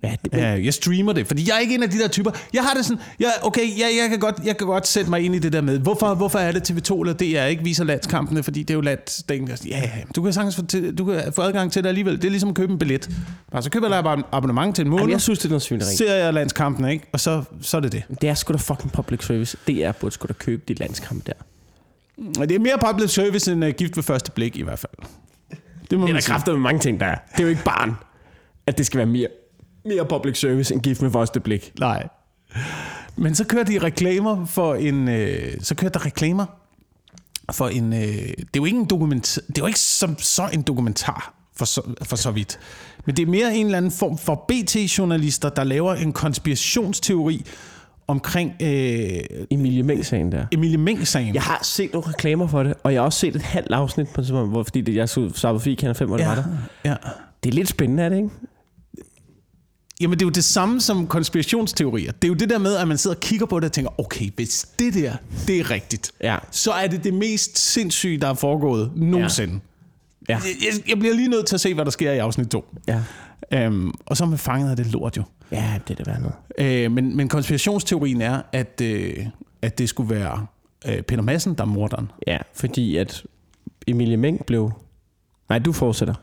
Ja, 0.02 0.14
det, 0.24 0.32
Ja, 0.32 0.46
jeg 0.64 0.74
streamer 0.74 1.12
det, 1.12 1.26
fordi 1.26 1.48
jeg 1.48 1.56
er 1.56 1.58
ikke 1.60 1.74
en 1.74 1.82
af 1.82 1.90
de 1.90 1.98
der 1.98 2.08
typer. 2.08 2.30
Jeg 2.54 2.62
har 2.62 2.74
det 2.74 2.84
sådan, 2.84 3.02
jeg, 3.20 3.32
okay, 3.42 3.60
jeg, 3.60 3.90
jeg, 4.02 4.08
kan 4.10 4.18
godt, 4.18 4.34
jeg 4.44 4.56
kan 4.56 4.66
godt 4.66 4.86
sætte 4.86 5.10
mig 5.10 5.20
ind 5.20 5.34
i 5.34 5.38
det 5.38 5.52
der 5.52 5.60
med, 5.60 5.78
hvorfor, 5.78 6.14
hvorfor 6.14 6.38
er 6.38 6.52
det 6.52 6.70
TV2 6.70 7.00
eller 7.00 7.12
DR 7.12 7.46
ikke 7.46 7.64
viser 7.64 7.84
landskampene, 7.84 8.42
fordi 8.42 8.60
det 8.62 8.70
er 8.70 8.74
jo 8.74 8.80
landsdækken. 8.80 9.48
Ja, 9.48 9.56
ja, 9.78 9.90
du 10.16 10.22
kan 10.22 10.32
sagtens 10.32 10.56
få, 10.56 10.66
til, 10.66 10.98
du 10.98 11.04
kan 11.04 11.32
få 11.32 11.42
adgang 11.42 11.72
til 11.72 11.82
det 11.82 11.88
alligevel. 11.88 12.16
Det 12.16 12.24
er 12.24 12.30
ligesom 12.30 12.48
at 12.48 12.54
købe 12.54 12.72
en 12.72 12.78
billet. 12.78 13.10
Bare 13.52 13.62
så 13.62 13.70
køber 13.70 13.94
jeg 13.94 14.04
bare 14.04 14.22
abonnement 14.32 14.76
til 14.76 14.82
en 14.82 14.88
måned, 14.90 15.02
Jamen, 15.02 15.12
jeg 15.12 15.20
synes, 15.20 15.38
det 15.38 15.44
er 15.44 15.48
noget 15.48 15.62
svineri. 15.62 15.96
ser 15.96 16.14
jeg 16.14 16.34
landskampene, 16.34 16.92
ikke? 16.92 17.06
og 17.12 17.20
så, 17.20 17.42
så 17.60 17.76
er 17.76 17.80
det 17.80 17.92
det. 17.92 18.02
Det 18.20 18.28
er 18.28 18.34
sgu 18.34 18.52
da 18.52 18.58
fucking 18.58 18.92
public 18.92 19.24
service. 19.26 19.56
Det 19.66 19.84
er 19.84 19.92
burde 19.92 20.14
sgu 20.14 20.26
da 20.26 20.32
købe 20.32 20.62
de 20.68 20.74
landskamp 20.74 21.26
der. 21.26 21.32
Det 22.20 22.52
er 22.52 22.58
mere 22.58 22.78
public 22.86 23.10
service 23.10 23.52
end 23.52 23.64
uh, 23.64 23.70
gift 23.70 23.96
ved 23.96 24.02
første 24.02 24.32
blik 24.32 24.56
i 24.56 24.62
hvert 24.62 24.78
fald. 24.78 24.92
Det 25.90 25.98
må 25.98 26.06
Det 26.06 26.12
er 26.12 26.20
der 26.20 26.26
kræfter 26.26 26.52
med 26.52 26.60
mange 26.60 26.80
ting, 26.80 27.00
der 27.00 27.06
er. 27.06 27.14
Det 27.32 27.38
er 27.38 27.42
jo 27.42 27.48
ikke 27.48 27.64
barn, 27.64 27.94
at 28.66 28.78
det 28.78 28.86
skal 28.86 28.98
være 28.98 29.06
mere, 29.06 29.28
mere 29.84 30.06
public 30.06 30.40
service 30.40 30.74
end 30.74 30.82
gift 30.82 31.02
med 31.02 31.10
første 31.10 31.40
blik. 31.40 31.72
Nej. 31.80 32.08
Men 33.16 33.34
så 33.34 33.44
kører 33.44 33.64
de 33.64 33.78
reklamer 33.78 34.46
for 34.46 34.74
en... 34.74 35.08
Øh, 35.08 35.60
så 35.60 35.74
kører 35.74 35.90
der 35.90 36.06
reklamer 36.06 36.46
for 37.52 37.68
en... 37.68 37.92
Øh, 37.92 38.00
det 38.00 38.38
er 38.38 38.44
jo 38.56 38.64
ikke 38.64 38.78
en 38.78 38.84
dokumentar... 38.84 39.40
Det 39.40 39.58
er 39.58 39.62
jo 39.62 39.66
ikke 39.66 39.78
som 39.78 40.18
så 40.18 40.48
en 40.52 40.62
dokumentar 40.62 41.34
for 41.56 41.64
så, 41.64 41.82
for 42.02 42.16
så 42.16 42.30
vidt. 42.30 42.58
Men 43.06 43.16
det 43.16 43.22
er 43.22 43.26
mere 43.26 43.54
en 43.56 43.66
eller 43.66 43.78
anden 43.78 43.92
form 43.92 44.18
for 44.18 44.44
BT-journalister, 44.48 45.48
der 45.48 45.64
laver 45.64 45.94
en 45.94 46.12
konspirationsteori 46.12 47.44
omkring 48.10 48.52
øh, 48.62 49.10
Emilie 49.50 49.82
Meng-sagen 49.82 50.32
der. 50.32 50.44
Emilie 50.52 50.78
Meng-sagen. 50.78 51.34
Jeg 51.34 51.42
har 51.42 51.60
set 51.62 51.92
nogle 51.92 52.08
reklamer 52.08 52.46
for 52.46 52.62
det, 52.62 52.74
og 52.82 52.92
jeg 52.92 53.00
har 53.00 53.04
også 53.04 53.18
set 53.18 53.36
et 53.36 53.42
halvt 53.42 53.72
afsnit 53.72 54.08
på 54.08 54.22
sådan, 54.24 54.48
hvor, 54.48 54.62
fordi 54.62 54.80
det, 54.80 54.94
jeg 54.94 55.08
så 55.08 55.30
Sabba 55.34 55.58
Fie 55.58 55.76
Kanal 55.76 55.94
5, 55.94 56.08
hvor 56.08 56.16
det 56.16 56.26
var 56.26 56.34
der. 56.34 56.44
ja. 56.84 56.94
Det 57.44 57.50
er 57.50 57.54
lidt 57.54 57.68
spændende, 57.68 58.02
er 58.02 58.08
det 58.08 58.16
ikke? 58.16 58.28
Jamen, 60.00 60.18
det 60.18 60.22
er 60.24 60.26
jo 60.26 60.30
det 60.30 60.44
samme 60.44 60.80
som 60.80 61.06
konspirationsteorier. 61.06 62.12
Det 62.12 62.24
er 62.24 62.28
jo 62.28 62.34
det 62.34 62.50
der 62.50 62.58
med, 62.58 62.76
at 62.76 62.88
man 62.88 62.98
sidder 62.98 63.16
og 63.16 63.20
kigger 63.20 63.46
på 63.46 63.60
det 63.60 63.64
og 63.66 63.72
tænker, 63.72 64.00
okay, 64.00 64.30
hvis 64.36 64.68
det 64.78 64.94
der, 64.94 65.12
det 65.46 65.60
er 65.60 65.70
rigtigt, 65.70 66.12
Ja. 66.22 66.36
så 66.50 66.72
er 66.72 66.86
det 66.86 67.04
det 67.04 67.14
mest 67.14 67.58
sindssyge, 67.72 68.18
der 68.18 68.28
er 68.28 68.34
foregået 68.34 68.90
nogensinde. 68.96 69.60
Ja. 70.28 70.34
Jeg, 70.34 70.40
jeg, 70.60 70.88
jeg 70.88 70.98
bliver 70.98 71.14
lige 71.14 71.28
nødt 71.28 71.46
til 71.46 71.54
at 71.56 71.60
se, 71.60 71.74
hvad 71.74 71.84
der 71.84 71.90
sker 71.90 72.12
i 72.12 72.18
afsnit 72.18 72.48
2. 72.48 72.64
Ja. 72.88 73.00
Øhm, 73.52 73.92
og 74.06 74.16
så 74.16 74.24
er 74.24 74.28
man 74.28 74.38
fanget 74.38 74.70
af 74.70 74.76
det 74.76 74.86
lort 74.86 75.16
jo. 75.16 75.22
Ja, 75.52 75.78
det 75.88 75.94
er 75.94 76.04
det 76.04 76.06
værd 76.06 76.20
noget. 76.20 76.34
Øh, 76.58 76.92
men, 76.92 77.16
men 77.16 77.28
konspirationsteorien 77.28 78.22
er, 78.22 78.42
at, 78.52 78.80
øh, 78.82 79.26
at 79.62 79.78
det 79.78 79.88
skulle 79.88 80.14
være 80.14 80.46
øh, 80.86 81.02
Peter 81.02 81.22
Madsen, 81.22 81.54
der 81.54 81.62
er 81.62 81.68
morderen. 81.68 82.10
Ja, 82.26 82.38
fordi 82.54 82.96
at 82.96 83.24
Emilie 83.86 84.16
Meng 84.16 84.46
blev... 84.46 84.72
Nej, 85.48 85.58
du 85.58 85.72
fortsætter. 85.72 86.14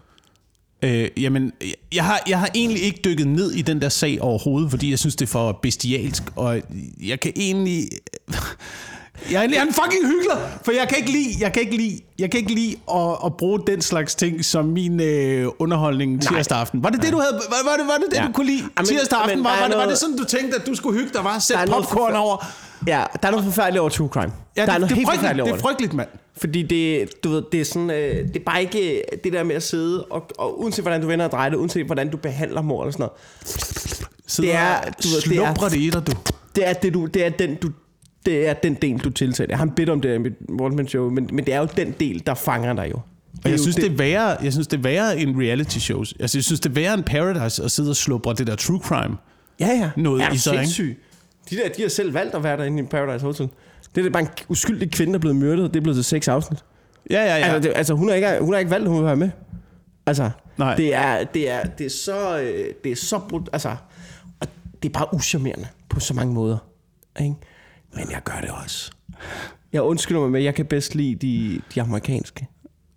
Øh, 0.81 1.09
jamen, 1.17 1.51
jeg 1.93 2.05
har, 2.05 2.19
jeg 2.29 2.39
har 2.39 2.49
egentlig 2.55 2.83
ikke 2.83 3.01
dykket 3.05 3.27
ned 3.27 3.51
i 3.51 3.61
den 3.61 3.81
der 3.81 3.89
sag 3.89 4.21
overhovedet, 4.21 4.69
fordi 4.69 4.89
jeg 4.89 4.99
synes, 4.99 5.15
det 5.15 5.25
er 5.25 5.29
for 5.29 5.51
bestialsk, 5.51 6.23
og 6.35 6.61
jeg 7.03 7.19
kan 7.19 7.33
egentlig... 7.35 7.89
Jeg 9.31 9.37
er, 9.45 9.49
jeg 9.49 9.57
er 9.57 9.61
en 9.61 9.73
fucking 9.73 10.07
hyggelig, 10.07 10.37
for 10.65 10.71
jeg 10.71 10.87
kan 10.89 10.97
ikke 10.97 11.11
lide, 11.11 11.29
jeg 11.39 11.53
kan 11.53 11.61
ikke 11.61 11.77
lide, 11.77 11.99
jeg 12.19 12.31
kan 12.31 12.39
ikke 12.39 12.53
lide 12.53 12.75
at, 12.93 13.17
at 13.25 13.37
bruge 13.37 13.59
den 13.67 13.81
slags 13.81 14.15
ting 14.15 14.45
som 14.45 14.65
min 14.65 14.99
øh, 15.01 15.47
underholdning 15.59 16.21
tirsdag 16.21 16.57
aften. 16.57 16.83
Var 16.83 16.89
det 16.89 17.01
det, 17.01 17.11
du 17.13 17.19
havde, 17.19 17.33
var, 17.33 17.69
var 17.71 17.77
det, 17.77 17.87
var 17.87 17.93
det, 17.97 18.05
det 18.11 18.17
Ja. 18.17 18.27
du 18.27 18.31
kunne 18.31 18.45
lide 18.45 18.63
Jamen, 18.77 18.87
tirsdag 18.87 19.19
aften? 19.19 19.37
men 19.37 19.43
Var, 19.43 19.49
er 19.51 19.59
var, 19.61 19.67
det, 19.67 19.77
var 19.77 19.83
noget- 19.83 19.89
det 19.89 19.97
sådan, 19.97 20.17
du 20.17 20.23
tænkte, 20.23 20.57
at 20.61 20.67
du 20.67 20.75
skulle 20.75 20.99
hygge 20.99 21.13
dig, 21.13 21.23
var? 21.23 21.39
Sæt 21.39 21.55
Der 21.55 21.61
er 21.61 21.65
noget 21.65 21.85
popcorn 21.87 22.13
over. 22.13 22.45
Ja, 22.87 23.03
der 23.21 23.27
er 23.27 23.31
noget 23.31 23.45
forfærdeligt 23.45 23.79
over 23.81 23.89
true 23.89 24.07
crime. 24.09 24.31
Ja, 24.57 24.65
der 24.65 24.67
er 24.67 24.71
det, 24.71 24.79
noget 24.81 24.89
det, 24.89 24.97
helt 24.97 25.09
er 25.09 25.13
forfærdeligt 25.13 25.41
over 25.43 25.51
det 25.55 25.59
er 25.59 25.67
frygteligt, 25.67 25.93
mand. 25.93 26.07
Fordi 26.37 26.63
det, 26.63 27.09
du 27.23 27.29
ved, 27.29 27.43
det 27.51 27.61
er 27.61 27.65
sådan, 27.65 27.89
øh, 27.89 28.27
det 28.27 28.35
er 28.35 28.43
bare 28.45 28.61
ikke 28.61 29.03
det 29.23 29.33
der 29.33 29.43
med 29.43 29.55
at 29.55 29.63
sidde, 29.63 30.03
og, 30.03 30.29
og 30.37 30.61
uanset 30.61 30.83
hvordan 30.83 31.01
du 31.01 31.07
vender 31.07 31.25
og 31.25 31.31
drejer 31.31 31.49
det, 31.49 31.57
uanset 31.57 31.85
hvordan 31.85 32.09
du 32.11 32.17
behandler 32.17 32.61
mor 32.61 32.83
eller 32.83 32.91
sådan 32.91 33.01
noget, 33.03 33.13
Sidder 34.27 34.49
Det 34.49 34.59
er- 34.59 34.81
du 35.03 35.07
ved, 35.07 35.21
det 35.21 35.37
er- 35.37 35.53
det 35.69 35.77
i 35.77 35.89
dig, 35.89 36.07
du. 36.07 36.11
det 36.55 36.67
er, 36.69 36.73
det, 36.73 36.93
du, 36.93 37.05
det 37.05 37.25
er 37.25 37.29
den, 37.29 37.55
du 37.55 37.69
det 38.27 38.47
er 38.47 38.53
den 38.53 38.73
del, 38.73 38.97
du 38.97 39.09
tiltaler. 39.09 39.47
Jeg 39.49 39.57
har 39.57 39.65
en 39.65 39.71
bit 39.71 39.89
om 39.89 40.01
det 40.01 40.15
i 40.15 40.17
mit 40.17 40.33
one 40.59 40.87
show, 40.87 41.09
men, 41.09 41.29
men 41.33 41.45
det 41.45 41.53
er 41.53 41.59
jo 41.59 41.67
den 41.77 41.95
del, 41.99 42.23
der 42.25 42.33
fanger 42.33 42.73
dig 42.73 42.91
jo. 42.91 42.99
Og 43.43 43.51
jeg 43.51 43.59
synes, 43.59 43.75
det 43.75 43.85
er 43.85 43.95
værre, 43.95 44.37
jeg 44.43 44.51
synes, 44.51 44.67
det 44.67 44.77
er 44.77 44.81
værre 44.81 45.19
end 45.19 45.41
reality 45.41 45.77
shows. 45.77 46.13
Altså, 46.19 46.37
jeg 46.37 46.43
synes, 46.43 46.59
det 46.59 46.69
er 46.69 46.73
værre 46.73 46.93
end 46.93 47.03
Paradise 47.03 47.63
at 47.63 47.71
sidde 47.71 47.89
og 47.89 47.95
slubre 47.95 48.33
det 48.33 48.47
der 48.47 48.55
true 48.55 48.79
crime. 48.79 49.17
Ja, 49.59 49.67
ja. 49.67 49.89
noget 49.97 50.23
er 50.23 50.31
i 50.31 50.37
sig, 50.37 50.53
sindssyg? 50.53 50.97
De 51.49 51.55
der, 51.55 51.69
de 51.77 51.81
har 51.81 51.89
selv 51.89 52.13
valgt 52.13 52.35
at 52.35 52.43
være 52.43 52.57
derinde 52.57 52.83
i 52.83 52.85
Paradise 52.85 53.25
Hotel. 53.25 53.49
Det 53.95 54.05
er 54.05 54.09
bare 54.09 54.21
en 54.21 54.29
uskyldig 54.47 54.91
kvinde, 54.91 55.13
der 55.13 55.17
er 55.17 55.21
blevet 55.21 55.35
myrdet. 55.35 55.73
Det 55.73 55.79
er 55.79 55.81
blevet 55.81 55.95
til 55.97 56.03
seks 56.03 56.27
afsnit. 56.27 56.59
Ja, 57.09 57.23
ja, 57.23 57.37
Ja. 57.37 57.45
Altså, 57.45 57.69
det, 57.69 57.77
altså 57.77 57.93
hun, 57.93 58.07
har 58.07 58.15
ikke, 58.15 58.37
hun 58.41 58.53
har 58.53 58.59
ikke 58.59 58.71
valgt, 58.71 58.85
at 58.85 58.89
hun 58.89 58.99
vil 58.99 59.05
være 59.05 59.15
med. 59.15 59.29
Altså, 60.05 60.29
Nej. 60.57 60.75
det 60.75 60.93
er, 60.93 61.23
det 61.23 61.49
er, 61.49 61.63
det 61.63 61.85
er 61.85 61.89
så, 61.89 62.39
øh, 62.39 62.65
det 62.83 62.91
er 62.91 62.95
så 62.95 63.19
brud, 63.29 63.41
altså, 63.53 63.75
og 64.39 64.47
det 64.83 64.89
er 64.89 64.93
bare 64.93 65.13
uschammerende 65.13 65.67
på 65.89 65.99
så 65.99 66.13
mange 66.13 66.33
måder. 66.33 66.57
Ikke? 67.19 67.35
Men 67.97 68.11
jeg 68.11 68.21
gør 68.23 68.37
det 68.41 68.49
også. 68.63 68.91
Jeg 69.73 69.81
undskylder 69.81 70.21
mig 70.21 70.31
med, 70.31 70.41
jeg 70.41 70.55
kan 70.55 70.65
bedst 70.65 70.95
lide 70.95 71.15
de, 71.15 71.61
de 71.75 71.81
amerikanske. 71.81 72.47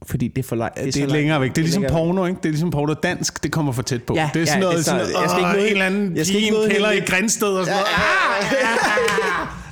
Fordi 0.06 0.28
det 0.28 0.44
er 0.44 0.48
for 0.48 0.56
langt. 0.56 0.76
Det 0.76 0.96
er 0.96 1.00
langt- 1.00 1.12
længere 1.12 1.40
væk. 1.40 1.50
Det 1.50 1.58
er 1.58 1.62
ligesom 1.62 1.82
længere 1.82 1.98
væk. 2.00 2.06
porno, 2.06 2.26
ikke? 2.26 2.38
Det 2.38 2.44
er 2.44 2.50
ligesom 2.50 2.70
porno 2.70 2.94
dansk, 2.94 3.42
det 3.42 3.52
kommer 3.52 3.72
for 3.72 3.82
tæt 3.82 4.02
på. 4.02 4.14
Ja, 4.14 4.30
det 4.34 4.42
er 4.42 4.46
sådan 4.46 4.58
ja, 4.62 4.68
noget, 4.68 4.74
det 4.78 4.80
er 4.80 4.84
sådan, 4.84 5.00
noget, 5.00 5.22
jeg 5.22 5.30
skal 5.30 5.38
ikke 5.40 5.50
noget- 5.52 5.66
en 5.66 5.72
eller 5.72 5.86
anden 5.86 6.16
jeg 6.16 6.26
skal 6.26 6.38
ikke 6.40 6.50
noget 6.50 6.70
kælder 6.72 6.90
i 6.90 7.00
Grænsted 7.00 7.48
og 7.48 7.64
sådan 7.66 7.76
noget. 7.78 7.86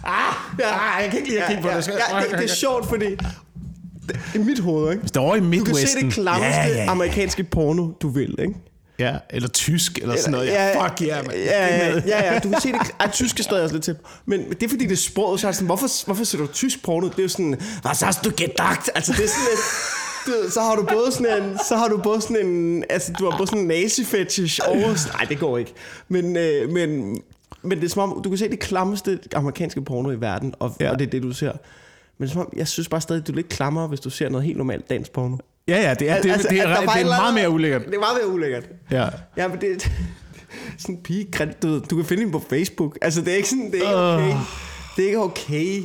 Ah, 0.05 1.03
jeg 1.03 1.11
kan 1.11 1.19
ikke 1.19 1.31
lide 1.31 1.43
at 1.43 1.49
kigge 1.49 1.63
på 1.63 1.69
Ja, 1.69 1.77
det. 1.77 1.89
ja, 1.89 2.21
det, 2.31 2.39
det 2.39 2.51
er 2.51 2.55
sjovt, 2.55 2.89
fordi 2.89 3.07
det, 3.11 4.19
i 4.35 4.39
mit 4.39 4.59
hoved, 4.59 4.91
ikke? 4.91 5.01
Hvis 5.01 5.11
det 5.11 5.21
er 5.21 5.25
over 5.25 5.37
i 5.37 5.59
Du 5.59 5.65
kan 5.65 5.75
se 5.75 6.01
det 6.05 6.13
klammeste 6.13 6.61
ja, 6.61 6.67
ja, 6.69 6.75
ja. 6.85 6.91
amerikanske 6.91 7.45
porno, 7.45 7.87
du 8.03 8.09
vil, 8.09 8.35
ikke? 8.39 8.55
Ja, 8.99 9.17
eller 9.31 9.49
tysk, 9.49 9.99
eller 9.99 10.17
sådan 10.17 10.31
noget. 10.33 10.47
Ja, 10.47 10.85
fuck 10.85 11.03
yeah, 11.03 11.27
man. 11.27 11.37
Ja, 11.37 11.67
ja, 11.77 12.01
ja, 12.07 12.33
ja, 12.33 12.39
du 12.39 12.51
kan 12.51 12.61
se 12.61 12.73
det. 12.73 12.81
Ej, 13.01 13.11
tysk 13.11 13.39
er 13.39 13.43
stadig 13.43 13.63
også 13.63 13.75
lidt 13.75 13.85
til. 13.85 13.97
Men 14.27 14.49
det 14.51 14.63
er 14.63 14.69
fordi, 14.69 14.85
det 14.85 14.93
er 14.93 14.97
sproget, 14.97 15.41
så 15.41 15.47
er 15.47 15.51
det 15.51 15.57
sådan, 15.57 15.67
hvorfor, 15.67 16.05
hvorfor 16.05 16.25
ser 16.25 16.39
du 16.39 16.47
tysk 16.47 16.83
porno? 16.85 17.09
Det 17.09 17.19
er 17.19 17.23
jo 17.23 17.29
sådan, 17.29 17.61
was 17.85 18.01
hast 18.01 18.25
du 18.25 18.31
gedacht? 18.37 18.91
Altså, 18.95 19.13
det 19.13 19.25
er 19.25 19.29
sådan 19.29 19.45
lidt, 19.51 19.61
du, 20.27 20.51
så 20.51 20.61
har 20.61 20.77
du 20.77 20.83
både 20.83 21.13
sådan 21.13 21.43
en, 21.43 21.59
så 21.69 21.77
har 21.77 21.89
du 21.89 21.97
både 22.03 22.21
sådan 22.21 22.47
en, 22.47 22.85
altså, 22.91 23.13
du 23.19 23.31
har 23.31 23.39
både 23.39 23.47
sådan 23.49 23.61
en 23.63 23.71
nazi-fetish 23.71 24.59
over, 24.69 25.13
nej, 25.17 25.25
det 25.29 25.39
går 25.39 25.59
ikke. 25.59 25.73
Men, 26.09 26.37
øh, 26.37 26.71
men, 26.71 27.17
men 27.63 27.79
det 27.79 27.85
er 27.85 27.89
som 27.89 28.13
om, 28.13 28.23
du 28.23 28.29
kan 28.29 28.39
se 28.39 28.49
det 28.49 28.59
klammeste 28.61 29.19
amerikanske 29.35 29.83
porno 29.85 30.11
i 30.11 30.21
verden, 30.21 30.55
og, 30.59 30.77
Ja. 30.81 30.85
ja. 30.85 30.91
og 30.93 30.99
det 30.99 31.07
er 31.07 31.11
det, 31.11 31.23
du 31.23 31.33
ser. 31.33 31.53
Men 32.19 32.27
det 32.27 32.29
er 32.29 32.33
som 32.33 32.41
om, 32.41 32.53
jeg 32.57 32.69
synes 32.69 32.89
bare 32.89 33.01
stadig, 33.01 33.27
du 33.27 33.33
er 33.33 33.37
lidt 33.37 33.49
klammer, 33.49 33.87
hvis 33.87 34.01
du 34.01 34.11
ser 34.11 34.29
noget 34.29 34.45
helt 34.47 34.57
normalt 34.57 34.91
dansk 34.91 35.13
porno. 35.13 35.37
Ja, 35.69 35.83
ja, 35.83 35.95
det 35.95 36.11
er, 36.11 36.23
det, 36.23 36.31
Altså, 36.31 36.49
det, 36.51 36.61
at 36.61 36.71
er, 36.71 36.77
det 36.79 36.87
var 36.87 36.95
et 36.95 37.01
er 37.01 37.07
meget 37.07 37.35
mere 37.35 37.51
ulækkert. 37.51 37.85
Det 37.87 37.95
er 37.95 37.99
meget 37.99 38.19
mere 38.23 38.35
ulækkert. 38.35 38.69
Ja. 38.91 39.09
Ja, 39.37 39.49
men 39.49 39.61
det 39.61 39.83
sådan 40.79 40.95
en 40.95 41.03
pige, 41.03 41.29
du, 41.63 41.69
ved, 41.69 41.81
du 41.81 41.97
kan 41.97 42.05
finde 42.05 42.23
hende 42.23 42.33
på 42.33 42.45
Facebook. 42.51 42.99
Altså, 43.03 43.21
det 43.21 43.33
er 43.33 43.37
ikke 43.37 43.49
sådan, 43.49 43.73
det 43.73 43.83
er 43.87 44.19
ikke 44.19 44.29
okay. 44.29 44.37
Det 44.97 45.03
er 45.03 45.07
ikke 45.07 45.19
okay. 45.19 45.83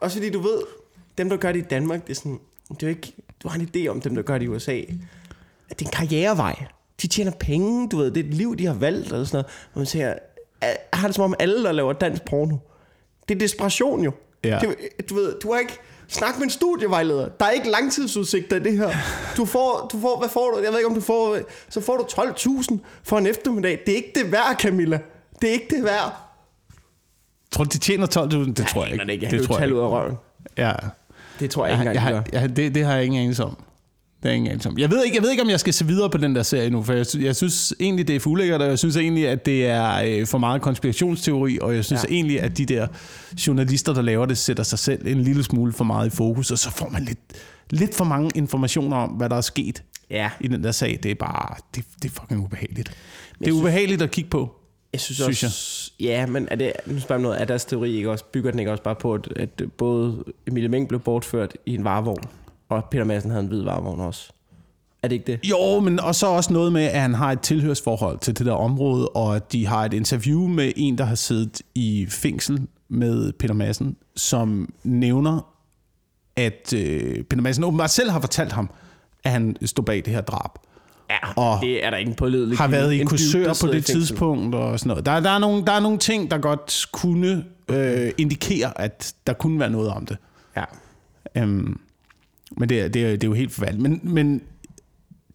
Også 0.00 0.16
fordi 0.18 0.30
du 0.30 0.40
ved, 0.40 0.62
dem 1.18 1.28
der 1.28 1.36
gør 1.36 1.52
det 1.52 1.58
i 1.58 1.64
Danmark, 1.70 2.06
det 2.06 2.10
er 2.10 2.14
sådan, 2.14 2.38
det 2.70 2.82
er 2.82 2.88
ikke, 2.88 3.12
du 3.42 3.48
har 3.48 3.58
en 3.58 3.70
idé 3.76 3.88
om 3.88 4.00
dem 4.00 4.14
der 4.14 4.22
gør 4.22 4.38
det 4.38 4.44
i 4.44 4.48
USA. 4.48 4.80
At 5.70 5.78
det 5.78 5.82
er 5.82 5.88
en 5.88 5.92
karrierevej. 5.92 6.64
De 7.02 7.06
tjener 7.06 7.32
penge, 7.40 7.88
du 7.88 7.96
ved, 7.96 8.10
det 8.10 8.24
er 8.24 8.28
et 8.28 8.34
liv, 8.34 8.56
de 8.56 8.66
har 8.66 8.74
valgt, 8.74 9.12
eller 9.12 9.24
sådan 9.24 9.36
noget. 9.36 9.46
Og 9.72 9.78
man 9.78 9.86
siger, 9.86 10.14
jeg 10.62 10.76
har 10.92 11.08
det 11.08 11.14
som 11.14 11.24
om 11.24 11.34
alle, 11.38 11.64
der 11.64 11.72
laver 11.72 11.92
dansk 11.92 12.24
porno. 12.24 12.56
Det 13.28 13.34
er 13.34 13.38
desperation 13.38 14.04
jo. 14.04 14.12
Ja. 14.44 14.58
Det, 14.58 14.76
du 15.10 15.14
ved, 15.14 15.40
du 15.40 15.52
har 15.52 15.60
ikke... 15.60 15.78
Snak 16.08 16.36
med 16.36 16.44
en 16.44 16.50
studievejleder. 16.50 17.28
Der 17.28 17.44
er 17.46 17.50
ikke 17.50 17.70
langtidsudsigter 17.70 18.56
i 18.56 18.60
det 18.60 18.76
her. 18.78 18.90
Du 19.36 19.44
får, 19.44 19.88
du 19.92 20.00
får, 20.00 20.18
hvad 20.18 20.28
får 20.28 20.50
du? 20.50 20.62
Jeg 20.62 20.70
ved 20.72 20.78
ikke, 20.78 20.88
om 20.88 20.94
du 20.94 21.00
får... 21.00 21.38
Så 21.68 21.80
får 21.80 21.96
du 21.96 22.22
12.000 22.22 22.78
for 23.02 23.18
en 23.18 23.26
eftermiddag. 23.26 23.80
Det 23.86 23.92
er 23.92 23.96
ikke 23.96 24.12
det 24.14 24.32
værd, 24.32 24.56
Camilla. 24.58 24.98
Det 25.42 25.48
er 25.48 25.52
ikke 25.52 25.66
det 25.76 25.84
værd. 25.84 26.16
Tror 27.50 27.64
du, 27.64 27.68
de 27.72 27.78
tjener 27.78 28.06
12.000? 28.06 28.52
Det 28.52 28.66
tror 28.66 28.84
jeg 28.84 28.92
ikke. 28.92 29.06
Det, 29.06 29.20
det 29.20 29.30
det 29.30 29.46
tror 29.46 29.54
jeg 29.58 29.62
jeg 29.68 29.72
ud 29.74 29.78
ikke. 29.78 29.86
af 29.86 29.90
røven. 30.02 30.16
Ja. 30.56 30.72
Det 31.40 31.50
tror 31.50 31.66
jeg 31.66 31.72
Jeg, 31.72 31.80
ikke 31.80 31.90
jeg, 31.90 32.08
engang, 32.08 32.14
jeg, 32.32 32.32
gør. 32.32 32.40
jeg, 32.40 32.56
det, 32.56 32.74
det 32.74 32.84
har 32.84 32.94
jeg 32.94 33.04
ingen 33.04 33.20
anelse 33.22 33.44
om. 33.44 33.56
Det 34.22 34.28
jeg 34.28 34.36
ingen 34.36 34.50
anelse 34.50 34.68
om. 34.68 34.78
Jeg 34.78 34.90
ved, 34.90 35.04
ikke, 35.04 35.16
jeg 35.16 35.22
ved 35.22 35.30
ikke, 35.30 35.42
om 35.42 35.50
jeg 35.50 35.60
skal 35.60 35.74
se 35.74 35.86
videre 35.86 36.10
på 36.10 36.18
den 36.18 36.34
der 36.36 36.42
serie 36.42 36.70
nu, 36.70 36.82
for 36.82 36.92
jeg, 36.92 37.06
jeg 37.20 37.36
synes 37.36 37.74
egentlig, 37.80 38.08
det 38.08 38.16
er 38.16 38.20
fuldlækkert, 38.20 38.62
og 38.62 38.68
jeg 38.68 38.78
synes 38.78 38.96
egentlig, 38.96 39.28
at 39.28 39.46
det 39.46 39.66
er 39.66 40.02
øh, 40.06 40.26
for 40.26 40.38
meget 40.38 40.62
konspirationsteori, 40.62 41.58
og 41.62 41.74
jeg 41.74 41.84
synes 41.84 42.04
ja. 42.08 42.14
Egentlig, 42.14 42.40
at 42.40 42.58
de 42.58 42.64
der 42.66 42.86
journalister, 43.46 43.94
der 43.94 44.02
laver 44.02 44.26
det, 44.26 44.38
sætter 44.38 44.62
sig 44.62 44.78
selv 44.78 45.06
en 45.06 45.20
lille 45.20 45.42
smule 45.44 45.72
for 45.72 45.84
meget 45.84 46.06
i 46.06 46.10
fokus, 46.16 46.50
og 46.50 46.58
så 46.58 46.70
får 46.70 46.88
man 46.88 47.04
lidt, 47.04 47.18
lidt 47.70 47.94
for 47.94 48.04
mange 48.04 48.30
informationer 48.34 48.96
om, 48.96 49.10
hvad 49.10 49.28
der 49.28 49.36
er 49.36 49.40
sket 49.40 49.82
Ja. 50.10 50.30
i 50.40 50.48
den 50.48 50.64
der 50.64 50.72
sag. 50.72 50.98
Det 51.02 51.10
er 51.10 51.14
bare, 51.14 51.54
det, 51.74 51.84
det 52.02 52.08
er 52.10 52.14
fucking 52.20 52.44
ubehageligt. 52.44 52.88
Det 52.88 53.40
er 53.40 53.44
synes- 53.44 53.56
ubehageligt 53.60 54.02
at 54.02 54.10
kigge 54.10 54.30
på. 54.30 54.54
Jeg 54.92 55.00
synes, 55.00 55.16
synes 55.16 55.42
også, 55.44 55.92
ja, 56.00 56.26
men 56.26 56.48
er 56.50 56.56
det, 56.56 56.72
nu 56.86 57.00
spørger 57.00 57.18
jeg 57.20 57.22
noget, 57.22 57.40
er 57.40 57.44
deres 57.44 57.64
teori 57.64 57.96
ikke 57.96 58.10
også, 58.10 58.24
bygger 58.32 58.50
den 58.50 58.58
ikke 58.60 58.70
også 58.72 58.82
bare 58.82 58.94
på, 58.94 59.14
at, 59.14 59.28
at 59.36 59.62
både 59.78 60.24
Emilie 60.46 60.68
Meng 60.68 60.88
blev 60.88 61.00
bortført 61.00 61.52
i 61.66 61.74
en 61.74 61.84
varevogn, 61.84 62.24
og 62.68 62.84
Peter 62.90 63.04
Madsen 63.04 63.30
havde 63.30 63.42
en 63.42 63.48
hvid 63.48 63.62
varevogn 63.62 64.00
også? 64.00 64.32
Er 65.02 65.08
det 65.08 65.14
ikke 65.14 65.32
det? 65.32 65.50
Jo, 65.50 65.80
men 65.80 66.00
og 66.00 66.14
så 66.14 66.26
også 66.26 66.52
noget 66.52 66.72
med, 66.72 66.84
at 66.84 67.00
han 67.00 67.14
har 67.14 67.32
et 67.32 67.40
tilhørsforhold 67.40 68.18
til 68.18 68.38
det 68.38 68.46
der 68.46 68.52
område, 68.52 69.08
og 69.08 69.36
at 69.36 69.52
de 69.52 69.66
har 69.66 69.84
et 69.84 69.92
interview 69.92 70.46
med 70.46 70.72
en, 70.76 70.98
der 70.98 71.04
har 71.04 71.14
siddet 71.14 71.62
i 71.74 72.06
fængsel 72.10 72.66
med 72.88 73.32
Peter 73.32 73.54
Madsen, 73.54 73.96
som 74.16 74.72
nævner, 74.84 75.54
at 76.36 76.72
øh, 76.76 77.24
Peter 77.24 77.42
Madsen 77.42 77.64
åbenbart 77.64 77.90
selv 77.90 78.10
har 78.10 78.20
fortalt 78.20 78.52
ham, 78.52 78.70
at 79.24 79.30
han 79.30 79.56
stod 79.64 79.84
bag 79.84 79.96
det 80.04 80.12
her 80.12 80.20
drab. 80.20 80.50
Ja, 81.10 81.32
Og 81.36 81.60
det 81.60 81.84
er 81.84 81.90
der 81.90 81.96
ikke 81.96 82.08
en 82.08 82.14
pålidelig 82.14 82.58
Har 82.58 82.68
været 82.68 82.92
i 82.92 83.04
kursør 83.04 83.54
på 83.60 83.72
det 83.72 83.84
tidspunkt 83.84 84.54
og 84.54 84.78
sådan 84.78 84.88
noget. 84.88 85.06
Der, 85.06 85.20
der, 85.20 85.30
er 85.30 85.38
nogle, 85.38 85.64
der 85.64 85.72
er 85.72 85.80
nogle 85.80 85.98
ting, 85.98 86.30
der 86.30 86.38
godt 86.38 86.86
kunne 86.92 87.44
øh, 87.68 88.10
indikere, 88.18 88.80
at 88.80 89.14
der 89.26 89.32
kunne 89.32 89.60
være 89.60 89.70
noget 89.70 89.90
om 89.90 90.06
det. 90.06 90.16
Ja. 90.56 90.64
Øhm, 91.36 91.80
men 92.56 92.68
det 92.68 92.80
er, 92.80 92.88
det, 92.88 93.02
er, 93.04 93.10
det 93.10 93.24
er 93.24 93.28
jo 93.28 93.34
helt 93.34 93.52
forvalgt. 93.52 93.80
Men, 93.80 94.00
men 94.02 94.42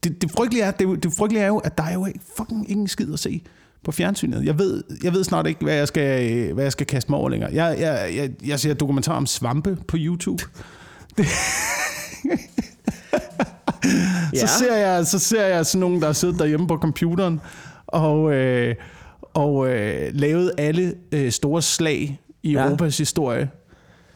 det, 0.04 0.22
det, 0.22 0.32
frygtelige 0.32 0.64
er, 0.64 0.72
det, 0.72 1.04
det 1.04 1.14
frygtelige 1.18 1.44
er 1.44 1.48
jo, 1.48 1.58
at 1.58 1.78
der 1.78 1.84
er 1.84 1.94
jo 1.94 2.06
ikke- 2.06 2.20
fucking 2.38 2.72
ingen 2.72 2.88
skid 2.88 3.14
at 3.14 3.20
se 3.20 3.42
på 3.84 3.92
fjernsynet. 3.92 4.46
Jeg 4.46 4.58
ved, 4.60 4.84
jeg 5.04 5.14
ved 5.14 5.24
snart 5.24 5.48
ikke, 5.48 5.62
hvad 5.64 5.76
jeg 5.76 5.88
skal, 5.88 6.54
hvad 6.54 6.64
jeg 6.64 6.72
skal 6.72 6.86
kaste 6.88 7.12
mig 7.12 7.20
over 7.20 7.30
længere. 7.30 7.54
Jeg, 7.54 7.78
jeg, 7.80 8.12
jeg, 8.16 8.32
jeg 8.48 8.60
ser 8.60 8.74
dokumentar 8.74 9.14
om 9.16 9.26
svampe 9.26 9.78
på 9.88 9.98
YouTube. 10.00 10.44
Ja. 14.34 14.48
Så, 14.48 14.48
ser 14.60 14.76
jeg, 14.76 15.06
så 15.06 15.20
ser 15.20 15.46
jeg 15.46 15.66
sådan 15.66 15.80
nogen, 15.80 16.00
der 16.00 16.06
har 16.06 16.14
siddet 16.14 16.40
derhjemme 16.40 16.68
på 16.68 16.78
computeren 16.78 17.42
og, 17.88 18.34
øh, 18.34 18.76
og 19.34 19.68
øh, 19.70 20.12
lavet 20.14 20.52
alle 20.58 20.94
øh, 21.12 21.32
store 21.32 21.62
slag 21.62 22.22
i 22.44 22.52
ja. 22.52 22.66
Europas 22.66 22.98
historie 22.98 23.50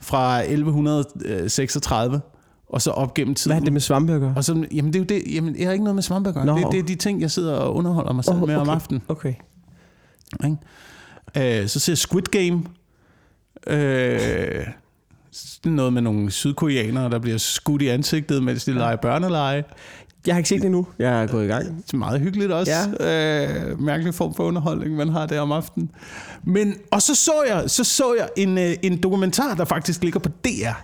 fra 0.01 0.41
1136 0.41 2.21
og 2.69 2.82
så 2.82 2.91
op 2.91 3.13
gennem 3.13 3.36
tiden. 3.36 3.51
Hvad 3.51 3.62
er 3.62 3.63
det 3.63 3.73
med 3.73 3.82
svampe 3.82 4.13
at 4.13 4.19
gøre? 4.19 4.34
Og 4.36 4.43
så, 4.43 4.65
jamen 4.71 4.93
det 4.93 4.99
er 4.99 4.99
jo 4.99 5.06
det, 5.06 5.36
jamen, 5.36 5.56
jeg 5.58 5.67
har 5.67 5.71
ikke 5.71 5.84
noget 5.84 5.95
med 5.95 6.03
svampe 6.03 6.30
at 6.30 6.36
gøre. 6.36 6.45
Nå. 6.45 6.58
Det, 6.58 6.67
det, 6.71 6.80
er 6.80 6.84
de 6.84 6.95
ting, 6.95 7.21
jeg 7.21 7.32
sidder 7.32 7.53
og 7.53 7.75
underholder 7.75 8.13
mig 8.13 8.23
selv 8.23 8.41
Åh, 8.41 8.47
med 8.47 8.56
om 8.56 8.69
aftenen. 8.69 9.01
Okay. 9.08 9.34
Ikke? 10.43 11.62
Øh, 11.62 11.67
så 11.67 11.80
ser 11.80 11.91
jeg 11.91 11.97
Squid 11.97 12.21
Game. 12.21 12.63
Øh, 13.67 14.67
noget 15.65 15.93
med 15.93 16.01
nogle 16.01 16.32
sydkoreanere, 16.32 17.10
der 17.10 17.19
bliver 17.19 17.38
skudt 17.38 17.82
i 17.82 17.88
ansigtet, 17.88 18.43
mens 18.43 18.65
de 18.65 18.73
leger 18.73 18.95
børneleje. 18.95 19.63
Jeg 20.25 20.36
har 20.36 20.38
ikke 20.38 20.49
set 20.49 20.62
det 20.62 20.65
endnu. 20.65 20.88
Jeg 20.99 21.23
er 21.23 21.27
gået 21.27 21.45
i 21.45 21.47
gang. 21.47 21.65
Det 21.65 21.93
er 21.93 21.97
meget 21.97 22.21
hyggeligt 22.21 22.51
også. 22.51 22.71
Ja. 22.99 23.69
Øh, 23.71 23.82
mærkelig 23.82 24.13
form 24.13 24.34
for 24.34 24.43
underholdning, 24.43 24.95
man 24.95 25.10
har 25.10 25.25
der 25.25 25.41
om 25.41 25.51
aftenen. 25.51 25.89
Men, 26.43 26.75
og 26.91 27.01
så 27.01 27.15
så 27.15 27.32
jeg, 27.47 27.69
så 27.69 27.84
så 27.84 28.15
jeg 28.17 28.30
en, 28.38 28.58
øh, 28.58 28.75
en 28.82 28.97
dokumentar, 29.03 29.56
der 29.56 29.65
faktisk 29.65 30.03
ligger 30.03 30.19
på 30.19 30.30
DR, 30.30 30.84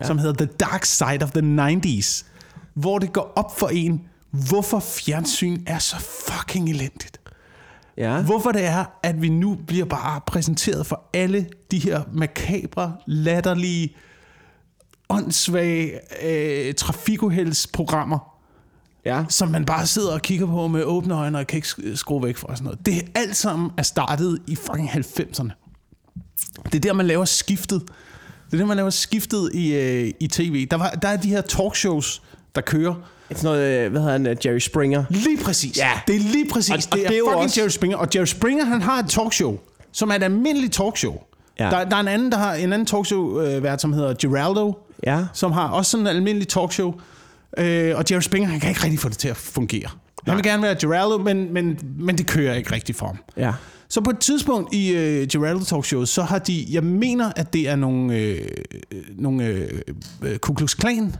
ja. 0.00 0.06
som 0.06 0.18
hedder 0.18 0.46
The 0.46 0.54
Dark 0.60 0.84
Side 0.84 1.22
of 1.22 1.30
the 1.30 1.40
90s, 1.76 2.24
hvor 2.74 2.98
det 2.98 3.12
går 3.12 3.32
op 3.36 3.58
for 3.58 3.68
en, 3.68 4.00
hvorfor 4.30 4.80
fjernsyn 4.80 5.62
er 5.66 5.78
så 5.78 5.96
fucking 6.28 6.68
elendigt. 6.70 7.20
Ja. 7.96 8.22
Hvorfor 8.22 8.52
det 8.52 8.64
er, 8.64 8.84
at 9.02 9.22
vi 9.22 9.28
nu 9.28 9.58
bliver 9.66 9.84
bare 9.84 10.20
præsenteret 10.26 10.86
for 10.86 11.02
alle 11.14 11.46
de 11.70 11.78
her 11.78 12.02
makabre, 12.12 12.96
latterlige, 13.06 13.94
åndssvage 15.08 15.92
øh, 16.22 16.74
trafikuheldsprogrammer, 16.74 18.18
Ja. 19.06 19.24
som 19.28 19.48
man 19.48 19.64
bare 19.64 19.86
sidder 19.86 20.12
og 20.12 20.22
kigger 20.22 20.46
på 20.46 20.68
med 20.68 20.84
åbne 20.84 21.14
øjne 21.14 21.38
og 21.38 21.46
kan 21.46 21.56
ikke 21.56 21.68
sk- 21.68 21.96
skrue 21.96 22.22
væk 22.22 22.36
fra 22.36 22.48
og 22.48 22.56
sådan 22.56 22.64
noget. 22.64 22.86
Det 22.86 22.96
er 22.96 23.00
alt 23.14 23.36
sammen 23.36 23.70
er 23.76 23.82
startet 23.82 24.38
i 24.46 24.56
fucking 24.56 24.90
90'erne. 24.90 25.50
Det 26.64 26.74
er 26.74 26.80
der, 26.80 26.92
man 26.92 27.06
laver 27.06 27.24
skiftet. 27.24 27.82
Det 28.50 28.56
er 28.56 28.58
der, 28.58 28.66
man 28.66 28.76
laver 28.76 28.90
skiftet 28.90 29.50
i, 29.54 29.74
øh, 29.74 30.10
i 30.20 30.26
tv. 30.28 30.66
Der, 30.70 30.76
var, 30.76 30.90
der 30.90 31.08
er 31.08 31.16
de 31.16 31.28
her 31.28 31.40
talkshows, 31.40 32.22
der 32.54 32.60
kører. 32.60 32.94
Sådan 33.30 33.44
noget, 33.44 33.84
øh, 33.84 33.90
hvad 33.90 34.00
hedder 34.00 34.12
han, 34.12 34.26
øh, 34.26 34.36
Jerry 34.46 34.58
Springer. 34.58 35.04
Lige 35.10 35.38
præcis. 35.44 35.78
Ja. 35.78 35.90
Det 36.06 36.16
er 36.16 36.20
lige 36.20 36.48
præcis. 36.50 36.70
Og- 36.70 36.76
Og, 36.76 36.88
og 36.92 36.96
det, 36.98 37.04
er 37.04 37.08
det 37.08 37.18
er 37.18 37.22
fucking 37.24 37.42
også- 37.44 37.60
Jerry 37.60 37.68
Springer. 37.68 37.96
Og 37.96 38.08
Jerry 38.14 38.24
Springer, 38.24 38.64
han 38.64 38.82
har 38.82 38.98
et 38.98 39.08
talkshow, 39.08 39.58
som 39.92 40.10
er 40.10 40.14
et 40.14 40.22
almindeligt 40.22 40.72
talkshow. 40.72 41.14
Ja. 41.58 41.64
Der, 41.64 41.84
der 41.84 41.96
er 41.96 42.00
en 42.00 42.08
anden, 42.08 42.32
der 42.32 42.38
har 42.38 42.54
en 42.54 42.72
anden 42.72 42.86
talkshow-vært, 42.86 43.80
som 43.80 43.92
hedder 43.92 44.14
Geraldo, 44.20 44.78
Ja. 45.06 45.24
som 45.32 45.52
har 45.52 45.68
også 45.68 45.90
sådan 45.90 46.06
et 46.06 46.10
almindeligt 46.10 46.50
talkshow. 46.50 46.94
Øh, 47.58 47.96
og 47.96 48.04
Jerry 48.10 48.20
Springer, 48.20 48.48
han 48.50 48.60
kan 48.60 48.68
ikke 48.68 48.84
rigtig 48.84 48.98
få 49.00 49.08
det 49.08 49.18
til 49.18 49.28
at 49.28 49.36
fungere. 49.36 49.88
Han 50.26 50.36
vil 50.36 50.44
gerne 50.44 50.62
være 50.62 50.74
Geraldo, 50.74 51.18
men, 51.18 51.52
men, 51.52 51.78
men 51.98 52.18
det 52.18 52.26
kører 52.26 52.54
ikke 52.54 52.72
rigtigt 52.72 52.98
for 52.98 53.06
ham. 53.06 53.16
Ja. 53.36 53.52
Så 53.90 54.00
på 54.00 54.10
et 54.10 54.18
tidspunkt 54.18 54.74
i 54.74 54.92
øh, 54.92 55.26
Geraldo 55.32 55.64
Talk 55.64 55.84
Show, 55.84 56.04
så 56.04 56.22
har 56.22 56.38
de, 56.38 56.66
jeg 56.70 56.84
mener, 56.84 57.32
at 57.36 57.52
det 57.52 57.68
er 57.68 57.76
nogle, 57.76 58.16
øh, 58.16 58.40
øh, 58.92 59.02
nogle 59.18 59.44
øh, 59.46 59.68
øh, 60.22 60.38
Ku 60.38 60.52
Klux 60.54 60.76
Klan 60.76 61.16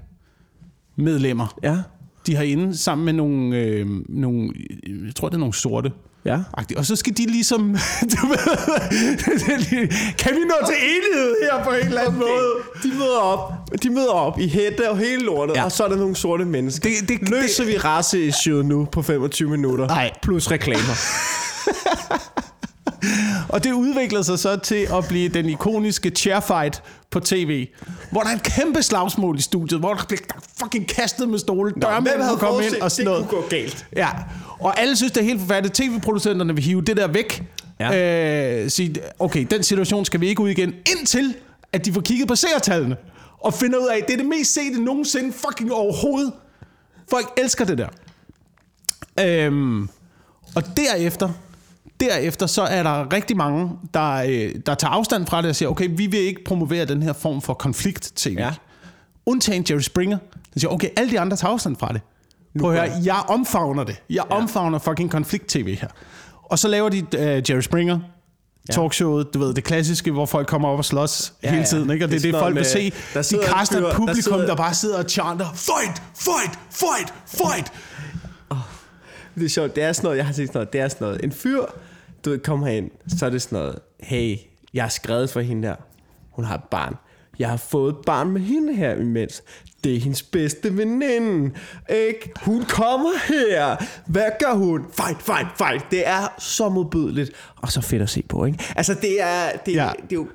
medlemmer, 0.97 1.59
Ja. 1.63 1.77
de 2.27 2.37
har 2.37 2.43
inde 2.43 2.77
sammen 2.79 3.05
med 3.05 3.13
nogle, 3.13 3.57
øh, 3.57 3.87
nogle, 4.09 4.51
jeg 5.07 5.15
tror 5.15 5.29
det 5.29 5.35
er 5.35 5.39
nogle 5.39 5.55
sorte. 5.55 5.93
Ja. 6.25 6.39
-agtige. 6.59 6.79
Og 6.79 6.87
så 6.87 6.97
skal 6.97 7.17
de 7.17 7.27
ligesom, 7.27 7.61
du 8.13 8.27
ved, 8.27 8.57
kan 10.23 10.33
vi 10.35 10.41
nå 10.45 10.55
til 10.67 10.77
enighed 10.85 11.35
her 11.43 11.65
på 11.65 11.71
en 11.71 11.87
eller 11.87 12.01
anden 12.01 12.23
okay. 12.23 12.31
måde? 12.33 12.53
De 12.83 12.99
møder 12.99 13.19
op. 13.21 13.53
De 13.83 13.91
møder 13.91 14.11
op 14.13 14.39
i 14.41 14.49
hætte 14.49 14.91
og 14.91 14.99
hele 14.99 15.23
lortet, 15.23 15.57
Ja. 15.57 15.65
og 15.65 15.73
så 15.73 15.85
er 15.85 15.89
der 15.89 15.97
nogle 15.97 16.17
sorte 16.17 16.45
mennesker. 16.45 16.91
Det- 17.01 17.09
det- 17.21 17.29
Løser 17.29 17.65
vi 17.65 17.77
race 17.79 18.51
nu 18.63 18.85
på 18.93 19.03
25 19.03 19.51
minutter? 19.51 19.87
Nej. 19.87 20.11
Plus 20.23 20.51
reklamer. 20.51 20.95
Og 23.49 23.65
det 23.65 23.73
udvikler 23.73 24.23
sig 24.23 24.39
så 24.39 24.57
til 24.57 24.89
at 24.93 25.09
blive 25.09 25.29
den 25.29 25.49
ikoniske 25.49 26.11
chairfight 26.11 26.83
på 27.11 27.21
tv, 27.21 27.69
hvor 28.11 28.21
der 28.21 28.31
er 28.31 28.35
et 28.35 28.43
kæmpe 28.43 28.83
slagsmål 28.83 29.39
i 29.39 29.43
studiet, 29.43 29.81
hvor 29.81 29.95
der 29.95 30.05
bliver 30.05 30.21
er 30.35 30.41
fucking 30.61 30.89
kastet 30.89 31.29
med 31.29 31.39
stole, 31.39 31.73
dørmænd 31.83 32.31
må 32.31 32.37
komme 32.37 32.67
ind 32.67 32.75
og 32.75 32.91
sådan 32.91 33.05
noget. 33.05 33.29
gå 33.29 33.45
galt? 33.51 33.87
Ja, 33.97 34.09
og 34.61 34.81
alle 34.81 34.97
synes, 34.97 35.13
det 35.13 35.21
er 35.21 35.25
helt 35.25 35.41
forfærdeligt. 35.41 35.75
TV-producenterne 35.75 36.55
vil 36.55 36.65
hive 36.65 36.83
det 36.83 36.97
der 36.97 37.09
væk. 37.09 37.43
Ja. 37.81 38.63
Øh, 38.65 38.71
sige, 38.71 38.95
okay, 39.19 39.47
den 39.51 39.63
situation 39.63 40.05
skal 40.05 40.21
vi 40.21 40.29
ikke 40.29 40.43
ud 40.43 40.49
igen, 40.49 40.75
indtil 40.99 41.35
at 41.73 41.85
de 41.85 41.93
får 41.93 42.01
kigget 42.01 42.29
på 42.29 42.37
seertallene, 42.37 42.97
og 43.39 43.55
finder 43.55 43.79
ud 43.79 43.87
af, 43.87 43.97
at 43.97 44.07
det 44.07 44.13
er 44.13 44.17
det 44.17 44.27
mest 44.27 44.55
sete 44.55 44.85
nogensinde 44.85 45.33
fucking 45.33 45.73
overhovedet. 45.73 46.33
Folk 47.11 47.27
elsker 47.37 47.65
det 47.65 47.79
der. 47.79 47.89
Øhm, 49.21 49.89
og 50.55 50.63
derefter, 50.77 51.29
derefter 52.01 52.47
så 52.47 52.63
er 52.63 52.83
der 52.83 53.13
rigtig 53.13 53.37
mange, 53.37 53.71
der, 53.95 54.13
øh, 54.15 54.55
der 54.67 54.75
tager 54.75 54.93
afstand 54.93 55.27
fra 55.27 55.43
det 55.43 55.49
og 55.51 55.57
siger, 55.57 55.69
okay, 55.69 55.89
vi 55.97 56.07
vil 56.07 56.21
ikke 56.21 56.45
promovere 56.45 56.85
den 56.85 57.03
her 57.03 57.13
form 57.13 57.43
for 57.43 57.55
konflikt-tv. 57.55 58.35
Ja. 58.39 58.51
Undtagen 59.27 59.67
Jerry 59.71 59.81
Springer, 59.81 60.19
der 60.55 60.61
siger, 60.61 60.71
okay, 60.71 60.89
alle 60.97 61.11
de 61.13 61.21
andre 61.21 61.37
tager 61.37 61.53
afstand 61.53 61.77
fra 61.77 61.93
det. 61.93 62.01
Prøv 62.61 62.73
at 62.75 62.81
høre, 62.81 62.91
jeg 63.05 63.23
omfavner 63.29 63.85
det. 63.85 64.03
Jeg 64.11 64.25
ja. 64.31 64.37
omfavner 64.37 64.79
fucking 64.79 65.11
konflikt-tv 65.11 65.77
her. 65.81 65.89
Og 66.45 66.59
så 66.59 66.69
laver 66.69 66.89
de 66.89 66.99
uh, 66.99 67.51
Jerry 67.51 67.61
Springer, 67.61 67.99
talkshowet, 68.71 69.35
du 69.35 69.39
ved, 69.39 69.55
det 69.55 69.65
klassiske, 69.65 70.11
hvor 70.11 70.27
folk 70.27 70.47
kommer 70.49 70.69
op 70.69 70.79
og 70.79 70.85
slås 70.85 71.33
ja, 71.43 71.49
Ja, 71.49 71.51
hele 71.51 71.61
ja. 71.63 71.67
tiden, 71.67 71.91
ikke? 71.91 72.05
Og 72.05 72.11
det, 72.11 72.17
er 72.17 72.21
det 72.21 72.31
folk 72.33 72.41
noget 72.43 72.55
vil 72.55 72.61
med- 72.83 72.91
se. 72.93 72.93
der 73.15 73.39
De 73.39 73.53
kaster 73.55 73.77
et 73.77 73.83
der 73.83 73.95
publikum, 73.95 74.07
der, 74.39 74.41
sidder- 74.43 74.57
bare 74.57 74.75
sidder 74.75 74.99
og 74.99 75.05
chanter, 75.11 75.47
fight, 75.55 76.03
fight, 76.15 76.59
fight, 76.71 77.15
fight, 77.27 77.73
fight. 77.73 77.73
Det 79.35 79.45
er 79.45 79.49
sjovt, 79.49 79.77
det 79.77 79.85
er 79.85 79.93
sådan 79.93 80.05
noget, 80.07 80.17
jeg 80.19 80.27
har 80.27 80.33
set 80.33 80.49
sådan 80.49 80.59
noget, 80.59 80.73
det 80.73 80.81
er 80.81 80.89
sådan 80.89 81.05
noget. 81.07 81.25
En 81.25 81.33
fyr, 81.33 81.61
du 82.25 82.31
ved, 82.31 82.39
kommer 82.39 82.67
herind, 82.67 82.91
så 83.19 83.27
er 83.27 83.31
det 83.31 83.43
sådan 83.43 83.59
noget, 83.59 83.79
hey, 84.01 84.37
jeg 84.75 84.85
har 84.85 84.89
skrevet 84.89 85.31
for 85.31 85.41
hende 85.41 85.69
der. 85.69 85.75
Hun 86.31 86.45
har 86.45 86.55
et 86.55 86.65
barn. 86.71 86.95
Jeg 87.39 87.49
har 87.51 87.57
fået 87.57 87.91
et 87.91 87.99
barn 88.07 88.31
med 88.31 88.41
hende 88.41 88.75
her 88.75 88.95
imens. 88.95 89.43
Det 89.85 89.97
er 89.97 90.01
hendes 90.01 90.23
bedste 90.23 90.77
veninde. 90.77 91.51
Ikke? 91.91 92.33
Hun 92.43 92.65
kommer 92.65 93.11
her. 93.29 93.77
Hvad 94.07 94.31
gør 94.41 94.55
hun? 94.55 94.85
Fight, 94.93 95.23
fight, 95.23 95.49
fight. 95.59 95.91
Det 95.91 96.09
er 96.09 96.29
så 96.39 96.69
modbydeligt. 96.69 97.31
Og 97.57 97.73
så 97.73 97.81
fedt 97.81 98.03
at 98.03 98.11
se 98.11 98.23
på, 98.29 98.45
ikke? 98.45 98.59
Altså, 98.77 98.95
det 98.95 99.23
er, 99.23 99.51
det, 99.67 99.73
Ja. 99.75 99.91
det 100.03 100.13
er 100.13 100.17
jo 100.17 100.29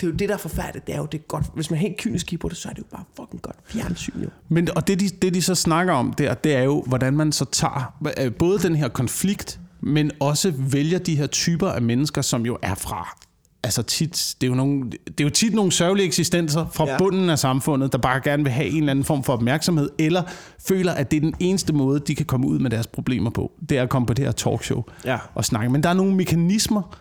det 0.00 0.06
er 0.06 0.10
jo 0.10 0.16
det, 0.16 0.28
der 0.28 0.34
er 0.34 0.38
forfærdeligt. 0.38 0.86
Det 0.86 0.94
er 0.94 0.98
jo 0.98 1.06
det 1.06 1.18
er 1.18 1.22
godt. 1.22 1.44
Hvis 1.54 1.70
man 1.70 1.76
er 1.76 1.80
helt 1.80 1.96
kynisk 1.96 2.26
kigger 2.26 2.40
på 2.42 2.48
det, 2.48 2.56
så 2.56 2.68
er 2.68 2.72
det 2.72 2.78
jo 2.78 2.84
bare 2.90 3.04
fucking 3.16 3.42
godt 3.42 3.56
fjernsyn, 3.64 4.20
jo. 4.22 4.28
Men, 4.48 4.68
og 4.76 4.86
det 4.88 5.00
de, 5.00 5.08
det, 5.08 5.34
de 5.34 5.42
så 5.42 5.54
snakker 5.54 5.92
om 5.92 6.12
der, 6.12 6.34
det 6.34 6.54
er 6.54 6.62
jo, 6.62 6.84
hvordan 6.86 7.14
man 7.16 7.32
så 7.32 7.44
tager 7.44 7.96
både 8.38 8.58
den 8.58 8.76
her 8.76 8.88
konflikt, 8.88 9.60
men 9.82 10.10
også 10.20 10.52
vælger 10.56 10.98
de 10.98 11.16
her 11.16 11.26
typer 11.26 11.68
af 11.68 11.82
mennesker, 11.82 12.22
som 12.22 12.46
jo 12.46 12.58
er 12.62 12.74
fra 12.74 13.16
altså 13.62 13.82
tit, 13.82 14.34
det 14.40 14.46
er 14.46 14.50
jo, 14.50 14.54
nogle, 14.56 14.90
det 14.90 15.20
er 15.20 15.24
jo 15.24 15.30
tit 15.30 15.54
nogle 15.54 15.72
sørgelige 15.72 16.06
eksistenser 16.06 16.66
fra 16.72 16.88
ja. 16.88 16.98
Bunden 16.98 17.30
af 17.30 17.38
samfundet, 17.38 17.92
der 17.92 17.98
bare 17.98 18.20
gerne 18.24 18.42
vil 18.42 18.52
have 18.52 18.68
en 18.68 18.76
eller 18.76 18.90
anden 18.90 19.04
form 19.04 19.24
for 19.24 19.32
opmærksomhed, 19.32 19.90
eller 19.98 20.22
føler, 20.68 20.92
at 20.92 21.10
det 21.10 21.16
er 21.16 21.20
den 21.20 21.34
eneste 21.40 21.72
måde, 21.72 22.00
de 22.00 22.14
kan 22.14 22.26
komme 22.26 22.46
ud 22.46 22.58
med 22.58 22.70
deres 22.70 22.86
problemer 22.86 23.30
på. 23.30 23.52
Det 23.68 23.78
er 23.78 23.82
at 23.82 23.88
komme 23.88 24.06
på 24.06 24.14
det 24.14 24.24
her 24.24 24.32
talkshow 24.32 24.82
Ja. 25.04 25.18
og 25.34 25.44
snakke. 25.44 25.70
Men 25.70 25.82
der 25.82 25.88
er 25.88 25.94
nogle 25.94 26.14
mekanismer, 26.14 26.96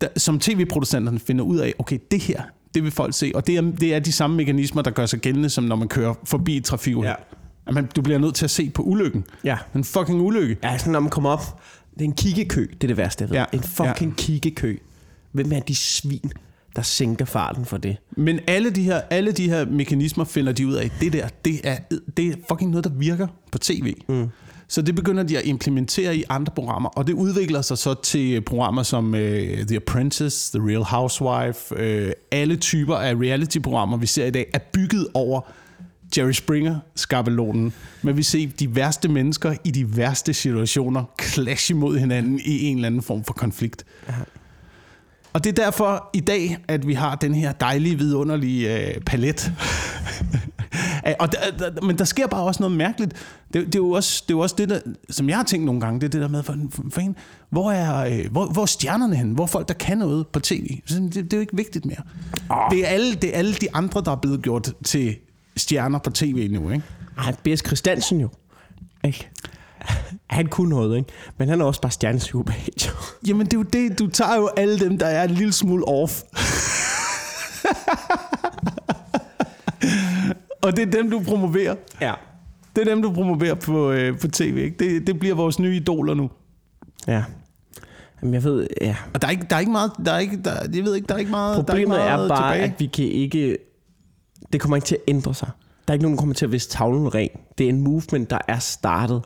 der, 0.00 0.08
som 0.16 0.38
tv-producenterne 0.38 1.18
finder 1.18 1.44
ud 1.44 1.58
af, 1.58 1.74
okay, 1.78 1.98
det 2.10 2.20
her, 2.22 2.42
det 2.74 2.82
vil 2.82 2.92
folk 2.92 3.14
se. 3.14 3.32
Og 3.34 3.46
det 3.46 3.56
er, 3.56 3.60
det 3.60 3.94
er 3.94 3.98
de 3.98 4.12
samme 4.12 4.36
mekanismer, 4.36 4.82
der 4.82 4.90
gør 4.90 5.06
sig 5.06 5.18
gældende, 5.20 5.50
som 5.50 5.64
når 5.64 5.76
man 5.76 5.88
kører 5.88 6.14
forbi 6.24 6.56
et 6.56 6.64
trafikuheld. 6.64 7.10
Ja. 7.10 7.36
At 7.66 7.74
man, 7.74 7.88
du 7.96 8.02
bliver 8.02 8.18
nødt 8.18 8.34
til 8.34 8.44
at 8.44 8.50
se 8.50 8.70
på 8.70 8.82
ulykken. 8.82 9.24
Ja. 9.44 9.56
En 9.74 9.84
fucking 9.84 10.20
ulykke. 10.20 10.56
Ja, 10.62 10.78
sådan 10.78 10.92
når 10.92 11.00
man 11.00 11.10
kommer 11.10 11.30
op. 11.30 11.60
Det 11.94 12.00
er 12.00 12.04
en 12.04 12.12
kiggekø, 12.12 12.66
det 12.66 12.84
er 12.84 12.86
det 12.86 12.96
værste, 12.96 13.22
jeg 13.22 13.30
ved. 13.30 13.36
Ja. 13.36 13.44
En 13.52 13.62
fucking 13.62 14.16
kiggekø. 14.16 14.76
Hvem 15.32 15.52
er 15.52 15.60
de 15.60 15.74
svin, 15.74 16.32
der 16.76 16.82
sænker 16.82 17.24
farten 17.24 17.64
for 17.64 17.76
det? 17.76 17.96
Men 18.16 18.40
alle 18.46 18.70
de, 18.70 18.82
her, 18.82 19.00
alle 19.10 19.32
de 19.32 19.48
her 19.48 19.66
mekanismer 19.66 20.24
finder 20.24 20.52
de 20.52 20.66
ud 20.66 20.74
af, 20.74 20.90
det 21.00 21.12
der, 21.12 21.28
det 21.44 21.60
er, 21.64 21.78
det 22.16 22.26
er 22.26 22.34
fucking 22.48 22.70
noget, 22.70 22.84
der 22.84 22.90
virker 22.90 23.26
på 23.52 23.58
tv. 23.58 23.94
Mm. 24.08 24.28
Så 24.68 24.82
det 24.82 24.94
begynder 24.94 25.22
de 25.22 25.38
at 25.38 25.44
implementere 25.44 26.16
i 26.16 26.24
andre 26.28 26.52
programmer, 26.56 26.88
og 26.88 27.06
det 27.06 27.12
udvikler 27.12 27.62
sig 27.62 27.78
så 27.78 27.94
til 27.94 28.40
programmer 28.40 28.82
som 28.82 29.14
uh, 29.14 29.20
The 29.68 29.76
Apprentice, 29.76 30.58
The 30.58 30.68
Real 30.68 30.82
Housewife, 30.82 31.74
uh, 32.06 32.12
alle 32.30 32.56
typer 32.56 32.96
af 32.96 33.14
reality-programmer, 33.14 33.96
vi 33.96 34.06
ser 34.06 34.26
i 34.26 34.30
dag, 34.30 34.50
er 34.54 34.58
bygget 34.72 35.06
over 35.14 35.40
Jerry 36.16 36.32
Springer 36.32 36.78
skabelonen, 36.94 37.72
men 38.02 38.16
vi 38.16 38.22
ser 38.22 38.48
de 38.60 38.76
værste 38.76 39.08
mennesker 39.08 39.54
i 39.64 39.70
de 39.70 39.96
værste 39.96 40.34
situationer 40.34 41.04
clash 41.22 41.70
imod 41.70 41.98
hinanden 41.98 42.40
i 42.44 42.64
en 42.64 42.76
eller 42.76 42.86
anden 42.86 43.02
form 43.02 43.24
for 43.24 43.32
konflikt. 43.32 43.84
Og 45.32 45.44
det 45.44 45.58
er 45.58 45.64
derfor 45.64 46.10
i 46.12 46.20
dag, 46.20 46.56
at 46.68 46.86
vi 46.86 46.94
har 46.94 47.14
den 47.14 47.34
her 47.34 47.52
dejlige, 47.52 47.98
vidunderlige 47.98 48.88
øh, 48.88 49.00
palet. 49.00 49.52
og 51.20 51.32
der, 51.32 51.70
der, 51.70 51.82
men 51.82 51.98
der 51.98 52.04
sker 52.04 52.26
bare 52.26 52.42
også 52.42 52.62
noget 52.62 52.76
mærkeligt. 52.76 53.12
Det, 53.52 53.66
det, 53.66 53.74
er 53.74 53.78
jo 53.78 53.90
også, 53.90 54.24
det 54.28 54.34
er 54.34 54.36
jo 54.36 54.40
også 54.40 54.54
det, 54.58 54.68
der, 54.68 54.80
som 55.10 55.28
jeg 55.28 55.36
har 55.36 55.44
tænkt 55.44 55.66
nogle 55.66 55.80
gange, 55.80 56.00
det 56.00 56.06
er 56.06 56.10
det 56.10 56.20
der 56.20 56.28
med, 56.28 56.42
for, 56.42 56.56
for, 56.70 56.84
for 56.90 57.00
en, 57.00 57.16
hvor, 57.50 57.72
er, 57.72 58.04
øh, 58.04 58.30
hvor, 58.30 58.46
hvor 58.46 58.62
er 58.62 58.66
stjernerne 58.66 59.16
henne? 59.16 59.34
Hvor 59.34 59.44
er 59.44 59.48
folk, 59.48 59.68
der 59.68 59.74
kan 59.74 59.98
noget 59.98 60.26
på 60.26 60.40
tv? 60.40 60.80
Det, 60.88 61.14
det 61.14 61.32
er 61.32 61.36
jo 61.36 61.40
ikke 61.40 61.56
vigtigt 61.56 61.86
mere. 61.86 62.02
Oh. 62.48 62.70
Det, 62.70 62.84
er 62.84 62.88
alle, 62.88 63.14
det 63.14 63.34
er 63.34 63.38
alle 63.38 63.54
de 63.54 63.74
andre, 63.74 64.02
der 64.04 64.10
er 64.10 64.16
blevet 64.16 64.42
gjort 64.42 64.72
til 64.84 65.16
stjerner 65.56 65.98
på 65.98 66.10
tv 66.10 66.48
nu, 66.50 66.70
ikke? 66.70 66.84
Ej, 67.18 67.34
B.S. 67.44 67.62
Christiansen 67.66 68.20
jo. 68.20 68.28
Ikke? 69.04 69.30
Han 70.26 70.46
kunne 70.46 70.70
noget, 70.70 70.98
ikke? 70.98 71.12
Men 71.38 71.48
han 71.48 71.60
er 71.60 71.64
også 71.64 71.80
bare 71.80 71.92
jo. 72.34 72.44
Jamen 73.26 73.46
det 73.46 73.52
er 73.52 73.58
jo 73.58 73.62
det, 73.62 73.98
du 73.98 74.06
tager 74.06 74.36
jo 74.36 74.50
alle 74.56 74.78
dem, 74.78 74.98
der 74.98 75.06
er 75.06 75.24
en 75.24 75.30
lille 75.30 75.52
smule 75.52 75.88
off. 75.88 76.22
Og 80.62 80.76
det 80.76 80.82
er 80.88 80.90
dem, 80.90 81.10
du 81.10 81.22
promoverer. 81.22 81.74
Ja. 82.00 82.14
Det 82.76 82.88
er 82.88 82.94
dem, 82.94 83.02
du 83.02 83.12
promoverer 83.12 83.54
på, 83.54 83.90
øh, 83.90 84.18
på 84.18 84.28
tv. 84.28 84.56
Ikke? 84.56 84.76
Det, 84.78 85.06
det 85.06 85.18
bliver 85.18 85.34
vores 85.34 85.58
nye 85.58 85.76
idoler 85.76 86.14
nu. 86.14 86.30
Ja. 87.08 87.24
Jamen, 88.22 88.34
jeg 88.34 88.44
ved, 88.44 88.66
ja. 88.80 88.96
Og 89.14 89.22
der 89.22 89.28
er 89.28 89.32
ikke, 89.32 89.46
der 89.50 89.56
er 89.56 89.60
ikke 89.60 89.72
meget... 89.72 89.92
Der 90.04 90.12
er 90.12 90.18
ikke, 90.18 90.40
der, 90.44 90.50
jeg 90.74 90.84
ved 90.84 90.94
ikke, 90.94 91.06
der 91.06 91.14
er 91.14 91.18
ikke 91.18 91.30
meget 91.30 91.56
Problemet 91.56 91.96
der 91.98 92.02
er, 92.02 92.04
ikke 92.04 92.12
er 92.12 92.16
meget 92.16 92.28
bare, 92.28 92.54
tilbage. 92.54 92.72
at 92.72 92.80
vi 92.80 92.86
kan 92.86 93.04
ikke... 93.04 93.58
Det 94.52 94.60
kommer 94.60 94.76
ikke 94.76 94.86
til 94.86 94.94
at 94.94 95.00
ændre 95.08 95.34
sig. 95.34 95.50
Der 95.88 95.92
er 95.92 95.94
ikke 95.94 96.02
nogen, 96.02 96.16
der 96.16 96.20
kommer 96.20 96.34
til 96.34 96.44
at 96.44 96.52
vise 96.52 96.68
tavlen 96.68 97.14
ren. 97.14 97.28
Det 97.58 97.64
er 97.64 97.68
en 97.68 97.80
movement, 97.80 98.30
der 98.30 98.38
er 98.48 98.58
startet. 98.58 99.22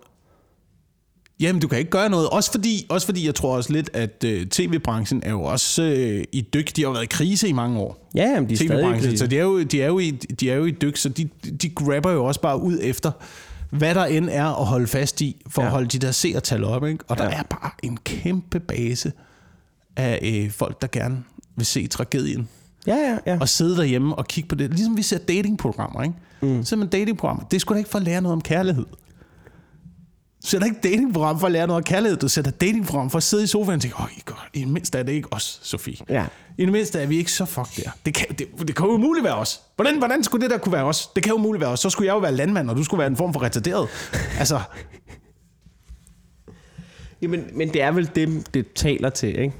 Jamen, 1.40 1.60
du 1.62 1.68
kan 1.68 1.78
ikke 1.78 1.90
gøre 1.90 2.08
noget. 2.10 2.28
Også 2.30 2.50
fordi, 2.50 2.86
også 2.88 3.06
fordi 3.06 3.26
jeg 3.26 3.34
tror 3.34 3.56
også 3.56 3.72
lidt, 3.72 3.90
at 3.92 4.24
øh, 4.26 4.46
tv-branchen 4.46 5.22
er 5.24 5.30
jo 5.30 5.42
også 5.42 5.82
øh, 5.82 6.24
i 6.32 6.40
dyk. 6.40 6.76
De 6.76 6.82
har 6.82 6.88
jo 6.88 6.92
været 6.92 7.02
i 7.04 7.06
krise 7.06 7.48
i 7.48 7.52
mange 7.52 7.78
år. 7.80 8.10
Ja, 8.14 8.22
jamen, 8.22 8.48
de 8.48 8.54
er 8.54 8.58
stadig 8.58 8.96
i 8.96 9.00
krise. 9.00 9.18
Så 9.18 9.26
de 9.26 9.38
er, 9.38 9.42
jo, 9.42 9.62
de, 9.62 9.82
er 9.82 9.86
jo 9.86 9.98
i, 9.98 10.10
de 10.10 10.50
er 10.50 10.54
jo 10.54 10.64
i 10.64 10.70
dyk, 10.70 10.96
så 10.96 11.08
de, 11.08 11.28
de 11.62 11.68
grabber 11.68 12.10
jo 12.10 12.24
også 12.24 12.40
bare 12.40 12.60
ud 12.60 12.78
efter, 12.82 13.10
hvad 13.70 13.94
der 13.94 14.04
end 14.04 14.28
er 14.32 14.60
at 14.60 14.66
holde 14.66 14.86
fast 14.86 15.20
i, 15.20 15.42
for 15.48 15.62
ja. 15.62 15.66
At 15.68 15.72
holde 15.72 15.88
de 15.88 15.98
der 15.98 16.10
seertal 16.10 16.64
op. 16.64 16.86
Ikke? 16.86 17.04
Og 17.08 17.18
der 17.18 17.24
Ja. 17.24 17.30
er 17.38 17.42
bare 17.42 17.70
en 17.82 17.96
kæmpe 18.04 18.60
base 18.60 19.12
af 19.96 20.18
øh, 20.44 20.50
folk, 20.50 20.82
der 20.82 20.88
gerne 20.92 21.22
vil 21.56 21.66
se 21.66 21.86
tragedien. 21.86 22.48
Ja, 22.86 22.96
ja, 22.96 23.18
ja. 23.26 23.38
Og 23.40 23.48
sidde 23.48 23.76
derhjemme 23.76 24.14
og 24.14 24.28
kigge 24.28 24.48
på 24.48 24.54
det. 24.54 24.70
Ligesom 24.70 24.96
vi 24.96 25.02
ser 25.02 25.18
datingprogrammer, 25.18 26.02
ikke? 26.02 26.14
Mm. 26.40 26.64
Så 26.64 26.76
man 26.76 26.88
datingprogrammer. 26.88 27.44
Det 27.44 27.60
sgu 27.60 27.74
da 27.74 27.78
ikke 27.78 27.90
for 27.90 27.98
at 27.98 28.04
lære 28.04 28.20
noget 28.20 28.32
om 28.32 28.40
kærlighed. 28.40 28.84
Du 30.42 30.48
sætter 30.48 30.66
ikke 30.66 30.80
datingprogram 30.82 31.40
for 31.40 31.46
at 31.46 31.52
lære 31.52 31.66
noget 31.66 31.80
af 31.80 31.84
kærlighed. 31.84 32.18
Du 32.18 32.28
sætter 32.28 32.50
datingprogram 32.50 33.10
for 33.10 33.16
at 33.16 33.22
sidde 33.22 33.44
i 33.44 33.46
sofaen 33.46 33.76
og 33.76 33.82
tænke, 33.82 33.96
åh, 33.96 34.04
oh, 34.04 34.10
i 34.54 34.60
det 34.60 34.68
mindste 34.68 34.98
er 34.98 35.02
det 35.02 35.12
ikke 35.12 35.32
os, 35.32 35.60
Sofie. 35.62 35.96
Ja. 36.08 36.26
I 36.58 36.64
det 36.64 36.72
mindste 36.72 37.00
er 37.00 37.06
vi 37.06 37.16
ikke 37.16 37.32
så 37.32 37.44
fuck 37.44 37.76
der. 37.76 37.90
Det 38.06 38.14
kan, 38.14 38.26
det, 38.28 38.46
det 38.58 38.76
kan 38.76 38.86
jo 38.86 38.92
umuligt 38.92 39.24
være 39.24 39.34
os. 39.34 39.60
Hvordan, 39.76 39.98
hvordan 39.98 40.24
skulle 40.24 40.42
det 40.42 40.50
der 40.50 40.58
kunne 40.58 40.72
være 40.72 40.84
os? 40.84 41.06
Det 41.14 41.22
kan 41.22 41.30
jo 41.30 41.36
umuligt 41.36 41.60
være 41.60 41.70
os. 41.70 41.80
Så 41.80 41.90
skulle 41.90 42.06
jeg 42.06 42.14
jo 42.14 42.18
være 42.18 42.32
landmand, 42.32 42.70
og 42.70 42.76
du 42.76 42.84
skulle 42.84 42.98
være 42.98 43.08
en 43.08 43.16
form 43.16 43.32
for 43.32 43.42
retarderet. 43.42 43.88
Altså, 44.38 44.60
Jamen, 47.22 47.44
men 47.54 47.68
det 47.68 47.82
er 47.82 47.90
vel 47.90 48.10
det, 48.14 48.54
det 48.54 48.72
taler 48.74 49.10
til, 49.10 49.38
ikke? 49.38 49.54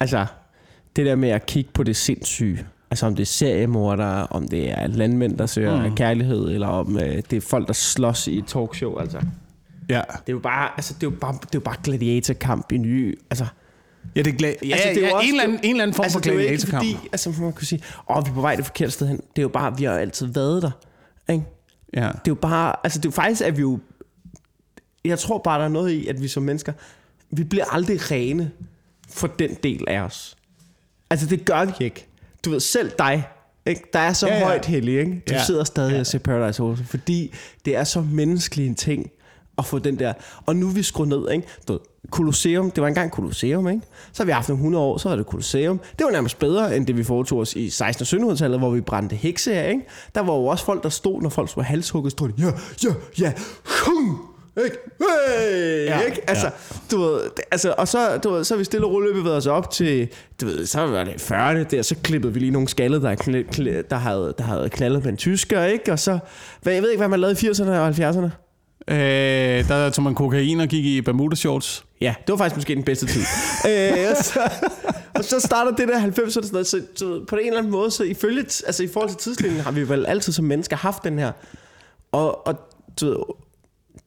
Altså, 0.00 0.26
det 0.98 1.06
der 1.06 1.14
med 1.16 1.28
at 1.28 1.46
kigge 1.46 1.70
på 1.74 1.82
det 1.82 1.96
sindssyge. 1.96 2.66
Altså 2.90 3.06
om 3.06 3.14
det 3.14 3.22
er 3.22 3.26
seriemordere, 3.26 4.26
om 4.26 4.48
det 4.48 4.70
er 4.70 4.86
landmænd, 4.86 5.38
der 5.38 5.46
søger 5.46 5.88
mm. 5.88 5.96
kærlighed, 5.96 6.48
eller 6.50 6.66
om 6.66 6.96
øh, 6.98 7.22
det 7.30 7.32
er 7.32 7.40
folk, 7.40 7.66
der 7.66 7.72
slås 7.72 8.26
i 8.26 8.38
et 8.38 8.46
talkshow, 8.46 8.98
altså. 8.98 9.18
ja. 9.88 10.00
Det 10.10 10.28
er 10.28 10.32
jo 10.32 10.38
bare, 10.38 10.70
altså, 10.76 10.94
det 10.94 11.06
er 11.06 11.10
jo 11.10 11.16
bare, 11.20 11.32
det 11.32 11.42
er 11.44 11.48
jo 11.54 11.60
bare 11.60 11.76
gladiatorkamp 11.84 12.72
i 12.72 12.76
nye, 12.76 13.14
altså. 13.30 13.46
Ja, 14.16 14.22
det 14.22 14.34
er, 14.34 14.38
gla- 14.46 14.66
ja, 14.68 14.72
Altså, 14.74 14.88
det 14.88 15.04
er 15.04 15.06
ja, 15.08 15.14
også- 15.14 15.24
en, 15.28 15.30
eller 15.34 15.42
anden, 15.44 15.58
en 15.62 15.70
eller 15.70 15.82
anden 15.82 15.94
form 15.94 16.02
altså, 16.04 16.18
for 16.18 16.22
det 16.22 16.30
er 16.30 16.34
jo 16.34 16.38
ikke 16.40 16.48
gladiatorkamp. 16.48 16.84
fordi, 16.96 17.08
altså, 17.12 17.34
man 17.40 17.52
kunne 17.52 17.66
sige, 17.66 17.82
åh, 18.10 18.24
vi 18.24 18.30
er 18.30 18.34
på 18.34 18.40
vej 18.40 18.56
det 18.56 18.64
forkerte 18.64 18.90
sted 18.92 19.06
hen. 19.08 19.16
Det 19.16 19.38
er 19.38 19.42
jo 19.42 19.48
bare, 19.48 19.76
vi 19.78 19.84
har 19.84 19.92
altid 19.92 20.26
været 20.26 20.62
der, 20.62 20.70
ikke? 21.32 21.44
Ja. 21.94 22.00
Det 22.00 22.06
er 22.08 22.20
jo 22.28 22.34
bare, 22.34 22.74
altså 22.84 22.98
det 22.98 23.04
er 23.06 23.10
jo 23.10 23.14
faktisk, 23.14 23.42
at 23.42 23.56
vi 23.56 23.60
jo, 23.60 23.78
jeg 25.04 25.18
tror 25.18 25.38
bare, 25.38 25.58
der 25.58 25.64
er 25.64 25.68
noget 25.68 25.90
i, 25.90 26.06
at 26.06 26.22
vi 26.22 26.28
som 26.28 26.42
mennesker, 26.42 26.72
vi 27.30 27.44
bliver 27.44 27.64
aldrig 27.64 28.10
rene 28.10 28.50
for 29.08 29.26
den 29.26 29.50
del 29.62 29.84
af 29.88 30.00
os. 30.00 30.36
Altså 31.10 31.26
det 31.26 31.44
gør 31.44 31.64
vi 31.64 31.72
ikke. 31.84 32.06
Du 32.44 32.50
ved, 32.50 32.60
selv 32.60 32.90
dig, 32.98 33.24
ikke? 33.66 33.82
der 33.92 33.98
er 33.98 34.12
så 34.12 34.26
Ja, 34.26 34.38
ja, 34.38 34.44
højt 34.44 34.66
heldig, 34.66 34.98
ikke? 35.00 35.22
du 35.28 35.34
Ja. 35.34 35.44
sidder 35.44 35.64
stadig 35.64 35.92
ja. 35.92 36.00
og 36.00 36.06
ser 36.06 36.18
Paradise 36.18 36.62
Hotel, 36.62 36.84
fordi 36.86 37.34
det 37.64 37.76
er 37.76 37.84
så 37.84 38.00
menneskelig 38.00 38.66
en 38.66 38.74
ting 38.74 39.10
at 39.58 39.64
få 39.66 39.78
den 39.78 39.98
der, 39.98 40.12
og 40.46 40.56
nu 40.56 40.68
er 40.68 40.72
vi 40.72 40.82
skruet 40.82 41.08
ned, 41.08 41.30
ikke? 41.30 41.46
Du 41.68 41.72
ved, 41.72 41.80
Colosseum, 42.10 42.70
det 42.70 42.82
var 42.82 42.88
engang 42.88 43.10
Colosseum, 43.12 43.68
ikke? 43.68 43.82
Så 44.12 44.22
har 44.22 44.26
vi 44.26 44.32
haft 44.32 44.48
nogle 44.48 44.60
100 44.60 44.84
år, 44.84 44.98
så 44.98 45.08
var 45.08 45.16
det 45.16 45.26
Colosseum. 45.26 45.80
Det 45.98 46.04
var 46.04 46.10
nærmest 46.10 46.38
bedre, 46.38 46.76
end 46.76 46.86
det 46.86 46.96
vi 46.96 47.04
foretog 47.04 47.38
os 47.38 47.54
i 47.54 47.70
16. 47.70 48.22
og 48.22 48.30
1700-tallet, 48.32 48.58
hvor 48.58 48.70
vi 48.70 48.80
brændte 48.80 49.16
hekse 49.16 49.52
af, 49.54 49.70
ikke? 49.70 49.82
Der 50.14 50.20
var 50.20 50.34
jo 50.34 50.44
også 50.46 50.64
folk, 50.64 50.82
der 50.82 50.88
stod, 50.88 51.22
når 51.22 51.28
folk 51.28 51.50
skulle 51.50 51.64
halshugget, 51.64 52.12
stod 52.12 52.28
de, 52.28 52.34
ja, 52.38 52.50
ja, 52.84 52.94
ja, 53.20 53.32
hum, 53.86 54.20
ikke? 54.64 54.76
Hey, 55.00 55.86
Ja, 55.86 56.00
ikke? 56.00 56.20
Altså, 56.30 56.46
ja. 56.46 56.76
du 56.90 57.02
ved, 57.02 57.20
altså, 57.50 57.74
og 57.78 57.88
så, 57.88 58.18
du 58.18 58.30
ved, 58.30 58.44
så 58.44 58.56
vi 58.56 58.64
stille 58.64 58.86
og 58.86 58.92
roligt 58.92 59.14
bevæget 59.14 59.36
os 59.36 59.46
op 59.46 59.70
til, 59.70 60.08
du 60.40 60.46
ved, 60.46 60.66
så 60.66 60.80
var 60.86 61.04
det 61.04 61.12
40'erne 61.12 61.62
der, 61.70 61.82
så 61.82 61.94
klippede 62.02 62.32
vi 62.34 62.40
lige 62.40 62.50
nogle 62.50 62.68
skalle, 62.68 63.02
der, 63.02 63.14
kl- 63.14 63.56
kl- 63.56 63.82
der, 63.90 63.96
havde, 63.96 64.34
der 64.38 64.44
havde 64.44 64.68
knaldet 64.68 65.04
med 65.04 65.12
en 65.12 65.16
tysker, 65.16 65.64
ikke? 65.64 65.92
Og 65.92 65.98
så, 65.98 66.18
hvad, 66.62 66.72
jeg 66.72 66.82
ved 66.82 66.90
ikke, 66.90 66.98
hvad 67.00 67.08
man 67.08 67.20
lavede 67.20 67.46
i 67.46 67.50
80'erne 67.50 67.70
og 67.70 67.88
70'erne. 67.88 68.28
Øh, 68.90 69.68
der 69.68 69.90
tog 69.90 70.04
man 70.04 70.14
kokain 70.14 70.60
og 70.60 70.68
gik 70.68 70.84
i 70.84 71.00
Bermuda 71.00 71.36
shorts. 71.36 71.84
Ja, 72.00 72.14
det 72.26 72.32
var 72.32 72.36
faktisk 72.36 72.56
måske 72.56 72.74
den 72.74 72.82
bedste 72.84 73.06
tid. 73.06 73.20
øh, 73.70 73.92
og, 74.10 74.24
så, 74.24 74.40
og 75.14 75.24
så 75.24 75.40
starter 75.40 75.70
det 75.76 75.88
der 75.88 76.00
90'erne, 76.00 76.30
sådan 76.30 76.48
noget, 76.52 76.66
så, 76.66 76.80
så 76.96 77.24
på 77.28 77.36
en 77.36 77.46
eller 77.46 77.58
anden 77.58 77.72
måde, 77.72 77.90
så 77.90 78.02
ifølge, 78.04 78.40
altså 78.40 78.82
i 78.82 78.88
forhold 78.88 79.10
til 79.10 79.18
tidslinjen, 79.18 79.60
har 79.60 79.70
vi 79.70 79.88
vel 79.88 80.06
altid 80.06 80.32
som 80.32 80.44
mennesker 80.44 80.76
haft 80.76 81.04
den 81.04 81.18
her. 81.18 81.32
Og, 82.12 82.46
og 82.46 82.54
du 83.00 83.06
ved, 83.06 83.16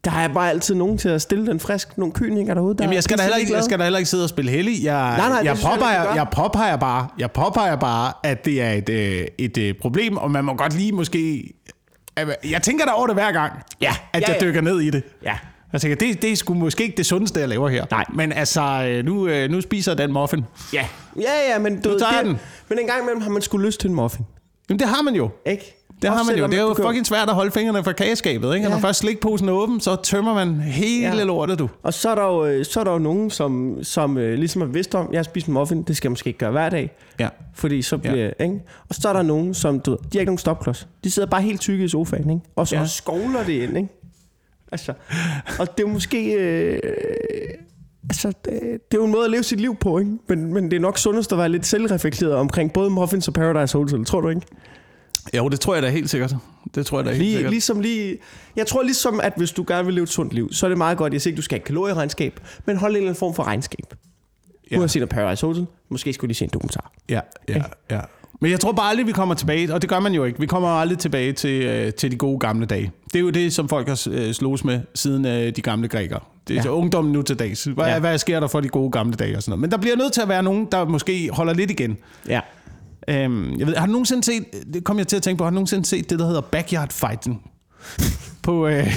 der 0.06 0.12
er 0.12 0.27
bare 0.27 0.49
altid 0.49 0.75
nogen 0.75 0.97
til 0.97 1.10
at 1.10 1.21
stille 1.21 1.47
den 1.47 1.60
frisk, 1.60 1.97
nogle 1.97 2.13
kynikere 2.13 2.56
derude, 2.56 2.77
der 2.77 2.84
Jamen, 2.84 2.93
jeg 2.95 3.04
skal, 3.04 3.17
da 3.17 3.21
er 3.23 3.25
heller 3.25 3.38
ikke, 3.38 3.54
jeg 3.54 3.63
skal 3.63 3.80
da 3.80 3.84
heller 3.84 3.99
ikke 3.99 4.10
sidde 4.10 4.23
og 4.23 4.30
spille 4.30 4.51
heldig. 4.51 4.84
Jeg, 4.84 4.93
Nej, 5.17 5.30
nej, 5.30 5.39
det 5.39 5.45
jeg, 5.45 5.58
jeg 5.63 5.71
påpeger, 5.71 6.01
du 6.01 6.08
gør. 6.08 6.15
jeg, 6.15 6.27
påpeger 6.32 6.75
bare, 6.77 7.08
jeg 7.17 7.32
påpeger 7.32 7.75
bare, 7.75 8.13
at 8.23 8.45
det 8.45 8.62
er 8.62 8.71
et, 8.71 8.89
øh, 8.89 9.27
et 9.38 9.58
øh, 9.58 9.73
problem, 9.82 10.17
og 10.17 10.32
man 10.32 10.45
må 10.45 10.54
godt 10.56 10.73
lige 10.75 10.91
måske... 10.91 11.54
Jeg 12.49 12.62
tænker 12.62 12.86
da 12.86 12.91
over 12.91 13.08
det 13.08 13.15
hver 13.15 13.32
gang, 13.32 13.54
Ja, 13.82 13.93
at 14.13 14.21
ja, 14.21 14.27
jeg 14.27 14.38
ja. 14.41 14.45
dykker 14.47 14.62
ned 14.62 14.80
i 14.82 14.89
det. 14.89 15.04
Ja. 15.23 15.34
Jeg 15.73 15.82
tænker, 15.82 15.95
det, 15.95 16.21
det 16.21 16.32
er 16.32 16.36
sgu 16.36 16.54
måske 16.54 16.84
ikke 16.84 16.97
det 16.97 17.06
sundeste, 17.06 17.39
jeg 17.39 17.49
laver 17.49 17.69
her. 17.69 17.86
Nej. 17.91 18.06
Men 18.13 18.32
altså, 18.32 18.62
øh, 18.88 19.06
nu, 19.06 19.27
nu 19.49 19.62
spiser 19.62 19.91
jeg 19.91 19.97
den 19.97 20.13
muffin. 20.13 20.43
Ja, 20.73 20.86
ja, 21.17 21.51
ja 21.54 21.60
men 21.60 21.82
du 21.82 21.89
Nu 21.89 21.93
ved, 21.93 21.99
tager 21.99 22.12
jeg 22.13 22.19
det, 22.25 22.30
den. 22.30 22.39
Men 22.69 22.80
en 22.80 22.88
gang 22.88 23.01
imellem 23.01 23.21
har 23.21 23.30
man 23.30 23.41
skulle 23.41 23.65
lyst 23.67 23.80
til 23.80 23.89
en 23.89 23.95
muffin, 23.95 24.25
Jamen, 24.69 24.80
det 24.80 24.88
har 24.88 25.01
man 25.01 25.15
jo. 25.15 25.30
ikke? 25.45 25.81
Det 26.02 26.10
har 26.10 26.24
man 26.24 26.38
jo. 26.40 26.48
Det 26.48 26.58
er 26.58 26.62
jo 26.62 26.74
fucking 26.74 27.06
svært 27.08 27.30
at 27.30 27.36
holde 27.36 27.52
fingrene 27.52 27.84
fra 27.84 27.92
kageskabet, 27.92 28.54
ikke? 28.56 28.68
Ja. 28.68 28.74
Når 28.74 28.80
først 28.80 29.00
slikposen 29.00 29.50
er 29.50 29.54
åben, 29.54 29.80
så 29.80 29.96
tømmer 29.96 30.34
man 30.34 30.56
hele 30.62 31.18
Ja. 31.18 31.24
lortet, 31.24 31.60
du. 31.60 31.70
Og 31.84 31.94
så 31.94 32.10
er 32.10 32.16
der 32.16 32.24
jo, 32.26 32.46
øh, 32.46 32.66
så 32.66 32.80
er 32.80 32.84
der 32.84 32.92
jo 32.92 32.98
nogen, 32.98 33.30
som, 33.30 33.78
som 33.84 34.18
øh, 34.18 34.34
ligesom 34.38 34.62
har 34.62 34.68
vidst 34.70 34.96
om, 34.96 35.10
jeg 35.12 35.18
har 35.18 35.24
spist 35.24 35.48
muffin, 35.48 35.84
det 35.84 35.98
skal 35.98 36.08
jeg 36.08 36.12
måske 36.12 36.28
ikke 36.28 36.40
gøre 36.40 36.52
hver 36.52 36.70
dag. 36.70 36.92
Ja. 37.20 37.28
Fordi 37.56 37.82
så 37.82 37.98
bliver, 37.98 38.16
ja. 38.16 38.30
ikke? 38.44 38.60
Og 38.90 38.96
så 38.96 39.10
er 39.10 39.14
der 39.14 39.22
nogen, 39.22 39.54
som, 39.54 39.80
du 39.80 39.92
ved, 39.92 39.98
de 39.98 40.06
har 40.14 40.20
ikke 40.20 40.30
nogen 40.30 40.38
stopklods. 40.38 40.88
De 41.04 41.12
sidder 41.12 41.30
bare 41.30 41.42
helt 41.42 41.62
tykke 41.62 41.84
i 41.84 41.88
sofaen, 41.88 42.30
ikke? 42.30 42.42
Og 42.56 42.68
så 42.68 42.76
Ja. 42.76 42.82
ja. 42.82 42.88
skovler 42.88 43.44
det 43.44 43.54
ind, 43.54 43.78
ikke? 43.78 43.90
Altså, 44.72 44.94
og 45.60 45.78
det 45.78 45.84
er 45.84 45.88
måske... 45.88 46.34
Øh, 46.34 46.80
altså, 48.10 48.28
det, 48.28 48.60
det 48.64 48.98
er 48.98 48.98
jo 48.98 49.06
en 49.06 49.12
måde 49.12 49.26
at 49.26 49.32
leve 49.32 49.44
sit 49.44 49.60
liv 49.62 49.76
på, 49.76 50.00
ikke? 50.00 50.12
Men, 50.30 50.54
men 50.54 50.64
det 50.72 50.74
er 50.74 50.80
nok 50.80 50.98
sundest 50.98 51.32
at 51.32 51.38
være 51.38 51.50
lidt 51.50 51.66
selvreflekteret 51.66 52.34
omkring 52.34 52.74
både 52.74 52.90
muffins 52.90 53.28
og 53.28 53.34
Paradise 53.34 53.78
Hotel, 53.78 54.06
tror 54.06 54.22
du 54.22 54.30
ikke? 54.30 54.42
Jo, 55.38 55.50
det 55.50 55.60
tror 55.60 55.74
jeg 55.74 55.84
da 55.84 55.90
helt 55.90 56.10
sikkert. 56.10 56.36
Det 56.76 56.86
tror 56.86 56.98
jeg 56.98 57.06
da 57.06 57.10
helt 57.12 57.22
Lige, 57.22 57.34
sikkert. 57.34 57.52
ligesom 57.52 57.80
lige, 57.80 58.18
jeg 58.56 58.68
tror 58.68 58.84
ligesom, 58.84 59.20
at 59.24 59.34
hvis 59.38 59.52
du 59.52 59.66
gerne 59.68 59.86
vil 59.86 59.94
leve 59.94 60.04
et 60.04 60.10
sundt 60.10 60.34
liv, 60.34 60.54
så 60.54 60.66
er 60.66 60.70
det 60.70 60.78
meget 60.78 60.98
godt, 60.98 61.14
jeg 61.14 61.22
siger 61.22 61.32
ikke, 61.32 61.38
du 61.38 61.42
skal 61.42 61.60
have 61.60 61.66
kalorieregnskab, 61.66 62.40
men 62.66 62.78
hold 62.78 62.92
en 62.92 62.96
eller 62.96 63.10
anden 63.10 63.20
form 63.20 63.34
for 63.34 63.44
regnskab. 63.44 63.86
Ja. 63.92 64.76
Ja. 64.76 64.80
Uanset 64.80 65.00
noget 65.00 65.10
Paradise 65.10 65.46
Hotel, 65.46 65.66
måske 65.90 66.14
skulle 66.14 66.30
de 66.30 66.34
se 66.34 66.46
en 66.46 66.50
dokumentar. 66.54 66.92
Ja, 67.10 67.20
ja, 67.50 67.64
ja. 67.92 68.00
Men 68.42 68.52
jeg 68.52 68.60
tror 68.60 68.72
bare 68.72 68.90
aldrig, 68.90 69.08
vi 69.08 69.12
kommer 69.12 69.36
tilbage, 69.36 69.74
og 69.74 69.82
det 69.82 69.90
gør 69.90 70.00
man 70.00 70.14
jo 70.14 70.24
ikke. 70.24 70.40
Vi 70.40 70.46
kommer 70.46 70.70
aldrig 70.70 70.98
tilbage 70.98 71.34
til, 71.34 71.62
øh, 71.62 71.94
til 71.94 72.12
de 72.12 72.16
gode 72.18 72.40
gamle 72.40 72.66
dage. 72.66 72.92
Det 73.14 73.16
er 73.16 73.24
jo 73.24 73.30
det, 73.30 73.54
som 73.54 73.70
folk 73.70 73.88
har 73.88 74.08
øh, 74.12 74.34
slås 74.34 74.64
med 74.64 74.80
siden 74.96 75.26
øh, 75.26 75.56
de 75.56 75.62
gamle 75.62 75.88
grækere. 75.88 76.20
Det 76.48 76.58
er 76.58 76.62
ja. 76.66 76.70
Ungdommen 76.70 77.14
nu 77.14 77.22
til 77.22 77.40
dags. 77.40 77.64
Hvad. 77.64 77.86
Ja. 77.86 78.00
hvad 78.00 78.18
sker 78.18 78.40
der 78.40 78.48
for 78.48 78.60
de 78.60 78.68
gode 78.68 78.92
gamle 78.92 79.16
dage 79.16 79.38
og 79.38 79.44
sådan 79.44 79.52
noget? 79.52 79.62
Men 79.62 79.72
der 79.72 79.78
bliver 79.78 79.96
nødt 79.96 80.14
til 80.14 80.22
at 80.22 80.30
være 80.30 80.44
nogen, 80.44 80.68
der 80.72 80.86
måske 80.86 81.30
holder 81.34 81.54
lidt 81.54 81.72
igen. 81.72 81.98
Ja. 82.28 82.40
Øhm, 83.08 83.60
jeg 83.60 83.68
ved, 83.68 83.76
har 83.76 83.86
du 83.86 83.92
nogensinde 83.92 84.24
set, 84.24 84.46
det 84.74 84.84
kom 84.84 84.98
jeg 84.98 85.08
til 85.08 85.16
at 85.16 85.24
tænke 85.24 85.38
på, 85.38 85.44
har 85.44 85.52
du 85.52 85.56
nogensinde 85.56 85.86
set 85.86 86.10
det, 86.10 86.20
der 86.20 86.26
hedder 86.26 86.42
backyard 86.42 86.92
fighting? 86.92 87.52
på, 88.44 88.68
øh, 88.68 88.88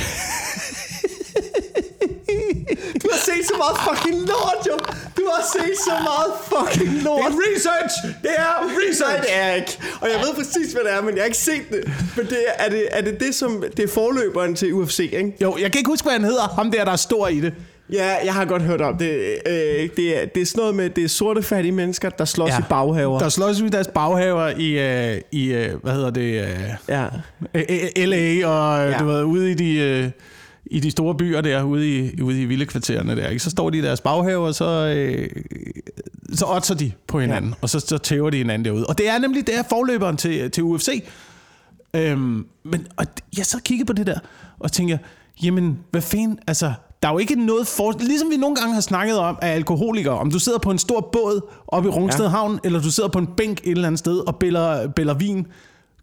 Du 3.02 3.08
har 3.12 3.18
set 3.18 3.46
så 3.46 3.54
meget 3.58 3.76
fucking 3.86 4.20
lort, 4.20 4.66
jo. 4.66 4.76
Du 5.16 5.22
har 5.34 5.42
set 5.56 5.76
så 5.78 5.94
meget 6.10 6.32
fucking 6.52 7.02
lort. 7.02 7.32
Det 7.32 7.36
er 7.36 7.40
research! 7.54 7.94
Det 8.22 8.30
er 8.36 8.54
Research! 8.80 9.12
Nej, 9.12 9.20
det 9.20 9.34
er 9.34 9.54
ikke. 9.54 9.78
Og 10.00 10.08
jeg 10.08 10.18
ved 10.18 10.34
præcis, 10.34 10.72
hvad 10.72 10.82
det 10.84 10.92
er, 10.92 11.02
men 11.02 11.14
jeg 11.14 11.22
har 11.22 11.26
ikke 11.26 11.38
set 11.38 11.62
det. 11.70 11.92
Men 12.16 12.26
det 12.26 12.38
er, 12.48 12.64
er, 12.64 12.70
det, 12.70 12.88
er 12.90 13.00
det 13.00 13.20
det, 13.20 13.34
som... 13.34 13.64
Det 13.76 13.84
er 13.84 13.88
forløberen 13.88 14.54
til 14.54 14.72
UFC, 14.72 14.98
ikke? 14.98 15.36
jo, 15.40 15.56
jeg 15.60 15.72
kan 15.72 15.78
ikke 15.78 15.90
huske, 15.90 16.04
hvad 16.04 16.12
han 16.12 16.24
hedder. 16.24 16.48
Ham 16.54 16.70
der, 16.70 16.84
der 16.84 16.92
er 16.92 16.96
stor 16.96 17.28
i 17.28 17.40
det. 17.40 17.54
Ja, 17.92 18.16
jeg 18.24 18.34
har 18.34 18.44
godt 18.44 18.62
hørt 18.62 18.80
om 18.80 18.98
det. 18.98 19.10
Øh, 19.46 19.88
det, 19.96 20.22
er, 20.22 20.26
det 20.26 20.42
er 20.42 20.46
sådan 20.46 20.60
noget 20.60 20.74
med, 20.74 20.90
det 20.90 21.04
er 21.04 21.08
sorte 21.08 21.42
fattige 21.42 21.72
mennesker, 21.72 22.10
der 22.10 22.24
slås 22.24 22.50
Ja. 22.50 22.58
i 22.58 22.62
baghaver. 22.68 23.18
Der 23.18 23.28
slås 23.28 23.60
i 23.60 23.68
deres 23.68 23.86
baghaver 23.94 24.48
i, 24.48 24.78
øh, 25.14 25.20
i 25.32 25.52
øh, 25.52 25.82
hvad 25.82 25.92
hedder 25.92 26.10
det, 26.10 26.42
øh, 26.42 26.48
Ja. 26.88 27.06
Øh, 27.54 27.62
LA 27.96 28.46
og 28.48 28.78
ja. 28.78 28.90
Ja. 28.90 28.98
du 28.98 29.04
ved, 29.04 29.22
ude 29.22 29.50
i 29.50 29.54
de, 29.54 29.74
øh, 29.78 30.10
i 30.66 30.80
de 30.80 30.90
store 30.90 31.14
byer 31.14 31.40
der, 31.40 31.62
ude 31.62 31.98
i, 31.98 32.22
ude 32.22 32.42
i 32.42 32.44
villekvartererne 32.44 33.16
der, 33.16 33.28
ikke? 33.28 33.42
så 33.42 33.50
står 33.50 33.70
de 33.70 33.78
i 33.78 33.80
deres 33.80 34.00
baghave, 34.00 34.46
og 34.46 34.54
så, 34.54 34.94
øh, 34.96 35.28
så 36.34 36.44
otter 36.48 36.74
de 36.74 36.92
på 37.06 37.20
hinanden, 37.20 37.50
ja. 37.50 37.56
og 37.60 37.70
så, 37.70 37.80
så 37.80 37.98
tæver 37.98 38.30
de 38.30 38.36
hinanden 38.36 38.64
derude. 38.64 38.86
Og 38.86 38.98
det 38.98 39.08
er 39.08 39.18
nemlig, 39.18 39.46
det 39.46 39.58
er 39.58 39.62
forløberen 39.68 40.16
til, 40.16 40.50
til 40.50 40.62
UFC. 40.62 41.04
Øhm, 41.96 42.46
men 42.64 42.86
og 42.96 43.06
jeg 43.38 43.46
så 43.46 43.58
kiggede 43.64 43.86
på 43.86 43.92
det 43.92 44.06
der, 44.06 44.18
og 44.58 44.72
tænker, 44.72 44.98
jamen, 45.42 45.78
hvad 45.90 46.02
fanden, 46.02 46.38
altså, 46.46 46.72
der 47.04 47.10
er 47.10 47.14
jo 47.14 47.18
ikke 47.18 47.46
noget 47.46 47.66
for... 47.66 47.92
Ligesom 48.00 48.30
vi 48.30 48.36
nogle 48.36 48.56
gange 48.56 48.74
har 48.74 48.80
snakket 48.80 49.18
om, 49.18 49.38
at 49.42 49.50
alkoholikere, 49.50 50.18
om 50.18 50.30
du 50.30 50.38
sidder 50.38 50.58
på 50.58 50.70
en 50.70 50.78
stor 50.78 51.00
båd 51.12 51.40
oppe 51.68 51.88
i 51.88 51.92
Rungsted 51.92 52.24
ja. 52.24 52.30
Havn, 52.30 52.60
eller 52.64 52.80
du 52.82 52.90
sidder 52.90 53.08
på 53.08 53.18
en 53.18 53.26
bænk 53.26 53.60
et 53.64 53.70
eller 53.70 53.86
andet 53.86 53.98
sted 53.98 54.18
og 54.18 54.36
bæller, 54.36 54.88
bæller 54.88 55.14
vin 55.14 55.46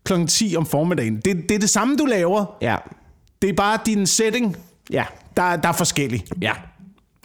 kl. 0.06 0.26
10 0.28 0.56
om 0.58 0.66
formiddagen. 0.66 1.16
Det, 1.16 1.26
det 1.50 1.56
er 1.56 1.60
det 1.60 1.70
samme, 1.70 1.96
du 1.98 2.06
laver. 2.06 2.46
Ja. 2.62 2.76
Det 3.42 3.50
er 3.50 3.54
bare 3.54 3.80
din 3.86 4.08
setting, 4.08 4.58
Ja. 4.92 5.06
der, 5.38 5.56
der 5.56 5.70
er 5.70 5.74
forskellig. 5.74 6.24
Ja. 6.42 6.52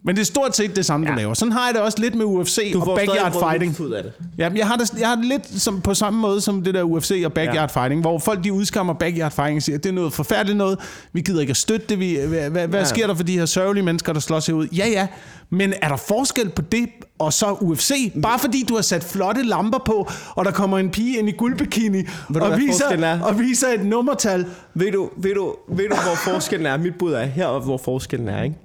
Men 0.07 0.17
det 0.17 0.21
er 0.23 0.27
stort 0.27 0.57
set 0.57 0.77
det 0.77 0.87
samme, 0.87 1.07
ja. 1.07 1.13
du 1.13 1.17
Ja. 1.19 1.23
laver. 1.23 1.35
Sådan 1.35 1.53
har 1.53 1.67
jeg 1.67 1.75
det 1.75 1.83
også 1.83 1.99
lidt 2.01 2.15
med 2.15 2.25
UFC 2.25 2.71
Du 2.73 2.81
og 2.81 2.85
får 2.87 2.97
backyard 2.97 3.33
fighting. 3.51 3.81
ud 3.81 3.91
af 3.91 4.03
det. 4.03 4.13
Jamen, 4.39 4.59
jeg 4.59 4.67
har 4.67 4.77
det, 4.77 4.93
jeg 5.01 5.09
har 5.09 5.17
det 5.17 5.25
lidt 5.25 5.63
som, 5.63 5.81
på 5.81 5.95
samme 5.95 6.21
måde 6.21 6.41
som 6.41 6.63
det 6.65 6.75
der 6.75 6.83
UFC 6.83 7.23
og 7.25 7.33
backyard 7.33 7.55
ja. 7.57 7.81
Ja. 7.81 7.83
fighting, 7.83 8.01
hvor 8.01 8.19
folk 8.19 8.45
de 8.45 8.53
udskammer 8.53 8.93
backyard 8.95 9.33
fighting 9.33 9.57
og 9.57 9.63
siger, 9.63 9.77
at 9.79 9.85
det 9.85 9.91
er 9.91 9.95
noget 9.95 10.13
forfærdeligt 10.13 10.57
noget, 10.59 10.79
vi 11.13 11.21
gider 11.21 11.41
ikke 11.41 11.51
at 11.51 11.57
støtte 11.57 11.87
det, 11.89 12.01
vi, 12.01 12.19
hvad, 12.29 12.51
hvad, 12.51 12.69
hvad 12.69 12.81
Ja. 12.81 12.85
sker 12.87 13.07
der 13.07 13.15
for 13.15 13.23
de 13.23 13.39
her 13.39 13.47
sørgelige 13.47 13.85
mennesker, 13.85 14.13
der 14.13 14.21
slås 14.21 14.47
herud? 14.47 14.67
Ja, 14.69 14.89
ja, 14.89 15.07
men 15.51 15.75
er 15.83 15.89
der 15.89 15.97
forskel 15.97 16.49
på 16.49 16.63
det 16.63 16.89
og 17.19 17.33
så 17.33 17.57
UFC? 17.61 18.13
Bare 18.23 18.39
fordi 18.39 18.65
du 18.69 18.75
har 18.75 18.83
sat 18.83 19.05
flotte 19.05 19.43
lamper 19.43 19.79
på, 19.87 20.11
og 20.35 20.45
der 20.45 20.51
kommer 20.51 20.79
en 20.79 20.91
pige 20.91 21.19
ind 21.19 21.29
i 21.29 21.33
guldbikini 21.33 22.03
du, 22.35 22.39
og 22.41 22.59
viser, 22.59 22.85
er? 22.89 23.21
og 23.21 23.39
viser 23.39 23.69
et 23.69 23.85
nummertal. 23.85 24.47
Ved 24.75 24.93
du, 24.93 25.11
ved, 25.17 25.35
du, 25.35 25.55
ved 25.69 25.89
du, 25.89 25.95
hvor 25.95 26.15
forskellen 26.33 26.67
er? 26.67 26.77
Mit 26.77 26.95
bud 26.99 27.13
er 27.13 27.25
her, 27.25 27.59
hvor 27.65 27.77
forskellen 27.77 28.29
er, 28.29 28.43
ikke? 28.43 28.57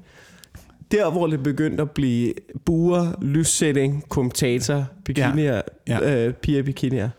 Der, 0.91 1.09
hvor 1.11 1.27
det 1.27 1.43
begyndte 1.43 1.81
at 1.81 1.91
blive 1.91 2.33
buer, 2.65 3.11
lyssætning, 3.21 4.09
kommentator, 4.09 4.85
bikinier, 5.05 5.61
Ja. 5.87 5.99
ja. 6.09 6.25
øh, 6.27 6.33
piger 6.33 6.59
i 6.59 6.63
bikinier. 6.63 7.09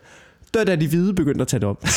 Der 0.53 0.59
er 0.59 0.63
da 0.63 0.75
de 0.75 0.87
hvide 0.87 1.13
begyndte 1.13 1.41
at 1.41 1.47
tage 1.47 1.59
det 1.59 1.69
op. 1.69 1.83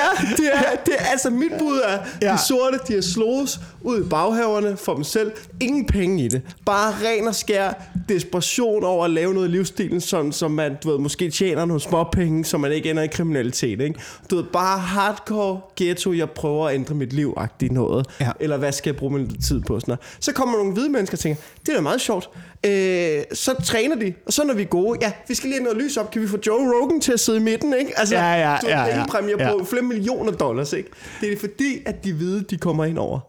er, 0.00 0.36
det 0.36 0.50
er, 0.54 0.76
det 0.86 0.94
er, 0.98 1.04
altså 1.04 1.30
mit 1.30 1.52
bud 1.58 1.80
er, 1.84 1.98
ja. 2.22 2.32
De 2.32 2.38
sorte, 2.48 2.78
de 2.88 2.94
har 2.94 3.00
slået 3.00 3.60
ud 3.82 4.00
i 4.00 4.08
baghaverne 4.08 4.76
for 4.76 4.94
dem 4.94 5.04
selv. 5.04 5.32
Ingen 5.60 5.86
penge 5.86 6.24
i 6.24 6.28
det. 6.28 6.42
Bare 6.66 6.94
ren 7.04 7.28
og 7.28 7.34
skær 7.34 7.72
desperation 8.08 8.84
over 8.84 9.04
at 9.04 9.10
lave 9.10 9.34
noget 9.34 9.48
i 9.48 9.50
livsstilen, 9.50 10.00
sådan, 10.00 10.32
som 10.32 10.50
man, 10.50 10.76
du 10.84 10.90
ved, 10.90 10.98
måske 10.98 11.30
tjener 11.30 11.64
nogle 11.64 11.80
små 11.80 12.04
penge, 12.04 12.44
så 12.44 12.58
man 12.58 12.72
ikke 12.72 12.90
ender 12.90 13.02
i 13.02 13.06
kriminalitet, 13.06 13.80
ikke? 13.80 14.00
Du 14.30 14.36
ved, 14.36 14.44
bare 14.44 14.78
hardcore 14.78 15.60
ghetto, 15.76 16.12
jeg 16.12 16.30
prøver 16.30 16.68
at 16.68 16.74
ændre 16.74 16.94
mit 16.94 17.12
liv-agtigt 17.12 17.72
noget. 17.72 18.06
Ja. 18.20 18.30
Eller 18.40 18.56
hvad 18.56 18.72
skal 18.72 18.90
jeg 18.90 18.96
bruge 18.96 19.12
min 19.12 19.40
tid 19.42 19.60
på? 19.60 19.80
Sådan 19.80 19.92
noget. 19.92 20.00
Så 20.20 20.32
kommer 20.32 20.56
nogle 20.58 20.72
hvide 20.72 20.88
mennesker 20.88 21.16
og 21.16 21.20
tænker, 21.20 21.42
det 21.66 21.68
er 21.68 21.74
da 21.74 21.80
meget 21.80 22.00
sjovt. 22.00 22.30
Øh, 22.66 23.22
så 23.32 23.54
træner 23.64 23.96
de, 23.96 24.14
og 24.26 24.32
så 24.32 24.44
når 24.44 24.54
vi 24.54 24.62
er 24.62 24.66
gode, 24.66 24.98
ja, 25.02 25.12
vi 25.28 25.34
skal 25.34 25.48
lige 25.50 25.58
have 25.60 25.64
noget 25.72 25.82
lys 25.82 25.96
op, 25.96 26.10
kan 26.10 26.22
vi 26.22 26.28
få 26.28 26.38
Joe 26.46 26.72
Rogan 26.80 27.00
til 27.00 27.12
at 27.12 27.20
sidde 27.20 27.38
i 27.38 27.42
midten, 27.42 27.74
ikke? 27.78 27.92
Altså, 27.98 28.14
Ja, 28.14 28.32
ja, 28.50 28.56
du 28.60 28.66
ved, 28.66 28.74
ja, 28.74 28.84
ja. 28.86 28.94
pengepræmier 28.94 29.36
Ja. 29.38 29.58
på 29.58 29.64
flere 29.64 29.82
millioner 29.82 30.32
dollars, 30.32 30.72
ikke? 30.72 30.90
Det 31.20 31.32
er 31.32 31.36
fordi, 31.36 31.78
at 31.86 32.04
de 32.04 32.12
hvide, 32.12 32.42
de 32.50 32.56
kommer 32.56 32.84
ind 32.84 32.98
over. 32.98 33.20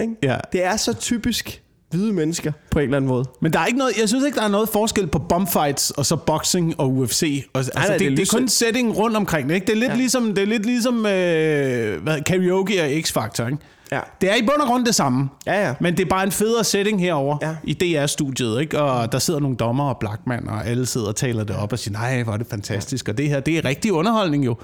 Ikke? 0.00 0.14
Ja. 0.22 0.36
Det 0.52 0.64
er 0.64 0.76
så 0.76 0.94
typisk 0.94 1.62
hvide 1.92 2.12
mennesker 2.12 2.52
på 2.70 2.78
en 2.78 2.82
eller 2.84 2.96
anden 2.96 3.08
måde. 3.08 3.24
Men 3.40 3.52
der 3.52 3.58
er 3.58 3.66
ikke 3.66 3.78
noget, 3.78 3.92
jeg 4.00 4.08
synes 4.08 4.24
ikke, 4.24 4.36
der 4.36 4.44
er 4.44 4.48
noget 4.48 4.68
forskel 4.68 5.06
på 5.06 5.18
bombfights 5.18 5.90
og 5.90 6.06
så 6.06 6.16
boxing 6.16 6.74
og 6.80 6.92
UFC. 6.96 7.44
Og, 7.52 7.58
altså, 7.58 7.72
nej, 7.74 7.86
det, 7.86 8.00
det 8.00 8.06
er 8.12 8.16
det, 8.16 8.32
er 8.32 8.38
kun 8.38 8.48
setting 8.48 8.96
rundt 8.98 9.16
omkring 9.16 9.48
det. 9.48 9.54
Ikke? 9.54 9.66
Det 9.66 9.72
er 9.72 9.76
lidt 9.76 9.88
Ja. 9.88 9.92
ja. 9.94 9.98
ligesom, 9.98 10.34
det 10.34 10.42
er 10.42 10.46
lidt 10.46 10.66
ligesom 10.66 11.06
øh, 11.06 12.02
hvad, 12.02 12.20
karaoke 12.26 12.82
og 12.82 12.88
X-Factor. 12.88 13.46
Ikke? 13.46 13.58
Ja. 13.92 14.00
Det 14.20 14.30
er 14.30 14.34
i 14.34 14.42
bund 14.42 14.60
og 14.60 14.66
grund 14.68 14.86
det 14.86 14.94
samme. 14.94 15.28
Ja, 15.46 15.66
ja. 15.66 15.74
Men 15.80 15.96
det 15.96 16.04
er 16.04 16.08
bare 16.08 16.24
en 16.24 16.32
federe 16.32 16.64
setting 16.64 17.00
herover 17.00 17.38
Ja. 17.42 17.48
ja. 17.48 17.54
i 17.64 17.74
DR-studiet, 17.74 18.60
ikke? 18.60 18.80
Og 18.82 19.12
der 19.12 19.18
sidder 19.18 19.40
nogle 19.40 19.56
dommer 19.56 19.84
og 19.88 19.96
Blackman, 20.00 20.48
og 20.48 20.66
alle 20.66 20.86
sidder 20.86 21.06
og 21.08 21.16
taler 21.16 21.44
det 21.44 21.56
op 21.56 21.72
og 21.72 21.78
siger, 21.78 21.92
nej, 21.98 22.22
hvor 22.22 22.32
er 22.32 22.36
det 22.36 22.46
fantastisk. 22.50 23.08
Og 23.08 23.18
det 23.18 23.28
her, 23.28 23.40
det 23.40 23.58
er 23.58 23.64
rigtig 23.64 23.92
underholdning 23.92 24.44
jo. 24.46 24.56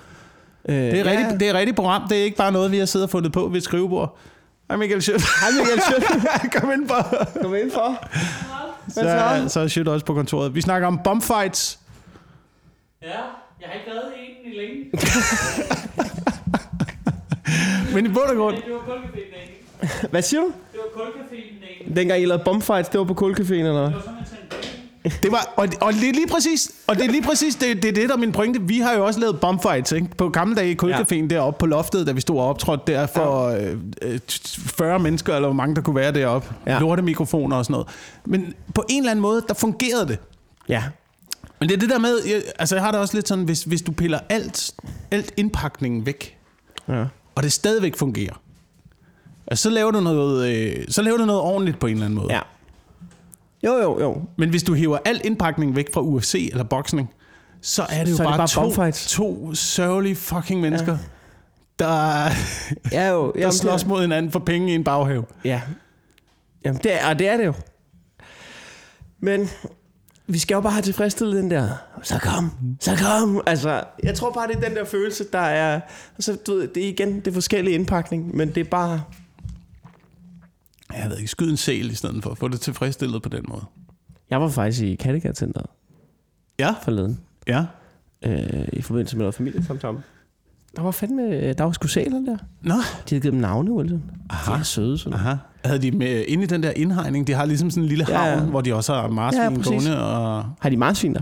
Øh, 0.68 0.76
Det 0.76 0.92
er, 1.00 1.12
ja. 1.12 1.18
rigtig, 1.20 1.40
det 1.40 1.48
er 1.48 1.54
rigtig 1.54 1.74
program. 1.74 2.02
Det 2.08 2.18
er 2.18 2.22
ikke 2.24 2.36
bare 2.36 2.52
noget, 2.52 2.72
vi 2.72 2.78
har 2.78 2.86
siddet 2.86 3.04
og 3.06 3.10
fundet 3.10 3.32
på 3.32 3.46
ved 3.48 3.56
et 3.56 3.62
skrivebord. 3.62 4.18
Hej 4.68 4.76
Michael 4.76 5.02
Schødt. 5.02 5.22
Hej 5.40 5.50
Michael 5.58 5.80
Schødt. 5.80 6.04
Kom 6.52 6.72
ind 6.76 6.88
på. 6.88 6.94
Kom 7.42 7.54
ind 7.54 7.70
for. 7.70 8.08
Så, 8.88 9.44
så 9.48 9.60
er 9.60 9.68
Schødt 9.68 9.88
også 9.88 10.06
på 10.06 10.14
kontoret. 10.14 10.54
Vi 10.54 10.60
snakker 10.60 10.88
om 10.88 11.00
bombfights. 11.04 11.78
Ja, 13.02 13.08
jeg 13.08 13.68
har 13.68 13.74
ikke 13.74 13.90
været 13.90 14.12
en 14.18 14.52
i 14.52 14.56
længe. 14.58 14.90
Men 17.94 18.06
i 18.06 18.08
bund 18.08 18.24
og 18.24 18.36
grund, 18.36 18.56
det 18.56 18.64
var 18.72 18.78
kulcaféen. 18.78 20.06
Hvad 20.10 20.22
siger 20.22 20.40
du? 20.40 20.46
Det 20.72 20.80
var 20.96 21.02
kulcaféen 21.02 21.60
dagen. 21.66 21.96
Dengang 21.96 22.22
I 22.22 22.24
lavede 22.24 22.44
bombfights, 22.44 22.88
det 22.88 22.98
var 23.00 23.04
på 23.04 23.14
kulcaféen 23.26 23.52
eller 23.52 23.72
hvad? 23.72 23.82
Det 23.82 23.94
var 23.94 24.00
sådan. 24.02 24.37
Det 25.04 25.32
var, 25.32 25.52
og, 25.56 25.68
og 25.80 25.92
det 25.92 26.08
er 26.08 26.12
lige 26.12 26.26
præcis, 26.26 26.72
og 26.86 26.96
det 26.96 27.04
er 27.04 27.10
lige 27.10 27.22
præcis 27.22 27.54
det, 27.54 27.82
det, 27.82 27.88
er 27.88 27.92
det, 27.92 28.08
der 28.08 28.14
er 28.14 28.18
min 28.18 28.32
pointe. 28.32 28.60
Vi 28.62 28.78
har 28.78 28.94
jo 28.94 29.06
også 29.06 29.20
lavet 29.20 29.40
bombfights, 29.40 29.92
ikke? 29.92 30.08
På 30.16 30.28
gamle 30.28 30.56
dage 30.56 30.70
i 30.70 30.76
Kulcaféen 30.82 31.14
ja. 31.14 31.26
deroppe 31.26 31.58
på 31.58 31.66
loftet, 31.66 32.06
da 32.06 32.12
vi 32.12 32.20
stod 32.20 32.38
og 32.38 32.48
optrådte 32.48 32.92
der 32.92 33.06
for 33.06 33.46
øh, 33.46 33.76
øh, 34.02 34.20
40 34.26 34.98
mennesker, 34.98 35.34
eller 35.34 35.48
hvor 35.48 35.54
mange 35.54 35.76
der 35.76 35.82
kunne 35.82 35.96
være 35.96 36.12
deroppe. 36.12 36.54
Ja. 36.66 36.72
Ja. 36.72 36.80
Lortemikrofoner 36.80 37.56
og 37.56 37.64
sådan 37.64 37.72
noget. 37.72 37.88
Men 38.24 38.54
på 38.74 38.84
en 38.88 39.02
eller 39.02 39.10
anden 39.10 39.22
måde, 39.22 39.44
der 39.48 39.54
fungerede 39.54 40.08
det. 40.08 40.18
Ja. 40.68 40.82
Men 41.60 41.68
det 41.68 41.74
er 41.74 41.80
det 41.80 41.90
der 41.90 41.98
med, 41.98 42.18
jeg, 42.26 42.42
altså 42.58 42.76
jeg 42.76 42.84
har 42.84 42.90
det 42.90 43.00
også 43.00 43.14
lidt 43.14 43.28
sådan, 43.28 43.44
hvis, 43.44 43.62
hvis 43.62 43.82
du 43.82 43.92
piller 43.92 44.18
alt, 44.28 44.70
alt 45.10 45.32
indpakningen 45.36 46.06
væk, 46.06 46.36
ja. 46.88 47.04
og 47.34 47.42
det 47.42 47.52
stadigvæk 47.52 47.96
fungerer, 47.96 48.40
altså, 49.46 49.62
så, 49.62 49.70
laver 49.70 49.90
du 49.90 50.00
noget, 50.00 50.48
øh, 50.48 50.84
så 50.88 51.02
laver 51.02 51.16
du 51.16 51.24
noget 51.24 51.42
ordentligt 51.42 51.78
på 51.78 51.86
en 51.86 51.92
eller 51.92 52.04
anden 52.04 52.18
måde. 52.18 52.34
Ja. 52.34 52.40
Jo, 53.64 53.76
jo, 53.76 54.00
jo. 54.00 54.22
Men 54.38 54.50
hvis 54.50 54.62
du 54.62 54.74
hiver 54.74 54.98
al 55.04 55.20
indpakning 55.24 55.76
væk 55.76 55.86
fra 55.94 56.00
UFC 56.00 56.48
eller 56.52 56.64
boksning, 56.64 57.10
så 57.62 57.82
er 57.82 58.04
det 58.04 58.10
jo 58.10 58.16
Så 58.16 58.22
er 58.22 58.26
det 58.26 58.30
bare, 58.30 58.38
bare 58.38 58.48
to, 58.48 58.60
bombfights. 58.60 59.12
to 59.12 59.54
sørgelige 59.54 60.16
fucking 60.16 60.60
mennesker, 60.60 60.92
ja. 60.92 61.84
der, 61.84 62.30
Ja, 62.92 63.08
jo. 63.08 63.26
der 63.32 63.40
Jamen, 63.40 63.52
slås 63.52 63.80
det, 63.80 63.88
mod 63.88 64.00
hinanden 64.00 64.32
for 64.32 64.38
penge 64.38 64.72
i 64.72 64.74
en 64.74 64.84
baghave. 64.84 65.24
Ja. 65.44 65.60
Jamen, 66.64 66.80
det 66.84 67.02
er, 67.02 67.08
og 67.08 67.18
det 67.18 67.28
er 67.28 67.36
det 67.36 67.46
jo. 67.46 67.52
Men 69.20 69.48
vi 70.26 70.38
skal 70.38 70.54
jo 70.54 70.60
bare 70.60 70.72
have 70.72 70.82
tilfredsstillet 70.82 71.42
den 71.42 71.50
der, 71.50 71.68
så 72.02 72.18
kom, 72.18 72.50
så 72.80 72.96
kom. 73.02 73.40
Altså, 73.46 73.82
jeg 74.02 74.14
tror 74.14 74.30
bare, 74.32 74.48
det 74.48 74.56
er 74.56 74.60
den 74.68 74.76
der 74.76 74.84
følelse, 74.84 75.24
der 75.32 75.38
er... 75.38 75.80
Altså, 76.14 76.36
du 76.46 76.54
ved, 76.54 76.68
det 76.68 76.84
er 76.84 76.88
igen, 76.88 77.16
det 77.16 77.26
er 77.26 77.32
forskellige 77.32 77.74
indpakning, 77.74 78.36
men 78.36 78.48
det 78.48 78.60
er 78.60 78.70
bare... 78.70 79.02
Jeg 80.96 81.10
ved 81.10 81.16
ikke, 81.16 81.30
skyd 81.30 81.50
en 81.50 81.56
sæl 81.56 81.90
i 81.90 81.94
stedet 81.94 82.22
for 82.22 82.30
at 82.30 82.38
få 82.38 82.48
det 82.48 82.60
tilfredsstillet 82.60 83.22
på 83.22 83.28
den 83.28 83.44
måde. 83.48 83.62
Jeg 84.30 84.40
var 84.40 84.48
faktisk 84.48 84.82
i 84.84 84.94
Kattegat-centeret 84.94 85.66
Ja, 86.58 86.74
forleden, 86.82 87.20
ja. 87.46 87.64
øh, 88.24 88.68
i 88.72 88.82
forbindelse 88.82 89.16
med 89.16 89.22
noget 89.22 89.34
familiesamtale. 89.34 89.98
Der 90.76 90.82
var 90.82 90.90
fandme, 90.90 91.52
der 91.52 91.64
var 91.64 91.72
sgu 91.72 91.88
sæler 91.88 92.18
der. 92.18 92.36
Nå, 92.62 92.74
De 92.74 92.80
havde 93.08 93.20
givet 93.20 93.32
dem 93.32 93.34
navne, 93.40 93.72
Wilson. 93.72 94.02
De 94.46 94.52
er 94.52 94.62
søde, 94.62 94.98
sådan. 94.98 95.12
aha. 95.18 95.34
Havde 95.64 95.82
de 95.82 95.90
med 95.90 96.24
inde 96.28 96.44
i 96.44 96.46
den 96.46 96.62
der 96.62 96.70
indhegning? 96.76 97.26
De 97.26 97.32
har 97.32 97.44
ligesom 97.44 97.70
sådan 97.70 97.82
en 97.82 97.88
lille 97.88 98.04
Ja, 98.08 98.16
havn, 98.16 98.38
ja. 98.44 98.50
hvor 98.50 98.60
de 98.60 98.74
også 98.74 98.94
har 98.94 99.02
Ja, 99.02 99.08
marsvin 99.08 99.56
præcis. 99.56 99.66
gående. 99.88 100.04
Og... 100.06 100.44
Har 100.60 100.70
de 100.70 100.76
marsvin 100.76 101.14
der? 101.14 101.20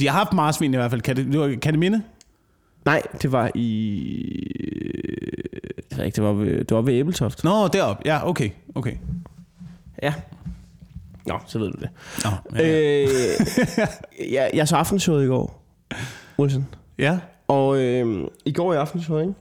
De 0.00 0.08
har 0.08 0.18
haft 0.18 0.32
marsvin 0.32 0.74
i 0.74 0.76
hvert 0.76 0.90
fald. 0.90 1.00
Kan 1.00 1.16
det, 1.16 1.26
det 1.26 1.40
var, 1.40 1.54
kan 1.62 1.72
det 1.72 1.78
minde? 1.78 2.02
Nej, 2.84 3.02
det 3.22 3.32
var 3.32 3.50
i... 3.54 4.46
Jeg 5.90 5.98
ved 5.98 6.04
ikke, 6.04 6.16
det 6.16 6.24
var 6.24 6.32
ved, 6.32 6.64
det 6.64 6.70
var 6.76 6.82
ved 6.82 6.94
Æbeltoft. 6.94 7.44
Nå, 7.44 7.68
derop. 7.68 8.02
Ja, 8.04 8.28
okay. 8.28 8.50
Okay. 8.74 8.96
Ja. 10.02 10.14
Nå, 11.26 11.38
så 11.46 11.58
ved 11.58 11.70
du 11.70 11.76
det. 11.80 11.88
Nå, 12.24 12.30
ja. 12.58 13.02
Øh, 13.02 13.08
jeg, 14.34 14.50
jeg 14.54 14.68
så 14.68 14.76
aftenshowet 14.76 15.24
i 15.24 15.26
går, 15.26 15.62
Wilson. 16.38 16.66
ja. 16.98 17.18
Og 17.48 17.78
øh, 17.78 18.26
i 18.44 18.52
går 18.52 18.72
i 18.72 18.76
aftenshowet, 18.76 19.22
ikke? 19.22 19.34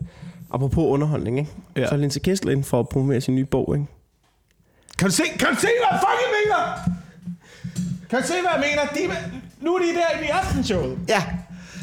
Apropos 0.51 0.83
underholdning, 0.83 1.39
ikke? 1.39 1.51
Ja. 1.75 1.81
Ja. 1.81 1.87
Så 1.87 1.93
er 1.93 1.97
Linse 1.99 2.19
Kessler 2.19 2.51
ind 2.51 2.63
for 2.63 2.79
at 2.79 2.89
promovere 2.89 3.21
sin 3.21 3.35
nye 3.35 3.45
bog, 3.45 3.75
ikke? 3.75 3.87
Kan 4.97 5.07
du 5.07 5.13
se, 5.15 5.23
kan 5.39 5.47
du 5.47 5.55
se, 5.55 5.67
hvad 5.67 5.87
jeg 5.91 5.99
fucking 5.99 6.31
mener? 6.43 6.95
Kan 8.09 8.21
du 8.21 8.27
se, 8.27 8.33
hvad 8.33 8.51
jeg 8.55 8.63
mener? 8.69 9.09
De, 9.09 9.15
nu 9.65 9.75
er 9.75 9.79
de 9.79 9.85
der 9.85 10.25
i 10.25 10.29
aftenshowet. 10.29 10.99
Ja. 11.09 11.23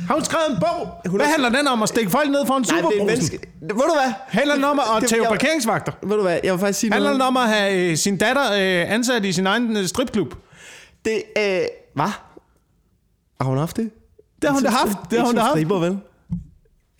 Har 0.06 0.14
hun 0.14 0.24
skrevet 0.24 0.50
en 0.50 0.56
bog? 0.60 0.88
Hun 1.06 1.20
Hvad 1.20 1.26
handler 1.26 1.48
den 1.48 1.68
om? 1.68 1.82
At 1.82 1.88
stikke 1.88 2.10
folk 2.10 2.30
ned 2.30 2.46
for 2.46 2.54
en 2.54 2.62
er 2.62 2.66
superbrusen? 2.66 3.06
menneske... 3.06 3.38
Ved 3.60 3.68
du 3.68 3.94
hvad? 4.02 4.12
Handler 4.26 4.54
den 4.54 4.64
om 4.64 4.78
at 4.80 5.12
jeg- 5.12 5.26
parkeringsvagter? 5.28 5.92
Ved 6.02 6.16
du 6.16 6.22
hvad? 6.22 6.38
Jeg 6.44 6.52
vil 6.52 6.60
faktisk 6.60 6.80
sige 6.80 6.92
Handler 6.92 7.10
noget. 7.10 7.20
den 7.20 7.26
om 7.26 7.36
at 7.36 7.48
have 7.48 7.90
øh, 7.90 7.96
sin 7.96 8.16
datter 8.16 8.42
øh, 8.52 8.92
ansat 8.94 9.24
i 9.24 9.32
sin 9.32 9.46
egen 9.46 9.76
øh, 9.76 9.86
stripklub? 9.86 10.34
Det, 11.04 11.22
øh... 11.38 11.42
Hvad? 11.94 12.04
Har 13.40 13.44
hun 13.48 13.58
haft 13.58 13.76
det? 13.76 13.90
Det 14.42 14.50
har 14.50 14.54
hun 14.54 14.62
da 14.62 14.68
haft. 14.70 14.96
Det 15.10 15.18
har 15.18 15.26
hun 15.26 15.34
da 15.34 15.40
haft. 15.40 15.52
Striber, 15.52 15.78
vel? 15.78 15.98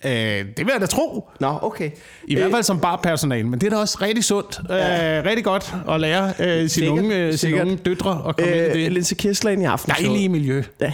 Øh, 0.05 0.11
det 0.57 0.59
vil 0.59 0.69
jeg 0.73 0.81
da 0.81 0.87
tro. 0.87 1.29
Nå, 1.41 1.59
okay. 1.63 1.91
I 2.29 2.35
hvert 2.37 2.51
fald 2.51 2.63
som 2.63 2.81
barpersonale, 2.81 3.49
men 3.49 3.61
det 3.61 3.67
er 3.67 3.71
da 3.71 3.77
også 3.77 3.99
rigtig 4.03 4.25
sundt. 4.25 4.61
Ja. 4.69 5.19
Øh, 5.19 5.25
rigtig 5.25 5.45
godt 5.45 5.75
at 5.91 6.01
lære 6.01 6.33
øh, 6.39 6.47
sine, 6.47 6.69
Sikkert, 6.69 6.93
unge, 6.99 7.17
øh, 7.17 7.35
sine 7.35 7.63
unge 7.63 7.77
døtre 7.77 8.23
at 8.29 8.37
komme 8.37 8.53
ind 8.57 8.61
i 8.65 8.69
Øh, 8.69 8.75
det 8.75 8.93
Linse 8.93 9.17
ind 9.53 9.63
i 9.63 9.65
aftenshowet. 9.65 10.07
dejlige 10.09 10.29
miljø. 10.29 10.63
Ja. 10.81 10.93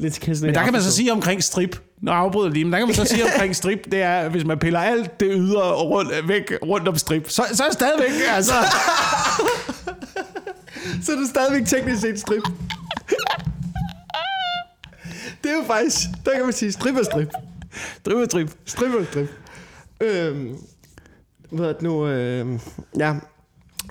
Kessler 0.00 0.46
Men 0.46 0.54
der 0.54 0.64
kan 0.64 0.72
man 0.72 0.82
så 0.82 0.92
sige 0.92 1.12
omkring 1.12 1.42
strip, 1.42 1.80
nu 2.00 2.10
afbryder 2.10 2.50
lige, 2.50 2.64
men 2.64 2.72
der 2.72 2.78
kan 2.78 2.88
man 2.88 2.94
så 2.94 3.04
sige 3.04 3.24
omkring 3.24 3.56
strip, 3.56 3.84
det 3.84 4.02
er, 4.02 4.28
hvis 4.28 4.44
man 4.44 4.58
piller 4.58 4.80
alt 4.80 5.20
det 5.20 5.32
ydre 5.34 5.74
rundt, 5.74 6.28
væk 6.28 6.52
rundt 6.62 6.88
om 6.88 6.96
strip, 6.96 7.30
så, 7.30 7.42
så 7.52 7.62
er 7.62 7.66
det 7.66 7.74
stadigvæk, 7.74 8.10
altså, 8.28 8.52
Så 11.02 11.12
er 11.12 11.16
det 11.16 11.28
stadigvæk 11.28 11.66
teknisk 11.66 12.00
set 12.00 12.20
strip. 12.20 12.42
det 15.42 15.50
er 15.50 15.54
jo 15.54 15.64
faktisk, 15.66 15.96
der 16.24 16.32
kan 16.32 16.44
man 16.44 16.52
sige 16.52 16.72
strip 16.72 16.96
og 16.96 17.04
strip. 17.04 17.28
strip 18.00 18.16
og 18.16 18.24
strip. 18.24 18.50
Strip 18.64 18.94
og 18.94 19.06
strip. 19.10 19.28
Øhm, 20.00 20.56
hvad 21.50 21.68
er 21.68 21.72
det 21.72 21.82
nu? 21.82 22.06
Øhm, 22.06 22.60
ja. 22.98 23.14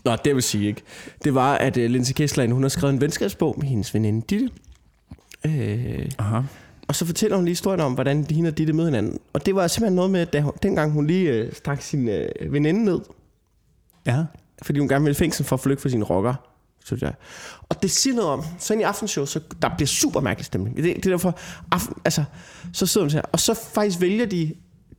Nå, 0.06 0.16
det 0.26 0.36
vil 0.36 0.44
sige 0.44 0.68
ikke. 0.68 0.82
Det 1.24 1.36
var, 1.36 1.56
at 1.56 1.78
uh, 1.78 1.84
Linse 1.84 2.14
Kessler, 2.14 2.54
hun 2.54 2.62
har 2.64 2.70
skrevet 2.70 2.94
en 2.94 3.02
venskabsbog 3.02 3.56
med 3.58 3.68
hendes 3.68 3.94
veninde 3.94 4.22
Ditte. 4.30 4.50
Øh, 5.46 6.12
Aha. 6.18 6.42
og 6.88 6.96
så 6.96 7.06
fortæller 7.06 7.36
hun 7.38 7.46
lige 7.46 7.52
historien 7.52 7.80
om, 7.80 7.94
hvordan 7.94 8.24
de 8.24 8.36
hende 8.36 8.48
og 8.48 8.58
Ditte 8.58 8.74
mødte 8.74 8.88
hinanden. 8.88 9.20
Og 9.34 9.46
det 9.46 9.56
var 9.56 9.68
simpelthen 9.68 9.96
noget 9.96 10.12
med, 10.12 10.26
da 10.26 10.42
hun, 10.42 10.54
dengang 10.64 10.92
hun 10.92 11.08
lige 11.08 11.32
øh, 11.32 11.54
stak 11.54 11.82
sin 11.82 12.10
øh, 12.10 12.30
veninde 12.54 12.86
ned, 12.86 13.00
Ja. 14.06 14.24
fordi 14.62 14.80
hun 14.80 14.88
gerne 14.88 15.04
ville 15.04 15.16
fængsel 15.16 15.46
for 15.46 15.56
at 15.56 15.60
flygte 15.60 15.82
fra 15.82 15.90
sine 15.90 16.04
rocker. 16.06 16.34
Synes 16.86 17.02
jeg. 17.02 17.14
Og 17.70 17.82
det 17.84 17.92
siger 17.92 18.16
noget 18.16 18.30
om, 18.32 18.44
så 18.60 18.74
ind 18.74 18.82
i 18.82 18.86
aftenshow, 18.86 19.26
så 19.26 19.40
der 19.62 19.70
bliver 19.78 19.88
super 19.88 20.22
mærkelig 20.22 20.46
stemning. 20.46 20.76
Det, 20.78 20.84
det 20.84 21.06
er 21.06 21.10
derfor, 21.10 21.40
aften, 21.72 21.96
altså, 22.06 22.24
så 22.74 22.86
sidder 22.86 23.06
hun 23.06 23.12
her, 23.12 23.22
og 23.32 23.40
så 23.40 23.54
faktisk 23.74 24.02
vælger 24.02 24.26
de, 24.26 24.54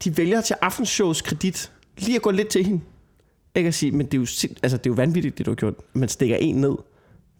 de 0.04 0.16
vælger 0.16 0.40
til 0.40 0.56
aftenshows 0.62 1.22
kredit, 1.22 1.72
lige 1.98 2.16
at 2.16 2.22
gå 2.22 2.30
lidt 2.30 2.48
til 2.48 2.64
hende. 2.64 2.80
Ikke 3.54 3.68
at 3.68 3.74
sige, 3.74 3.92
men 3.92 4.06
det 4.06 4.14
er 4.14 4.18
jo, 4.18 4.26
sind- 4.26 4.56
altså, 4.62 4.76
det 4.76 4.86
er 4.86 4.90
jo 4.90 4.94
vanvittigt, 4.94 5.38
det 5.38 5.46
du 5.46 5.50
har 5.50 5.56
gjort. 5.56 5.74
Man 5.92 6.08
stikker 6.08 6.36
en 6.36 6.54
ned, 6.56 6.74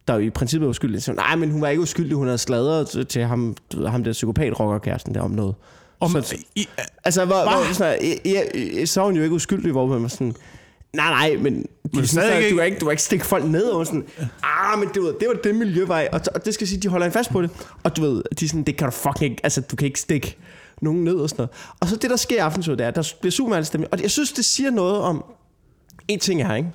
der 0.09 0.15
jo 0.15 0.21
i 0.21 0.31
princippet 0.31 0.67
er 0.67 0.71
uskyldig. 0.71 1.03
Så, 1.03 1.13
nej, 1.13 1.37
men 1.37 1.51
hun 1.51 1.61
var 1.61 1.69
ikke 1.69 1.83
uskyldig, 1.83 2.17
hun 2.17 2.27
havde 2.27 2.39
sladret 2.39 3.09
til- 3.09 3.23
ham, 3.25 3.57
ham 3.87 4.05
der 4.05 4.13
psykopat-rockerkæresten 4.13 5.15
der 5.15 5.21
om 5.21 5.31
noget. 5.31 5.55
Om, 6.01 6.11
Så- 6.11 6.37
i, 6.55 6.69
Altså, 7.05 7.25
hvor, 7.25 7.35
hvor 7.43 7.73
sådan, 7.75 8.19
ja, 8.25 8.43
ja, 8.55 8.85
så 8.87 9.01
er 9.01 9.05
hun 9.05 9.17
jo 9.17 9.23
ikke 9.23 9.35
uskyldig, 9.35 9.73
hvor 9.73 9.87
man 9.87 10.03
var 10.03 10.09
sådan, 10.09 10.35
nej, 10.93 11.11
nej, 11.11 11.37
men, 11.43 11.55
de, 11.55 11.67
stadig 11.93 12.09
stadig, 12.09 12.37
ikke- 12.39 12.51
du, 12.51 12.57
kan 12.57 12.67
ikke, 12.67 12.79
du 12.79 12.85
kan 12.85 12.91
ikke 12.93 13.03
stikke 13.03 13.27
folk 13.27 13.45
ned 13.45 13.65
og 13.65 13.87
sådan, 13.87 14.05
ah, 14.43 14.79
men 14.79 14.89
det 14.95 15.03
var 15.03 15.09
det, 15.21 15.29
var 15.29 15.35
det 15.45 15.55
miljøvej, 15.55 16.09
og, 16.13 16.21
og 16.35 16.45
det 16.45 16.55
skal 16.55 16.67
sige, 16.67 16.81
de 16.81 16.89
holder 16.89 17.07
en 17.07 17.13
fast 17.13 17.31
på 17.31 17.43
det, 17.43 17.51
og 17.83 17.97
du 17.97 18.03
ved, 18.03 18.23
de 18.41 18.45
er 18.45 18.49
sådan, 18.49 18.63
det 18.63 18.77
kan 18.77 18.85
du 18.85 18.91
fucking 18.91 19.31
ikke, 19.31 19.41
altså, 19.45 19.61
du 19.61 19.77
kan 19.77 19.87
ikke 19.87 20.01
stikke 20.01 20.37
nogen 20.83 21.05
ned 21.05 21.15
og 21.15 21.29
sådan 21.29 21.41
noget. 21.43 21.51
Og 21.81 21.89
så 21.89 21.97
det, 21.97 22.11
der 22.11 22.17
sker 22.17 22.37
i 22.37 22.39
aftenshowet, 22.39 22.79
det 22.79 22.87
er, 22.87 22.91
der 22.91 23.13
bliver 23.21 23.31
super 23.33 23.49
meget 23.49 23.67
stemning. 23.67 23.93
Og 23.93 24.03
jeg 24.03 24.11
synes, 24.11 24.33
det 24.33 24.45
siger 24.45 24.71
noget 24.71 24.97
om... 24.99 25.25
En 26.09 26.19
ting 26.21 26.43
er, 26.43 26.55
ikke? 26.55 26.69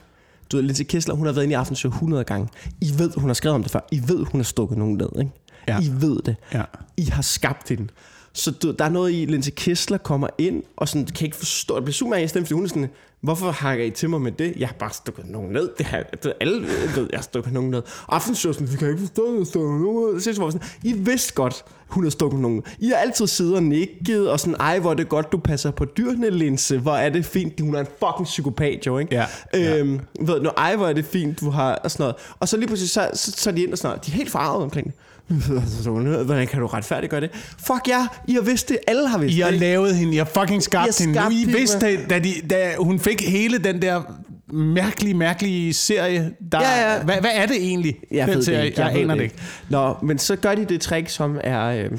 Du 0.52 0.58
ved, 0.58 0.64
Lindsay 0.64 0.84
Kessler, 0.84 1.16
hun 1.16 1.26
har 1.26 1.34
været 1.34 1.44
inde 1.44 1.54
i 1.54 1.56
aftenshowet 1.56 1.94
100 1.94 2.24
gange. 2.24 2.48
I 2.82 2.94
ved, 2.98 3.12
hun 3.18 3.30
har 3.30 3.34
skrevet 3.34 3.56
om 3.56 3.64
det 3.64 3.72
før. 3.72 3.80
I 3.92 4.02
ved, 4.08 4.26
hun 4.26 4.40
har 4.40 4.44
stukket 4.44 4.78
nogen 4.78 4.98
ned, 4.98 5.10
ikke? 5.20 5.32
Ja. 5.68 5.80
I 5.82 5.90
ved 6.02 6.22
det. 6.26 6.36
Ja. 6.54 6.64
I 6.98 7.04
har 7.04 7.22
skabt 7.22 7.70
hende. 7.70 7.88
Så 8.34 8.52
du, 8.52 8.72
der 8.72 8.86
er 8.86 8.90
noget 8.90 9.12
i, 9.12 9.26
Lindsay 9.26 9.52
Kessler 9.56 9.98
kommer 9.98 10.28
ind, 10.38 10.64
og 10.78 10.88
sådan, 10.88 11.06
kan 11.06 11.26
ikke 11.26 11.38
forstå, 11.38 11.76
det 11.76 11.84
bliver 11.84 11.94
super 11.94 12.16
i 12.16 12.28
stedet, 12.28 12.48
fordi 12.48 12.54
hun 12.54 12.64
er 12.64 12.68
sådan, 12.68 12.90
hvorfor 13.22 13.52
hakker 13.52 13.86
I 13.86 13.90
til 13.90 14.10
mig 14.10 14.22
med 14.22 14.32
det? 14.32 14.54
Jeg 14.58 14.68
har 14.68 14.76
bare 14.80 14.94
stukket 14.94 15.26
nogen 15.26 15.52
ned. 15.52 15.70
Det 15.78 15.86
her, 15.86 16.04
det, 16.04 16.34
alle 16.42 16.62
ved, 16.96 17.08
jeg 17.12 17.18
har 17.18 17.22
stukket 17.22 17.54
nogen 17.54 17.72
ned. 17.72 17.82
Og 18.08 18.16
aftenshow, 18.16 18.54
sådan, 18.54 18.72
vi 18.72 18.78
kan 18.78 18.88
ikke 18.88 19.00
forstå, 19.00 19.32
jeg 19.32 19.40
har 19.40 19.46
stukket 19.46 19.82
nogen 19.82 20.14
ned. 20.14 20.22
Så 20.22 20.42
var 20.42 20.50
sådan, 20.50 20.68
I 20.84 20.94
vidste 20.94 21.34
godt, 21.34 21.66
hun 21.88 22.04
har 22.04 22.12
stukket 22.12 22.40
nogen. 22.40 22.64
I 22.80 22.88
har 22.88 22.96
altid 22.96 23.28
siddet 23.28 23.56
og 23.56 23.64
nikket, 23.64 24.30
og 24.30 24.40
sådan, 24.40 24.56
ej, 24.60 24.80
hvor 24.80 24.92
er 24.92 24.96
det 24.96 25.10
godt, 25.10 25.32
du 25.32 25.38
passer 25.38 25.72
på 25.72 25.86
dyrene, 25.86 26.30
Linse. 26.30 26.78
Hvor 26.78 26.96
er 26.96 27.10
det 27.10 27.26
fint. 27.26 27.60
Hun 27.60 27.76
er 27.76 27.80
en 27.80 27.88
fucking 28.00 28.26
psykopat, 28.26 28.86
jo, 28.86 28.98
ikke? 28.98 29.16
Ja, 29.16 29.26
ja. 29.54 29.78
Øhm, 29.78 30.00
ved 30.22 30.40
du, 30.40 30.50
ej, 30.58 30.76
hvor 30.76 30.88
er 30.88 30.94
det 30.94 31.06
fint, 31.06 31.40
du 31.40 31.50
har, 31.50 31.76
og 31.76 31.92
sådan 31.92 32.04
noget. 32.04 32.16
Og 32.40 32.48
så 32.48 32.58
lige 32.58 32.68
pludselig, 32.68 32.90
så, 32.90 33.10
så, 33.14 33.32
så 33.32 33.50
er 33.50 33.54
de 33.54 33.64
ind 33.64 33.72
og 33.72 33.78
sådan 33.78 33.90
noget. 33.90 34.06
De 34.06 34.12
er 34.12 34.16
helt 34.16 34.32
farvede 34.32 34.64
omkring 34.64 34.88
det. 34.88 34.96
Hvordan 36.26 36.48
kan 36.48 36.60
du 36.60 36.68
retfærdiggøre 36.68 37.22
det? 37.22 37.30
Fuck 37.58 37.88
ja, 37.88 38.08
I 38.28 38.34
har 38.34 38.42
vidst 38.42 38.70
det. 38.70 38.78
Alle 38.88 39.08
har 39.08 39.18
vidst 39.18 39.36
I 39.38 39.40
har 39.40 39.52
det. 39.52 39.60
lavet 39.60 39.96
hende, 39.96 40.14
I 40.14 40.18
har 40.18 40.26
fucking 40.40 40.64
skabt 40.64 41.00
I 41.00 41.04
har 41.04 41.08
hende. 41.08 41.14
Nu, 41.14 41.20
skabt 41.22 41.34
I 41.36 41.58
vidste, 41.60 42.06
da, 42.10 42.20
de, 42.20 42.34
da 42.50 42.76
hun 42.80 43.00
fik 43.00 43.30
hele 43.30 43.58
den 43.58 43.82
der 43.82 44.02
mærkelige, 44.54 45.14
mærkelige 45.14 45.74
serie. 45.74 46.32
Der, 46.52 46.62
Ja, 46.62 46.94
ja. 46.94 47.04
Hvad, 47.04 47.16
hvad 47.22 47.32
er 47.34 47.46
det 47.46 47.56
egentlig? 47.56 48.00
Jeg 48.12 48.28
ved 48.28 48.44
serie? 48.44 48.60
det 48.60 48.66
ikke. 48.66 48.82
Jeg, 48.82 48.94
ved 48.94 49.02
aner 49.02 49.16
det 49.16 49.24
ikke. 49.24 49.36
Nå, 49.70 49.96
men 50.04 50.18
så 50.18 50.36
gør 50.36 50.56
de 50.56 50.66
det 50.66 50.82
trick, 50.82 51.10
som 51.10 51.40
er, 51.44 51.66
øh, 51.66 51.92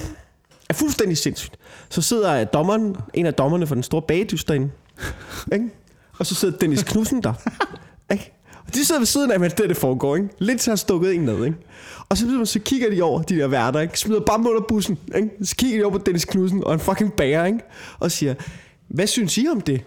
er 0.68 0.74
fuldstændig 0.74 1.18
sindssygt. 1.18 1.56
Så 1.88 2.02
sidder 2.02 2.44
dommeren, 2.44 2.96
en 3.14 3.26
af 3.26 3.34
dommerne 3.34 3.66
for 3.66 3.74
den 3.74 3.82
store 3.82 4.02
bagdyst 4.02 4.48
derinde. 4.48 4.70
ikke? 5.52 5.68
Og 6.18 6.26
så 6.26 6.34
sidder 6.34 6.58
Dennis 6.58 6.82
Knudsen 6.82 7.22
der. 7.22 7.32
ikke? 8.12 8.39
De 8.74 8.84
sidder 8.84 9.00
ved 9.00 9.06
siden 9.06 9.30
af, 9.30 9.40
mens 9.40 9.52
det, 9.52 9.68
det 9.68 9.76
foregår. 9.76 10.16
Ikke? 10.16 10.28
Lidt 10.38 10.62
så 10.62 10.70
har 10.70 10.76
stukket 10.76 11.14
en 11.14 11.20
ned. 11.20 11.44
Ikke? 11.44 11.56
Og 12.08 12.16
så, 12.16 12.44
så 12.44 12.58
kigger 12.58 12.90
de 12.90 13.02
over, 13.02 13.22
de 13.22 13.36
der 13.36 13.46
værter, 13.46 13.80
ikke? 13.80 13.98
smider 13.98 14.20
bam 14.20 14.46
under 14.46 14.60
bussen. 14.68 14.98
Ikke? 15.16 15.30
Så 15.42 15.56
kigger 15.56 15.78
de 15.78 15.84
over 15.84 15.98
på 15.98 16.04
Dennis 16.06 16.24
Knudsen 16.24 16.64
og 16.64 16.74
en 16.74 16.80
fucking 16.80 17.12
bager, 17.12 17.44
ikke? 17.44 17.58
og 17.98 18.10
siger, 18.10 18.34
hvad 18.88 19.06
synes 19.06 19.38
I 19.38 19.46
om 19.50 19.60
det? 19.60 19.82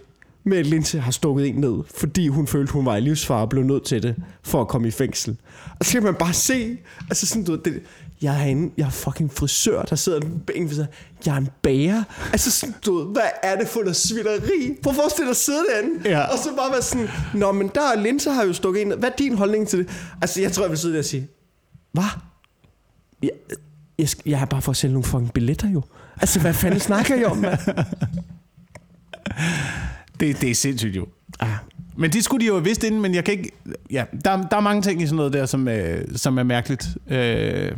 med 0.45 0.57
at 0.57 0.65
Linse 0.65 0.99
har 0.99 1.11
stukket 1.11 1.47
en 1.47 1.55
ned, 1.55 1.83
fordi 1.95 2.27
hun 2.27 2.47
følte, 2.47 2.73
hun 2.73 2.85
var 2.85 2.95
i 2.95 3.01
livsfare 3.01 3.41
og 3.41 3.49
blev 3.49 3.63
nødt 3.63 3.83
til 3.83 4.03
det, 4.03 4.15
for 4.41 4.61
at 4.61 4.67
komme 4.67 4.87
i 4.87 4.91
fængsel. 4.91 5.37
Og 5.79 5.85
så 5.85 5.91
kan 5.91 6.03
man 6.03 6.15
bare 6.15 6.33
se, 6.33 6.77
altså 7.09 7.27
sådan, 7.27 7.43
du 7.43 7.51
ved, 7.51 7.59
det, 7.59 7.81
jeg 8.23 8.33
er 8.33 8.37
herinde, 8.37 8.73
jeg 8.77 8.85
er 8.85 8.89
fucking 8.89 9.33
frisør, 9.33 9.81
der 9.81 9.95
sidder 9.95 10.19
en 10.55 10.69
ved 10.69 10.75
sig, 10.75 10.85
jeg 11.25 11.33
er 11.33 11.37
en 11.37 11.49
bager. 11.61 12.03
Altså 12.31 12.51
sådan, 12.51 12.75
du 12.85 12.97
ved, 12.97 13.05
hvad 13.13 13.23
er 13.43 13.55
det 13.59 13.67
for 13.67 13.79
noget 13.79 13.95
svineri? 13.95 14.77
Prøv 14.83 14.91
at 14.91 14.95
forestille 14.95 15.25
dig 15.25 15.31
at 15.31 15.37
sidde 15.37 15.63
derinde, 15.73 16.09
Ja. 16.09 16.21
og 16.23 16.37
så 16.37 16.49
bare 16.57 16.71
være 16.71 16.81
sådan, 16.81 17.07
nå, 17.33 17.51
men 17.51 17.71
der 17.75 17.81
er 17.81 18.01
Linse 18.01 18.29
har 18.31 18.43
jo 18.45 18.53
stukket 18.53 18.87
ned. 18.87 18.97
Hvad 18.97 19.09
er 19.09 19.15
din 19.15 19.37
holdning 19.37 19.67
til 19.67 19.79
det? 19.79 19.89
Altså, 20.21 20.41
jeg 20.41 20.51
tror, 20.51 20.63
jeg 20.63 20.69
vil 20.69 20.77
sidde 20.79 20.93
der 20.93 20.99
og 20.99 21.05
sige, 21.05 21.27
hvad? 21.91 22.03
Jeg, 23.23 23.29
jeg, 23.99 24.07
jeg 24.25 24.41
er 24.41 24.45
bare 24.45 24.61
for 24.61 24.71
at 24.71 24.77
sælge 24.77 24.93
nogle 24.93 25.03
fucking 25.05 25.33
billetter 25.33 25.69
jo. 25.69 25.81
Altså, 26.21 26.39
hvad 26.39 26.53
fanden 26.53 26.79
snakker 26.79 27.15
jeg 27.15 27.25
om, 27.25 27.37
mand? 27.37 27.59
Det, 30.19 30.41
det 30.41 30.51
er 30.51 30.55
sindssygt 30.55 30.95
jo. 30.95 31.07
Ah. 31.39 31.49
Men 31.97 32.11
det 32.13 32.23
skulle 32.23 32.41
de 32.41 32.47
jo 32.47 32.53
have 32.53 32.63
vidst 32.63 32.83
inden, 32.83 33.01
men 33.01 33.15
jeg 33.15 33.23
kan 33.25 33.31
ikke... 33.33 33.51
Ja, 33.91 34.05
der, 34.25 34.41
der 34.47 34.57
er 34.57 34.61
mange 34.61 34.81
ting 34.81 35.01
i 35.01 35.05
sådan 35.05 35.15
noget 35.15 35.33
der, 35.33 35.45
som, 35.45 35.67
øh, 35.67 36.05
som 36.15 36.37
er 36.37 36.43
mærkeligt. 36.43 36.87
Øh, 37.07 37.71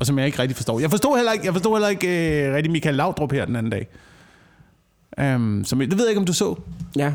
og 0.00 0.06
som 0.06 0.18
jeg 0.18 0.26
ikke 0.26 0.38
rigtig 0.38 0.56
forstår. 0.56 0.80
Jeg 0.80 0.90
forstod 0.90 1.16
heller 1.16 1.32
ikke, 1.32 1.44
jeg 1.44 1.52
forstod 1.52 1.74
heller 1.74 1.88
ikke 1.88 2.46
øh, 2.46 2.54
rigtig 2.54 2.72
Michael 2.72 2.94
Laudrup 2.94 3.32
her 3.32 3.44
den 3.44 3.56
anden 3.56 3.72
dag. 3.72 3.86
Um, 5.36 5.64
som, 5.64 5.78
det 5.78 5.92
ved 5.92 6.04
jeg 6.04 6.08
ikke, 6.08 6.18
om 6.20 6.26
du 6.26 6.32
så. 6.32 6.54
Ja. 6.96 7.12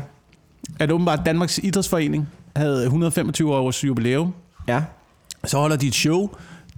At 0.78 0.90
åbenbart 0.90 1.20
Danmarks 1.26 1.58
Idrætsforening 1.62 2.28
havde 2.56 2.82
125 2.84 3.54
års 3.54 3.84
jubilæum. 3.84 4.34
Ja. 4.68 4.82
Så 5.44 5.58
holder 5.58 5.76
de 5.76 5.86
et 5.86 5.94
show. 5.94 6.28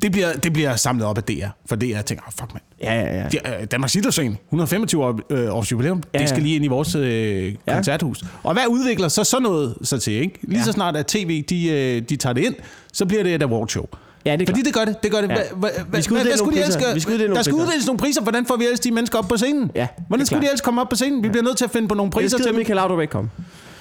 Det 0.03 0.13
bliver, 0.13 0.33
det 0.33 0.53
bliver 0.53 0.77
samlet 0.77 1.07
op 1.07 1.17
af 1.19 1.25
DR. 1.25 1.47
For 1.67 1.77
DR 1.77 2.01
tænker, 2.01 2.25
oh, 2.27 2.33
fuck 2.41 2.53
mand. 2.55 2.63
Ja, 2.83 2.95
ja, 3.01 3.17
ja. 3.23 3.29
De, 3.29 3.61
øh, 3.61 3.67
Danmarks 3.67 3.95
Idrætsforening, 3.95 4.39
125 4.49 5.05
år, 5.05 5.21
øh, 5.31 5.55
års 5.57 5.73
jubilæum, 5.73 6.03
Ja, 6.15 6.19
det 6.19 6.29
skal 6.29 6.39
ja. 6.39 6.45
lige 6.45 6.57
ind 6.57 6.65
i 6.65 6.69
vores 6.69 6.95
øh, 6.95 7.55
Ja. 7.67 7.75
koncerthus. 7.75 8.25
Og 8.43 8.53
hvad 8.53 8.63
udvikler 8.69 9.09
så 9.09 9.25
sådan 9.25 9.43
noget 9.43 9.75
så 9.83 9.99
til, 9.99 10.13
ikke? 10.13 10.39
Lige 10.43 10.59
Ja. 10.59 10.65
så 10.65 10.73
snart 10.73 10.97
at 10.97 11.07
tv, 11.07 11.43
de, 11.43 11.69
øh, 11.69 12.03
de 12.03 12.17
tager 12.17 12.33
det 12.33 12.45
ind, 12.45 12.55
så 12.93 13.07
bliver 13.07 13.23
det 13.23 13.35
et 13.35 13.43
awardshow. 13.43 13.87
Ja, 14.27 14.37
det 14.37 14.43
er 14.49 14.53
Fordi 14.53 14.61
klart. 14.63 14.65
det 14.67 14.75
gør 14.75 14.85
det. 14.85 15.03
Det 15.03 15.11
gør 15.13 15.21
det. 15.21 15.29
Ja. 15.29 15.35
Hva, 15.57 15.69
hva, 15.89 15.97
Vi 15.99 16.03
skal 16.03 16.15
uddele 16.17 16.37
nogle 16.37 16.53
priser. 16.53 16.81
gøre? 16.81 16.95
Vi 16.95 17.01
skal 17.01 17.15
uddele 17.15 17.35
Der 17.35 17.43
skal 17.43 17.55
uddeles 17.55 17.87
nogle 17.87 17.99
priser. 17.99 18.23
Hvordan 18.23 18.47
får 18.47 18.57
vi 18.57 18.65
ellers 18.65 18.81
de 18.81 18.91
mennesker 18.91 19.19
op 19.19 19.29
på 19.29 19.37
scenen? 19.37 19.71
Ja, 19.75 19.87
Hvordan 20.09 20.27
skulle 20.27 20.41
de 20.43 20.47
ellers 20.47 20.61
komme 20.61 20.81
op 20.81 20.89
på 20.89 20.97
scenen? 20.97 21.23
Vi 21.23 21.29
bliver 21.29 21.43
nødt 21.45 21.57
til 21.57 21.65
at 21.65 21.71
finde 21.71 21.89
på 21.89 21.95
nogle 21.95 22.11
priser 22.13 22.37
til 22.39 22.47
dem. 22.47 22.55
Michael 22.55 22.77
Laudrup 22.77 23.01
ikke 23.01 23.11
komme. 23.13 23.31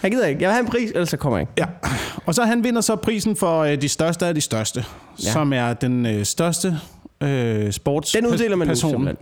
Jeg 0.03 0.11
gider 0.11 0.25
ikke. 0.25 0.41
Jeg 0.41 0.47
vil 0.49 0.53
have 0.53 0.65
en 0.65 0.71
pris, 0.71 0.91
ellers 0.91 1.09
så 1.09 1.17
kommer 1.17 1.37
jeg 1.37 1.41
ikke. 1.43 1.53
Ja, 1.57 1.89
og 2.25 2.35
så 2.35 2.43
han 2.43 2.63
vinder 2.63 2.81
så 2.81 2.95
prisen 2.95 3.35
for 3.35 3.59
øh, 3.59 3.81
de 3.81 3.89
største 3.89 4.25
af 4.25 4.35
de 4.35 4.41
største, 4.41 4.79
Ja. 5.23 5.27
ja. 5.27 5.31
som 5.31 5.53
er 5.53 5.73
den 5.73 6.05
øh, 6.05 6.25
største 6.25 6.77
øh, 7.23 7.71
sports 7.71 8.11
Den 8.11 8.25
uddeler 8.25 8.55
man 8.55 8.67
nu 8.67 8.71
person. 8.71 8.91
simpelthen. 8.91 9.17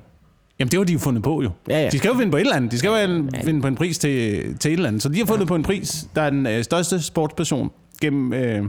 Jamen, 0.59 0.72
det 0.72 0.80
var 0.80 0.86
de 0.86 0.93
jo 0.93 0.99
fundet 0.99 1.24
på 1.24 1.41
jo. 1.41 1.49
Ja, 1.70 1.84
ja. 1.84 1.89
De 1.89 1.97
skal 1.97 2.09
jo 2.09 2.13
vinde 2.18 2.32
på 2.32 2.38
et 2.38 2.41
eller 2.41 2.55
andet. 2.55 2.72
De 2.72 2.78
skal 2.78 2.88
jo 2.88 2.95
en, 2.95 3.30
vinde 3.45 3.61
på 3.61 3.68
en 3.68 3.76
pris 3.76 3.97
til, 3.97 4.11
til 4.57 4.70
et 4.70 4.74
eller 4.74 4.88
andet. 4.88 5.03
Så 5.03 5.09
de 5.09 5.18
har 5.20 5.26
fundet 5.26 5.45
ja. 5.45 5.47
på 5.47 5.55
en 5.55 5.63
pris, 5.63 6.05
der 6.15 6.22
er 6.22 6.30
den 6.30 6.47
øh, 6.47 6.63
største 6.63 7.01
sportsperson 7.01 7.72
gennem, 8.01 8.34
øh, 8.34 8.63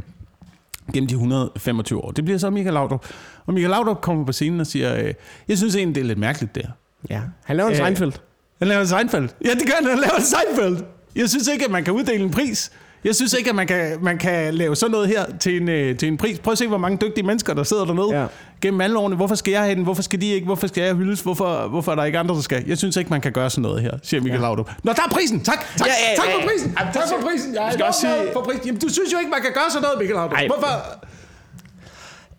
gennem 0.94 1.08
de 1.08 1.14
125 1.14 2.04
år. 2.04 2.10
Det 2.10 2.24
bliver 2.24 2.38
så 2.38 2.50
Michael 2.50 2.74
Laudrup. 2.74 3.06
Og 3.46 3.54
Michael 3.54 3.70
Laudrup 3.70 4.00
kommer 4.00 4.24
på 4.24 4.32
scenen 4.32 4.60
og 4.60 4.66
siger, 4.66 4.96
øh, 5.04 5.14
jeg 5.48 5.58
synes 5.58 5.76
egentlig, 5.76 5.94
det 5.94 6.00
er 6.00 6.06
lidt 6.06 6.18
mærkeligt 6.18 6.54
der. 6.54 6.66
Ja. 7.10 7.20
Han 7.44 7.56
laver 7.56 7.68
en 7.68 7.74
Øh, 7.74 7.78
Seinfeld. 7.78 8.12
Han 8.58 8.68
laver 8.68 8.80
en 8.80 8.86
Seinfeld. 8.86 9.28
Ja, 9.44 9.50
det 9.50 9.66
gør 9.66 9.74
han. 9.80 9.84
Han 9.90 9.98
laver 9.98 10.14
en 10.16 10.22
Seinfeld. 10.22 10.84
Jeg 11.16 11.28
synes 11.28 11.48
ikke, 11.48 11.64
at 11.64 11.70
man 11.70 11.84
kan 11.84 11.92
uddele 11.92 12.24
en 12.24 12.30
pris. 12.30 12.72
Jeg 13.04 13.14
synes 13.14 13.32
ikke, 13.32 13.50
at 13.50 13.56
man 13.56 13.66
kan, 13.66 13.98
man 14.02 14.18
kan 14.18 14.54
lave 14.54 14.76
sådan 14.76 14.90
noget 14.90 15.08
her 15.08 15.24
til 15.40 15.62
en, 15.62 15.68
øh, 15.68 15.96
til 15.96 16.08
en 16.08 16.16
pris. 16.16 16.38
Prøv 16.38 16.52
at 16.52 16.58
se, 16.58 16.66
hvor 16.66 16.78
mange 16.78 16.98
dygtige 17.06 17.26
mennesker, 17.26 17.54
der 17.54 17.62
sidder 17.62 17.84
dernede 17.84 18.20
Ja. 18.20 18.26
Ja. 18.62 18.66
gennem 18.66 18.80
alle 18.80 18.98
årene. 18.98 19.16
Hvorfor 19.16 19.34
skal 19.34 19.50
jeg 19.52 19.62
have 19.62 19.74
den? 19.74 19.84
Hvorfor 19.84 20.02
skal 20.02 20.20
de 20.20 20.26
ikke? 20.26 20.44
Hvorfor 20.46 20.66
skal 20.66 20.82
jeg 20.82 20.94
hyldes? 20.94 21.20
Hvorfor, 21.20 21.68
hvorfor 21.68 21.92
er 21.92 21.96
der 21.96 22.04
ikke 22.04 22.18
andre, 22.18 22.34
der 22.34 22.40
skal? 22.40 22.64
Jeg 22.66 22.78
synes 22.78 22.96
ikke, 22.96 23.10
man 23.10 23.20
kan 23.20 23.32
gøre 23.32 23.50
sådan 23.50 23.62
noget 23.62 23.82
her, 23.82 23.90
siger 24.02 24.20
Michael 24.20 24.40
ja. 24.40 24.46
Laudrup. 24.46 24.70
Nå, 24.84 24.92
der 24.92 25.02
er 25.02 25.08
prisen! 25.10 25.40
Tak! 25.44 25.58
Tak, 25.76 25.86
Ja, 25.88 25.92
ja, 26.10 26.16
tak 26.16 26.26
ja, 26.28 26.34
for 26.34 26.40
ja. 26.40 26.46
prisen! 26.48 26.74
Tak 26.74 27.08
for 27.08 27.28
prisen! 27.30 27.54
Jeg 27.54 27.66
er 27.66 27.70
skal 27.72 27.84
også 27.84 28.00
sige- 28.00 28.32
for 28.32 28.40
prisen. 28.42 28.62
Jamen, 28.66 28.80
du 28.80 28.88
synes 28.88 29.12
jo 29.12 29.18
ikke, 29.18 29.30
man 29.30 29.42
kan 29.42 29.52
gøre 29.52 29.64
sådan 29.70 29.82
noget, 29.82 29.98
Michael 29.98 30.14
Laudrup. 30.16 30.32
Ej. 30.38 30.46
Hvorfor? 30.46 30.82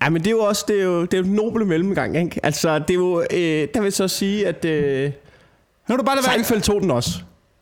Ja, 0.03 0.09
men 0.09 0.21
det 0.21 0.27
er 0.27 0.31
jo 0.31 0.39
også 0.39 0.65
det 0.67 0.79
er 0.79 0.83
jo, 0.83 1.01
det 1.01 1.13
er 1.13 1.17
jo 1.17 1.23
en 1.23 1.31
noble 1.33 1.65
mellemgang, 1.65 2.17
ikke? 2.17 2.39
Altså, 2.43 2.79
det 2.79 2.89
er 2.89 2.93
jo... 2.93 3.21
Øh, 3.33 3.67
der 3.73 3.81
vil 3.81 3.91
så 3.91 4.07
sige, 4.07 4.47
at 4.47 4.65
øh, 4.65 5.11
Nu 5.89 5.93
er 5.93 5.97
du 5.97 6.03
bare 6.03 6.15
lade 6.15 6.25
være. 6.27 6.33
Seinfeld 6.33 6.61
tog 6.61 6.81
den 6.81 6.91
også. 6.91 7.09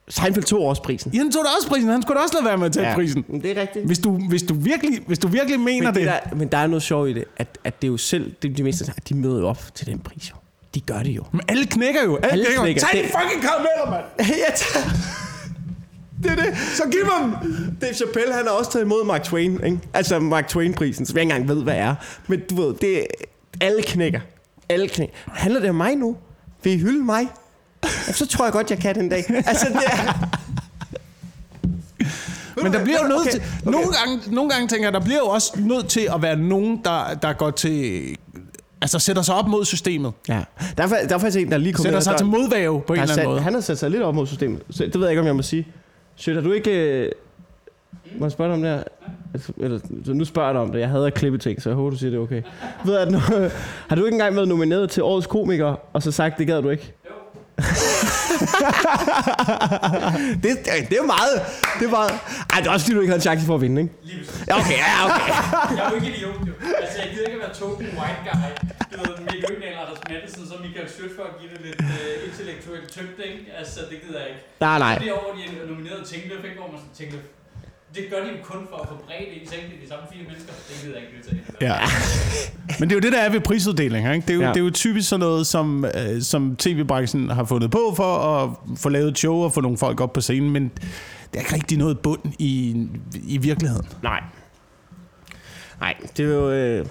Seinfeld 0.09 0.45
tog 0.45 0.61
også 0.65 0.81
prisen. 0.83 1.11
Ja, 1.13 1.17
han 1.17 1.31
tog 1.31 1.43
da 1.43 1.49
også 1.57 1.67
prisen. 1.67 1.89
Han 1.89 2.01
skulle 2.01 2.17
da 2.17 2.23
også 2.23 2.35
lade 2.35 2.45
være 2.45 2.57
med 2.57 2.65
at 2.65 2.71
tage 2.71 2.87
ja. 2.87 2.95
prisen. 2.95 3.25
men 3.27 3.41
det 3.41 3.57
er 3.57 3.61
rigtigt. 3.61 3.85
Hvis 3.85 3.99
du, 3.99 4.11
hvis, 4.29 4.43
du 4.43 4.53
virkelig, 4.53 4.99
hvis 5.07 5.19
du 5.19 5.27
virkelig 5.27 5.59
mener 5.59 5.91
Men, 5.91 5.95
det 5.95 6.11
det. 6.13 6.19
der, 6.29 6.35
men 6.35 6.47
der 6.47 6.57
er 6.57 6.67
noget 6.67 6.83
sjovt 6.83 7.09
i 7.09 7.13
det, 7.13 7.23
at, 7.37 7.57
at 7.63 7.81
det 7.81 7.87
er 7.87 7.91
jo 7.91 7.97
selv, 7.97 8.31
det, 8.41 8.57
de 8.57 8.63
meste, 8.63 8.93
de 9.09 9.13
møder 9.15 9.39
jo 9.39 9.47
op 9.47 9.61
til 9.75 9.87
den 9.87 9.99
pris, 9.99 10.29
jo. 10.29 10.35
De 10.75 10.81
gør 10.81 10.99
det 10.99 11.09
jo. 11.11 11.23
Men 11.31 11.41
alle 11.47 11.65
knækker 11.65 12.03
jo. 12.03 12.15
Alle, 12.15 12.31
Alle 12.31 12.45
knækker. 12.45 12.61
knækker. 12.61 12.81
Tag 12.81 13.03
de 13.03 13.07
fucking 13.21 13.41
karameller, 13.41 13.91
mand. 13.91 14.03
tager... 14.55 14.85
Det 16.23 16.31
er 16.31 16.35
det. 16.35 16.57
Så 16.73 16.83
giv 16.91 16.99
dem. 16.99 17.33
Dave 17.81 17.93
Chappelle, 17.93 18.33
han 18.33 18.45
har 18.45 18.51
også 18.51 18.71
taget 18.71 18.85
imod 18.85 19.05
Mark 19.05 19.23
Twain, 19.23 19.63
ikke? 19.63 19.79
Altså 19.93 20.19
Mark 20.19 20.47
Twain-prisen, 20.47 21.05
som 21.05 21.15
jeg 21.17 21.23
ikke 21.23 21.33
engang 21.35 21.49
ved, 21.57 21.63
hvad 21.63 21.75
er. 21.75 21.95
Men 22.27 22.39
du 22.49 22.55
ved, 22.61 22.73
det 22.81 22.99
er, 22.99 23.03
alle 23.61 23.81
knækker. 23.81 24.19
Alle 24.69 24.87
knækker. 24.87 25.15
Handler 25.27 25.59
det 25.59 25.69
om 25.69 25.75
mig 25.75 25.95
nu? 25.95 26.15
Vil 26.63 26.73
I 26.73 26.77
hylde 26.77 27.03
mig? 27.03 27.27
Ja, 27.83 28.13
så 28.13 28.27
tror 28.27 28.45
jeg 28.45 28.53
godt, 28.53 28.69
jeg 28.71 28.79
kan 28.79 28.95
den 28.95 29.09
dag. 29.09 29.23
Altså, 29.47 29.65
det 29.69 29.81
er... 29.85 30.29
Men 32.63 32.73
der 32.73 32.83
bliver 32.83 32.97
jo 33.03 33.07
nødt 33.07 33.21
Okay, 33.21 33.31
til... 33.31 33.41
okay. 33.61 33.71
Nogle, 33.71 33.87
gange, 33.87 34.35
nogle 34.35 34.49
gange 34.51 34.67
tænker 34.67 34.85
jeg, 34.85 34.93
der 34.93 34.99
bliver 34.99 35.17
jo 35.19 35.25
også 35.25 35.53
nødt 35.59 35.87
til 35.87 36.09
at 36.15 36.21
være 36.21 36.35
nogen, 36.35 36.81
der, 36.85 37.13
der 37.21 37.33
går 37.33 37.51
til... 37.51 38.01
Altså 38.81 38.99
sætter 38.99 39.21
sig 39.21 39.35
op 39.35 39.47
mod 39.47 39.65
systemet. 39.65 40.11
Ja. 40.29 40.43
Der 40.77 40.83
er, 40.83 40.87
der 40.87 41.15
er 41.15 41.19
faktisk 41.19 41.37
en, 41.39 41.51
der 41.51 41.57
lige 41.57 41.73
kommer 41.73 41.83
Sætter 41.87 41.99
sig 41.99 42.11
der- 42.11 42.17
til 42.17 42.25
modvæve 42.27 42.81
på 42.81 42.93
en 42.93 42.99
eller 42.99 43.03
anden 43.03 43.15
sat, 43.15 43.25
måde. 43.25 43.39
Han 43.41 43.53
har 43.53 43.61
sat 43.61 43.77
sig 43.77 43.91
lidt 43.91 44.03
op 44.03 44.15
mod 44.15 44.27
systemet. 44.27 44.61
Så 44.69 44.83
det 44.83 44.93
ved 44.95 45.01
jeg 45.01 45.11
ikke, 45.11 45.21
om 45.21 45.27
jeg 45.27 45.35
må 45.35 45.41
sige. 45.41 45.67
Sødt, 46.15 46.35
har 46.35 46.43
du 46.43 46.51
ikke... 46.51 46.71
Øh, 46.71 47.11
må 48.19 48.25
jeg 48.25 48.31
spørge 48.31 48.47
dig 48.47 48.55
om 48.55 48.61
det 48.61 48.71
her? 48.71 48.83
Altså, 49.33 49.53
Eller, 49.57 49.79
så 50.05 50.13
nu 50.13 50.25
spørger 50.25 50.47
jeg 50.47 50.53
dig 50.53 50.61
om 50.61 50.71
det. 50.71 50.79
Jeg 50.79 50.89
hader 50.89 51.05
at 51.05 51.13
klippe 51.13 51.37
ting, 51.37 51.61
så 51.61 51.69
jeg 51.69 51.75
håber, 51.75 51.89
du 51.89 51.97
siger, 51.97 52.09
det 52.11 52.17
er 52.17 52.21
okay. 52.21 52.41
Ved 52.85 52.93
jeg, 52.93 53.01
at 53.01 53.11
nu, 53.11 53.19
har 53.89 53.95
du 53.95 54.05
ikke 54.05 54.15
engang 54.15 54.35
været 54.35 54.47
nomineret 54.47 54.89
til 54.89 55.03
Årets 55.03 55.27
Komiker, 55.27 55.75
og 55.93 56.03
så 56.03 56.11
sagt, 56.11 56.37
det 56.37 56.47
gad 56.47 56.61
du 56.61 56.69
ikke? 56.69 56.93
det, 60.43 60.51
det, 60.89 60.97
er 61.01 61.05
meget... 61.15 61.35
Det 61.79 61.85
er 61.89 61.93
meget... 61.99 62.11
Ej, 62.53 62.57
det 62.61 62.67
er 62.67 62.71
også 62.71 62.85
fordi, 62.85 62.95
du 62.95 63.01
ikke 63.01 63.11
havde 63.11 63.21
en 63.23 63.27
chance 63.29 63.45
for 63.45 63.55
at 63.55 63.61
vinde, 63.61 63.81
ikke? 63.81 63.93
Lige. 64.03 64.23
Ja, 64.47 64.53
okay, 64.61 64.77
ja, 64.85 64.91
okay. 65.05 65.33
Jeg 65.77 65.83
er 65.85 65.89
jo 65.89 65.95
ikke 65.99 66.09
idiot, 66.13 66.39
jo. 66.49 66.53
Altså, 66.81 66.95
jeg 67.01 67.07
gider 67.11 67.25
ikke 67.29 67.37
at 67.39 67.43
være 67.45 67.55
token 67.61 67.85
white 67.99 68.21
guy. 68.27 68.49
Du 68.91 68.95
ved, 69.03 69.13
Michael 69.27 69.51
Øgnal 69.53 69.75
Anders 69.83 70.01
Madsen, 70.09 70.43
så 70.49 70.55
Michael 70.65 70.89
Sødt 70.95 71.13
for 71.17 71.23
at 71.29 71.33
give 71.39 71.49
det 71.53 71.59
lidt 71.67 71.79
uh, 71.91 72.17
intellektuelt 72.29 72.87
tyndt, 72.95 73.17
ikke? 73.29 73.41
Altså, 73.59 73.79
det 73.91 73.97
gider 74.03 74.19
jeg 74.23 74.29
ikke. 74.33 74.43
Nej, 74.65 74.77
nej. 74.85 74.93
Det 75.03 75.09
år, 75.19 75.27
de 75.37 75.41
er 75.61 75.65
nomineret 75.71 76.01
Tingløf, 76.09 76.43
ikke? 76.49 76.57
Hvor 76.61 76.69
man 76.73 76.79
sådan 76.83 76.95
tænker, 77.01 77.19
det 77.97 78.05
gør 78.09 78.17
de 78.23 78.29
jo 78.29 78.37
kun 78.43 78.67
for 78.69 78.77
at 78.77 78.87
få 78.89 78.95
bredt 79.05 79.29
ind 79.33 79.41
i 79.43 79.47
sengen 79.47 79.71
de 79.83 79.89
samme 79.89 80.05
fire 80.13 80.23
mennesker. 80.27 80.53
Det 80.69 80.75
gider 80.81 80.93
jeg 80.97 81.03
ikke 81.03 81.17
deltage 81.17 81.41
i. 81.61 81.65
Ja. 81.65 81.75
Men 82.79 82.89
det 82.89 82.95
er 82.95 82.99
jo 82.99 83.01
det, 83.01 83.11
der 83.11 83.21
er 83.21 83.29
ved 83.29 83.39
prisuddelinger. 83.41 84.13
Ikke? 84.13 84.27
Det, 84.27 84.33
er 84.33 84.35
jo, 84.37 84.41
Ja. 84.41 84.47
det 84.47 84.57
er 84.57 84.63
jo 84.63 84.69
typisk 84.69 85.09
sådan 85.09 85.19
noget, 85.19 85.47
som, 85.47 85.85
øh, 85.85 86.21
som 86.21 86.55
tv-branchen 86.55 87.29
har 87.29 87.43
fundet 87.45 87.71
på 87.71 87.93
for 87.95 88.17
at 88.17 88.49
få 88.77 88.89
lavet 88.89 89.07
et 89.11 89.17
show 89.17 89.35
og 89.35 89.53
få 89.53 89.61
nogle 89.61 89.77
folk 89.77 90.01
op 90.01 90.13
på 90.13 90.21
scenen, 90.21 90.49
men 90.49 90.63
det 90.63 91.35
er 91.35 91.39
ikke 91.39 91.55
rigtig 91.55 91.77
noget 91.77 91.99
bund 91.99 92.21
i, 92.39 92.87
i 93.27 93.37
virkeligheden. 93.37 93.87
Nej. 94.03 94.23
Nej, 95.79 95.93
det 96.17 96.25
er 96.25 96.33
jo... 96.33 96.51
Øh... 96.51 96.85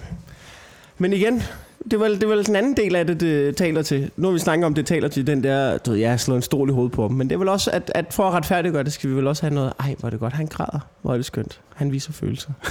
Men 0.97 1.13
igen, 1.13 1.43
det 1.91 1.99
vel, 1.99 2.21
det 2.21 2.29
vel 2.29 2.45
den 2.45 2.55
anden 2.55 2.77
del 2.77 2.95
af 2.95 3.07
det, 3.07 3.19
det 3.19 3.55
taler 3.55 3.81
til. 3.81 4.11
Nu 4.17 4.27
har 4.27 4.33
vi 4.33 4.39
snakket 4.39 4.65
om, 4.65 4.73
det 4.73 4.85
taler 4.85 5.07
til 5.07 5.27
den 5.27 5.43
der, 5.43 5.77
du 5.77 5.91
ved, 5.91 5.99
jeg 5.99 6.09
har 6.09 6.17
slået 6.17 6.37
en 6.37 6.41
stol 6.41 6.69
i 6.69 6.73
hovedet 6.73 6.91
på 6.91 7.01
ham. 7.01 7.11
Men 7.11 7.29
det 7.29 7.35
er 7.35 7.39
vel 7.39 7.49
også, 7.49 7.71
at, 7.71 7.91
at 7.95 8.05
for 8.13 8.23
at 8.23 8.33
retfærdiggøre 8.33 8.83
det, 8.83 8.93
skal 8.93 9.09
vi 9.09 9.15
vel 9.15 9.27
også 9.27 9.43
have 9.43 9.53
noget, 9.53 9.73
ej, 9.79 9.95
hvor 9.99 10.07
er 10.07 10.09
det 10.09 10.19
godt, 10.19 10.33
han 10.33 10.47
græder. 10.47 10.79
Hvor 11.01 11.11
er 11.13 11.15
det 11.15 11.25
skønt. 11.25 11.59
Han 11.75 11.91
viser 11.91 12.11
følelser. 12.13 12.51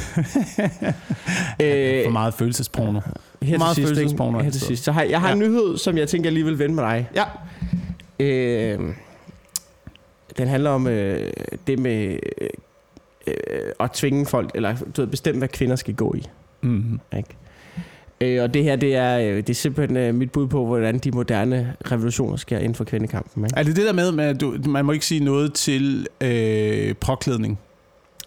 øh, 1.62 2.04
For 2.04 2.10
meget 2.10 2.34
følelsesporno. 2.34 3.00
her 3.42 3.58
meget 3.58 3.74
til 3.74 3.86
sidst, 3.86 3.96
følelsesporno 3.98 4.38
her 4.38 4.50
til 4.50 4.60
sidst. 4.60 4.84
Så 4.84 4.92
har, 4.92 5.02
jeg 5.02 5.20
har 5.20 5.32
en 5.32 5.38
nyhed, 5.38 5.78
som 5.78 5.98
jeg 5.98 6.08
tænker, 6.08 6.28
jeg 6.28 6.34
lige 6.34 6.44
vil 6.44 6.58
vende 6.58 6.74
med 6.74 6.84
dig. 6.84 7.10
Ja. 7.14 7.24
Øh, 8.20 8.94
den 10.38 10.48
handler 10.48 10.70
om 10.70 10.86
øh, 10.86 11.32
det 11.66 11.78
med 11.78 12.18
øh, 12.40 12.48
øh, 13.26 13.34
at 13.80 13.90
tvinge 13.90 14.26
folk, 14.26 14.50
eller 14.54 14.76
du 14.96 15.00
ved, 15.00 15.08
bestemme, 15.08 15.38
hvad 15.38 15.48
kvinder 15.48 15.76
skal 15.76 15.94
gå 15.94 16.14
i. 16.14 16.22
Mm. 16.62 17.00
Ikke? 17.16 17.36
Øh, 18.20 18.42
og 18.42 18.54
det 18.54 18.64
her, 18.64 18.76
det 18.76 18.94
er, 18.96 19.18
øh, 19.18 19.36
det 19.36 19.50
er 19.50 19.54
simpelthen 19.54 19.96
øh, 19.96 20.14
mit 20.14 20.32
bud 20.32 20.46
på, 20.46 20.66
hvordan 20.66 20.98
de 20.98 21.10
moderne 21.10 21.74
revolutioner 21.90 22.36
sker 22.36 22.58
inden 22.58 22.74
for 22.74 22.84
kvindekampen. 22.84 23.44
Ikke? 23.44 23.56
Er 23.56 23.62
det 23.62 23.76
det 23.76 23.84
der 23.86 23.92
med, 23.92 24.18
at 24.24 24.40
du, 24.40 24.54
man 24.66 24.84
må 24.84 24.92
ikke 24.92 25.06
sige 25.06 25.24
noget 25.24 25.52
til 25.52 26.06
øh, 26.20 26.94
påklædning? 27.00 27.58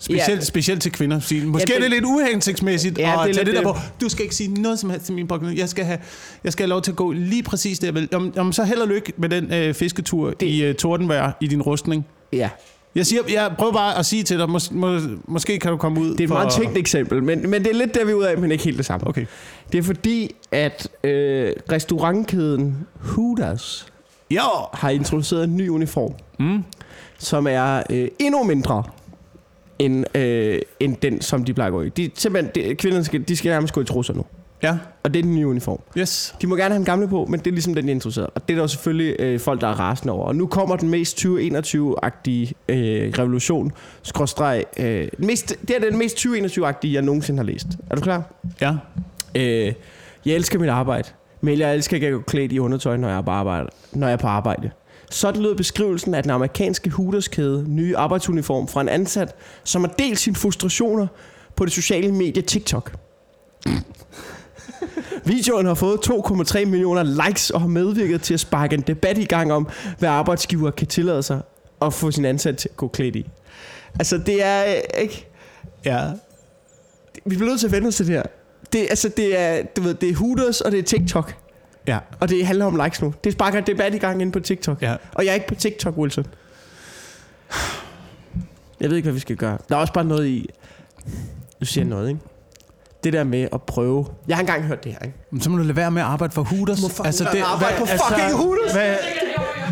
Specielt, 0.02 0.40
Ja. 0.40 0.44
specielt 0.46 0.82
til 0.82 0.92
kvinder. 0.92 1.16
Måske 1.16 1.42
Ja, 1.44 1.56
det- 1.66 1.76
er 1.76 1.80
det 1.80 1.90
lidt 1.90 2.06
uhensigtsmæssigt 2.06 2.98
Ja, 2.98 3.04
ja, 3.10 3.12
det 3.12 3.18
er 3.20 3.24
at 3.30 3.36
tage 3.36 3.46
det 3.46 3.54
der 3.56 3.64
på. 3.64 3.76
Du 4.02 4.10
skal 4.10 4.24
ikke 4.24 4.36
sige 4.36 4.62
noget 4.62 4.80
som 4.80 4.90
helst 4.90 5.06
til 5.06 5.16
min 5.16 5.28
påklædning. 5.28 5.60
Jeg 5.60 5.70
skal 5.70 5.86
have, 5.86 6.00
jeg 6.44 6.52
skal 6.54 6.64
have 6.64 6.70
lov 6.70 6.82
til 6.82 6.92
at 6.92 6.96
gå 6.98 7.12
lige 7.12 7.44
præcis 7.44 7.80
det, 7.80 7.88
jeg 7.88 7.96
vil. 7.96 8.10
Om, 8.14 8.34
om 8.38 8.52
så 8.54 8.64
held 8.64 8.80
og 8.80 8.88
lykke 8.88 9.14
med 9.18 9.30
den 9.30 9.54
øh, 9.54 9.74
fisketur 9.74 10.30
Det- 10.30 10.40
det. 10.40 10.46
i 10.48 10.64
øh, 10.64 10.76
tordenvejr 10.76 11.32
i 11.42 11.48
din 11.48 11.62
rustning. 11.62 12.06
Ja, 12.34 12.50
Jeg, 13.00 13.06
siger, 13.06 13.22
jeg 13.30 13.52
prøver 13.58 13.74
bare 13.74 13.98
at 13.98 14.06
sige 14.06 14.24
til 14.24 14.38
dig, 14.40 14.50
mås, 14.50 14.72
må, 14.72 15.00
måske 15.26 15.60
kan 15.60 15.72
du 15.72 15.78
komme 15.78 16.02
ud 16.02 16.10
det 16.12 16.20
er 16.20 16.24
et 16.24 16.28
for... 16.28 16.36
meget 16.36 16.52
tænkt 16.54 16.78
eksempel, 16.78 17.24
men, 17.24 17.50
men 17.50 17.64
det 17.64 17.72
er 17.72 17.76
lidt 17.76 17.96
der, 17.96 18.06
vi 18.06 18.12
er 18.12 18.16
ude 18.16 18.30
af, 18.30 18.38
men 18.38 18.52
ikke 18.52 18.64
helt 18.64 18.78
det 18.78 18.86
samme. 18.86 19.08
Okay. 19.08 19.26
Det 19.72 19.78
er 19.78 19.84
fordi, 19.84 20.36
at 20.52 20.88
øh, 21.04 21.54
restaurantkæden 21.72 22.78
Hooters 23.00 23.88
Jo! 24.32 24.42
har 24.74 24.90
introduceret 24.90 25.44
en 25.44 25.58
ny 25.58 25.70
uniform, 25.70 26.14
Mm. 26.40 26.64
som 27.18 27.48
er 27.50 27.84
øh, 27.90 28.08
endnu 28.20 28.44
mindre 28.44 28.84
end, 29.80 30.18
øh, 30.18 30.62
end 30.80 30.96
den, 31.02 31.22
som 31.22 31.44
de 31.46 31.54
plejer 31.54 31.68
at 31.68 31.74
gå 31.74 31.82
i. 31.82 31.90
De, 31.90 32.10
simpelthen, 32.16 32.70
de, 32.70 32.76
kvinderne 32.76 33.06
skal, 33.06 33.28
de 33.28 33.36
skal 33.36 33.50
nærmest 33.50 33.74
gå 33.74 33.82
i 33.82 33.86
trusser 33.86 34.14
nu. 34.14 34.26
Ja, 34.64 34.78
Og 35.04 35.14
det 35.14 35.20
er 35.20 35.24
den 35.24 35.36
nye 35.36 35.48
uniform. 35.48 35.80
yes. 35.98 36.36
De 36.42 36.48
må 36.48 36.56
gerne 36.56 36.70
have 36.70 36.78
den 36.78 36.86
gamle 36.86 37.08
på, 37.08 37.26
men 37.26 37.40
det 37.40 37.48
er 37.48 37.52
ligesom 37.52 37.76
den, 37.76 37.84
de 37.86 37.90
er 37.90 37.96
introduceret. 37.96 38.28
Og 38.36 38.48
det 38.48 38.54
er 38.54 38.56
der 38.58 38.64
jo 38.64 38.68
selvfølgelig 38.68 39.16
øh, 39.20 39.40
folk, 39.40 39.62
der 39.62 39.68
er 39.68 39.80
rasende 39.80 40.14
over. 40.14 40.26
Og 40.26 40.36
nu 40.36 40.48
kommer 40.48 40.76
den 40.76 40.90
mest 40.90 41.26
2021-agtige 41.26 42.54
øh, 42.70 43.14
revolution, 43.20 43.72
skråstreg. 44.04 44.64
Øh, 44.78 45.08
mest, 45.18 45.56
det 45.68 45.76
er 45.76 45.80
den 45.90 45.98
mest 45.98 46.26
2021-agtige, 46.26 46.94
jeg 46.94 47.02
nogensinde 47.02 47.38
har 47.40 47.46
læst. 47.46 47.68
Er 47.90 47.96
du 47.96 48.02
klar? 48.02 48.34
Ja. 48.62 48.76
Øh, 49.36 49.74
jeg 50.26 50.36
elsker 50.36 50.60
mit 50.60 50.70
arbejde, 50.70 51.10
men 51.42 51.60
jeg 51.60 51.76
elsker 51.76 51.96
ikke 51.98 52.08
at 52.08 52.14
gå 52.14 52.22
klædt 52.22 52.52
i 52.52 52.60
undertøj, 52.60 52.98
når 52.98 53.08
jeg 53.10 53.18
er 53.18 53.22
på 53.22 53.32
arbejde. 53.32 53.68
Når 53.94 54.08
jeg 54.08 54.14
er 54.14 54.18
på 54.18 54.28
arbejde. 54.28 54.72
Sådan 55.12 55.42
lød 55.42 55.56
beskrivelsen 55.56 56.14
af 56.14 56.24
den 56.24 56.32
amerikanske 56.32 56.90
Hooters-kæde 56.90 57.66
nye 57.68 57.98
arbejdsuniform 57.98 58.68
fra 58.68 58.82
en 58.82 58.90
ansat, 58.90 59.36
som 59.64 59.82
har 59.84 59.92
delt 60.00 60.20
sine 60.20 60.36
frustrationer 60.36 61.08
på 61.56 61.66
det 61.66 61.74
sociale 61.74 62.12
medie 62.12 62.42
TikTok. 62.42 62.92
Videoen 65.26 65.66
har 65.66 65.74
fået 65.74 66.00
2,3 66.08 66.66
millioner 66.66 67.28
likes 67.28 67.50
og 67.50 67.62
har 67.62 67.68
medvirket 67.68 68.22
til 68.22 68.34
at 68.34 68.40
sparke 68.40 68.74
en 68.74 68.82
debat 68.82 69.18
i 69.18 69.26
gang 69.26 69.54
om, 69.54 69.68
hvad 70.00 70.10
arbejdsgiver 70.10 70.72
kan 70.72 70.88
tillade 70.88 71.24
sig 71.24 71.42
at 71.82 71.94
få 71.94 72.12
sin 72.12 72.26
ansat 72.26 72.58
til 72.58 72.70
at 72.70 72.78
gå 72.78 72.88
klædt 72.88 73.16
i. 73.16 73.30
Altså, 74.00 74.18
det 74.18 74.44
er 74.44 74.66
øh, 74.66 75.02
ikke... 75.02 75.28
Ja. 75.86 76.12
Vi 77.26 77.36
bliver 77.36 77.50
nødt 77.50 77.60
til 77.60 77.68
at 77.68 77.72
vende 77.72 77.88
os 77.88 77.96
til 77.96 78.08
det 78.08 78.16
her. 78.16 78.24
Det, 78.74 78.80
altså, 78.90 79.10
det 79.18 79.40
er, 79.40 79.64
du 79.76 79.82
ved, 79.82 79.94
det 79.94 80.10
er 80.10 80.16
Hooters, 80.16 80.62
og 80.62 80.72
det 80.72 80.80
er 80.80 80.84
TikTok. 80.84 81.36
Ja. 81.88 82.00
Og 82.20 82.30
det 82.30 82.46
handler 82.46 82.66
om 82.66 82.80
likes 82.84 83.02
nu. 83.02 83.14
Det 83.24 83.34
sparker 83.34 83.58
en 83.58 83.68
debat 83.68 83.96
i 83.96 83.98
gang 83.98 84.22
inde 84.22 84.32
på 84.32 84.40
TikTok. 84.40 84.82
Ja. 84.82 84.96
Og 85.14 85.26
jeg 85.26 85.32
er 85.32 85.36
ikke 85.36 85.48
på 85.48 85.56
TikTok, 85.56 85.98
Wilson. 85.98 86.26
Jeg 88.80 88.90
ved 88.90 88.98
ikke, 88.98 89.06
hvad 89.06 89.14
vi 89.14 89.20
skal 89.20 89.36
gøre. 89.36 89.58
Der 89.70 89.76
er 89.76 89.80
også 89.80 89.94
bare 89.94 90.06
noget 90.06 90.28
i... 90.28 90.50
Du 91.60 91.66
siger 91.66 91.86
noget, 91.86 92.10
ikke? 92.10 92.22
Det 93.04 93.14
der 93.14 93.24
med 93.24 93.48
at 93.54 93.62
prøve... 93.62 94.08
Jeg 94.28 94.36
har 94.38 94.42
engang 94.42 94.64
hørt 94.64 94.84
det 94.84 94.92
her, 94.92 95.00
ikke? 95.00 95.18
Men 95.32 95.42
Så 95.42 95.50
må 95.50 95.58
du 95.58 95.64
lade 95.64 95.76
være 95.76 95.92
med 95.92 96.02
at 96.02 96.08
arbejde 96.08 96.34
for 96.34 96.44
Hooters. 96.44 96.78
Du 96.80 96.88
må 96.88 97.04
med 97.04 97.40
at 97.40 97.46
arbejde 97.46 97.76
på 97.80 97.86
fucking 97.86 98.34
Hooters. 98.38 98.72
Hvad, 98.74 98.96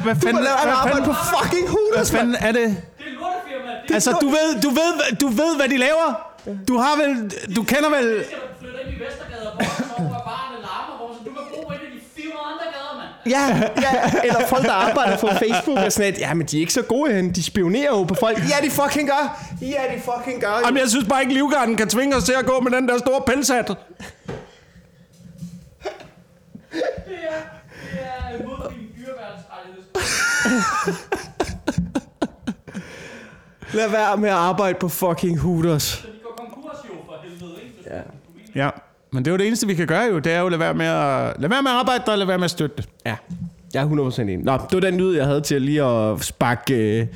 hvad 0.03 0.15
Du 0.15 0.19
må 0.19 0.27
fanden, 0.27 0.43
lade 0.43 0.43
være 0.43 0.43
med 0.43 0.43
at 0.43 0.61
hvad 0.61 0.73
arbejde 0.73 0.95
fanden, 0.95 1.09
på 1.09 1.15
fucking 1.33 1.65
hvad 1.67 1.75
Hooters, 1.75 2.13
mand! 2.13 2.19
fanden 2.19 2.35
er 2.47 2.51
det? 2.51 2.67
Det 2.67 3.05
er 3.07 3.19
lortefirma. 3.21 3.71
Det 3.87 3.93
Altså, 3.93 4.11
du 4.21 4.27
ved, 4.37 4.49
du 4.65 4.69
ved, 4.69 4.91
du 5.23 5.27
ved, 5.27 5.51
hvad 5.59 5.69
de 5.73 5.77
laver. 5.77 6.09
Du 6.67 6.77
har 6.77 6.93
vel, 7.01 7.31
du 7.55 7.63
kender 7.63 7.89
vel... 7.97 8.23
Ja, 13.29 13.61
ja, 13.81 14.11
eller 14.23 14.47
folk, 14.47 14.63
der 14.63 14.71
arbejder 14.71 15.17
på 15.17 15.27
Facebook 15.27 15.77
og 15.77 15.91
sådan 15.91 16.13
et, 16.13 16.19
ja, 16.19 16.33
men 16.33 16.47
de 16.47 16.57
er 16.57 16.61
ikke 16.61 16.73
så 16.73 16.81
gode 16.81 17.13
hen. 17.13 17.31
De 17.31 17.43
spionerer 17.43 17.89
jo 17.89 18.03
på 18.03 18.15
folk. 18.15 18.37
Ja, 18.37 18.65
de 18.65 18.71
fucking 18.71 19.09
gør. 19.09 19.45
Ja, 19.61 19.67
de 19.95 20.01
fucking 20.01 20.41
gør. 20.41 20.61
Jamen, 20.65 20.79
jeg 20.81 20.89
synes 20.89 21.05
bare 21.09 21.21
ikke, 21.21 21.33
Livgarden 21.33 21.77
kan 21.77 21.89
tvinge 21.89 22.15
os 22.15 22.23
til 22.23 22.33
at 22.39 22.45
gå 22.45 22.59
med 22.59 22.71
den 22.71 22.87
der 22.87 22.97
store 22.97 23.21
pelshat. 23.27 23.67
Det 23.67 23.75
er, 26.73 27.39
det 27.91 27.99
er 28.01 28.39
imod 28.43 28.71
min. 28.71 28.87
Lad 33.73 33.89
være 33.89 34.17
med 34.17 34.29
at 34.29 34.35
arbejde 34.35 34.77
på 34.79 34.89
fucking 34.89 35.39
Hooters. 35.39 35.83
Så 35.83 36.07
de 36.07 36.19
går 36.23 36.35
konkurs 36.53 36.77
jo 36.85 36.93
for 37.05 37.15
helvede, 37.23 37.55
ikke? 37.63 37.89
Ja. 38.55 38.63
Ja, 38.65 38.69
men 39.11 39.25
det 39.25 39.31
er 39.31 39.33
jo 39.33 39.37
det 39.37 39.47
eneste, 39.47 39.67
vi 39.67 39.73
kan 39.73 39.87
gøre 39.87 40.03
jo. 40.11 40.19
Det 40.19 40.33
er 40.33 40.39
jo 40.39 40.45
at 40.45 40.51
lade 40.51 40.59
være 40.59 40.73
med 40.73 40.85
at, 40.85 41.33
lade 41.39 41.51
være 41.51 41.61
med 41.63 41.71
at 41.71 41.77
arbejde 41.77 42.03
og 42.07 42.17
lade 42.17 42.27
være 42.27 42.37
med 42.37 42.45
at 42.45 42.51
støtte 42.51 42.75
det. 42.77 42.89
Ja, 43.05 43.15
jeg 43.73 43.83
er 43.83 44.11
100% 44.17 44.21
enig. 44.21 44.37
Nå, 44.37 44.53
det 44.53 44.73
var 44.73 44.79
den 44.79 44.97
lyd, 44.97 45.15
jeg 45.15 45.25
havde 45.25 45.41
til 45.41 45.61
lige 45.61 45.83
at 45.83 46.23
sparke 46.23 46.99
øh, 47.01 47.07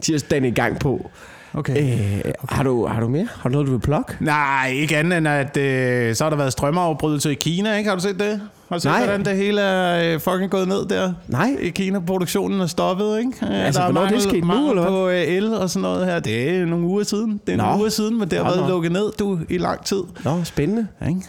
tirsdagen 0.00 0.44
i 0.44 0.50
gang 0.50 0.78
på. 0.78 1.10
Okay. 1.54 1.82
Øh, 1.82 2.18
okay. 2.18 2.32
Har, 2.48 2.62
du, 2.62 2.86
har 2.86 3.00
du 3.00 3.08
mere? 3.08 3.28
Har 3.34 3.48
du 3.48 3.52
noget, 3.52 3.66
du 3.66 3.72
vil 3.72 3.80
plukke? 3.80 4.16
Nej, 4.20 4.70
ikke 4.74 4.96
andet 4.96 5.18
end, 5.18 5.28
at 5.28 5.56
øh, 5.56 6.14
så 6.14 6.24
har 6.24 6.30
der 6.30 6.36
været 6.36 6.52
strømmeafbrydelse 6.52 7.32
i 7.32 7.34
Kina, 7.34 7.76
ikke? 7.76 7.88
Har 7.88 7.96
du 7.96 8.02
set 8.02 8.18
det? 8.18 8.40
Har 8.70 8.76
du 8.76 8.80
set, 8.80 8.90
Nej. 8.90 8.98
hvordan 9.04 9.24
det 9.24 9.36
hele 9.36 9.60
er 9.60 10.14
øh, 10.14 10.20
fucking 10.20 10.50
gået 10.50 10.68
ned 10.68 10.86
der? 10.86 11.12
Nej. 11.28 11.56
I 11.60 11.68
Kina, 11.68 11.98
produktionen 12.00 12.60
er 12.60 12.66
stoppet, 12.66 13.18
ikke? 13.18 13.32
Øh, 13.42 13.66
Altså, 13.66 13.80
der 13.80 13.86
er 13.86 13.88
er 13.88 13.92
det 13.92 14.02
mangel, 14.02 14.20
sket 14.20 14.40
nu, 14.40 14.46
mangel 14.46 14.68
eller 14.70 14.82
hvad? 14.82 14.90
på 14.90 15.08
øh, 15.08 15.22
el 15.36 15.54
og 15.54 15.70
sådan 15.70 15.82
noget 15.82 16.06
her. 16.06 16.20
Det 16.20 16.50
er 16.50 16.66
nogle 16.66 16.86
uger 16.86 17.02
siden. 17.04 17.40
Det 17.46 17.52
er 17.52 17.56
Nå. 17.56 17.62
nogle 17.62 17.78
uger 17.78 17.88
siden, 17.88 18.18
men 18.18 18.30
det 18.30 18.38
har 18.38 18.44
Nå, 18.44 18.50
været 18.50 18.62
nå. 18.62 18.68
lukket 18.68 18.92
ned, 18.92 19.12
du, 19.18 19.38
i 19.48 19.58
lang 19.58 19.84
tid. 19.84 20.02
Nå, 20.24 20.44
spændende. 20.44 20.86
Ikke? 21.08 21.20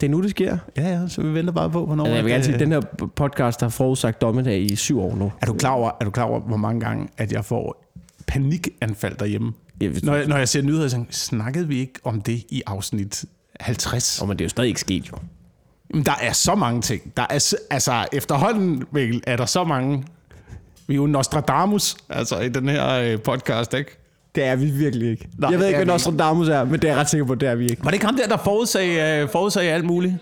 Det 0.00 0.02
er 0.06 0.10
nu, 0.10 0.22
det 0.22 0.30
sker. 0.30 0.58
Ja, 0.76 0.88
ja, 0.88 1.08
så 1.08 1.22
vi 1.22 1.34
venter 1.34 1.52
bare 1.52 1.70
på, 1.70 1.86
hvornår... 1.86 2.04
Altså, 2.04 2.14
jeg 2.16 2.24
vil 2.24 2.32
gerne 2.32 2.44
sige, 2.44 2.54
øh, 2.54 2.60
at 2.60 2.66
den 2.66 2.72
her 2.72 3.06
podcast 3.16 3.60
har 3.60 3.68
forudsagt 3.68 4.20
dommedag 4.20 4.60
i 4.62 4.76
syv 4.76 5.00
år 5.00 5.16
nu. 5.16 5.32
Er 5.42 5.46
du 5.46 5.52
klar 5.52 5.70
over, 5.70 5.90
er 6.00 6.04
du 6.04 6.10
klar 6.10 6.24
over 6.24 6.40
hvor 6.40 6.56
mange 6.56 6.80
gange, 6.80 7.08
at 7.18 7.32
jeg 7.32 7.44
får 7.44 7.84
panikanfald 8.26 9.16
derhjemme? 9.18 9.52
Ja, 9.80 9.86
du- 9.88 9.92
Når 10.02 10.14
jeg, 10.14 10.26
når 10.26 10.36
jeg 10.36 10.48
ser 10.48 10.62
nyheder, 10.62 10.88
så 10.88 11.04
snakkede 11.10 11.68
vi 11.68 11.78
ikke 11.78 11.92
om 12.04 12.20
det 12.20 12.42
i 12.50 12.62
afsnit 12.66 13.24
50? 13.60 14.22
Åh, 14.22 14.28
men 14.28 14.36
det 14.38 14.44
er 14.44 14.46
jo 14.46 14.48
stadig 14.48 14.68
ikke 14.68 14.80
sket, 14.80 15.08
jo. 15.12 15.16
Jamen, 15.90 16.06
der 16.06 16.14
er 16.20 16.32
så 16.32 16.54
mange 16.54 16.82
ting. 16.82 17.16
Der 17.16 17.22
er, 17.22 17.54
altså, 17.70 18.06
efterhånden, 18.12 18.84
Mikkel, 18.90 19.22
er 19.26 19.36
der 19.36 19.46
så 19.46 19.64
mange... 19.64 20.04
Vi 20.86 20.94
er 20.94 20.96
jo 20.96 21.06
Nostradamus, 21.06 21.96
altså, 22.08 22.40
i 22.40 22.48
den 22.48 22.68
her 22.68 22.88
øh, 22.88 23.20
podcast, 23.20 23.74
ikke? 23.74 23.98
Det 24.34 24.44
er 24.44 24.56
vi 24.56 24.70
virkelig 24.70 25.10
ikke. 25.10 25.28
Nej, 25.38 25.50
jeg 25.50 25.58
ved 25.58 25.66
ikke, 25.66 25.78
hvad 25.78 25.86
Nostradamus 25.86 26.48
er, 26.48 26.64
men 26.64 26.74
det 26.74 26.84
er 26.84 26.88
jeg 26.88 26.96
ret 27.00 27.10
sikker 27.10 27.26
på, 27.26 27.34
det 27.34 27.48
er 27.48 27.54
vi 27.54 27.64
ikke. 27.64 27.84
Var 27.84 27.90
det 27.90 27.94
ikke 27.94 28.06
ham 28.06 28.16
der, 28.16 28.28
der 28.28 28.36
forudsagde, 28.36 29.22
øh, 29.22 29.28
forudsagde 29.28 29.70
alt 29.70 29.84
muligt? 29.84 30.14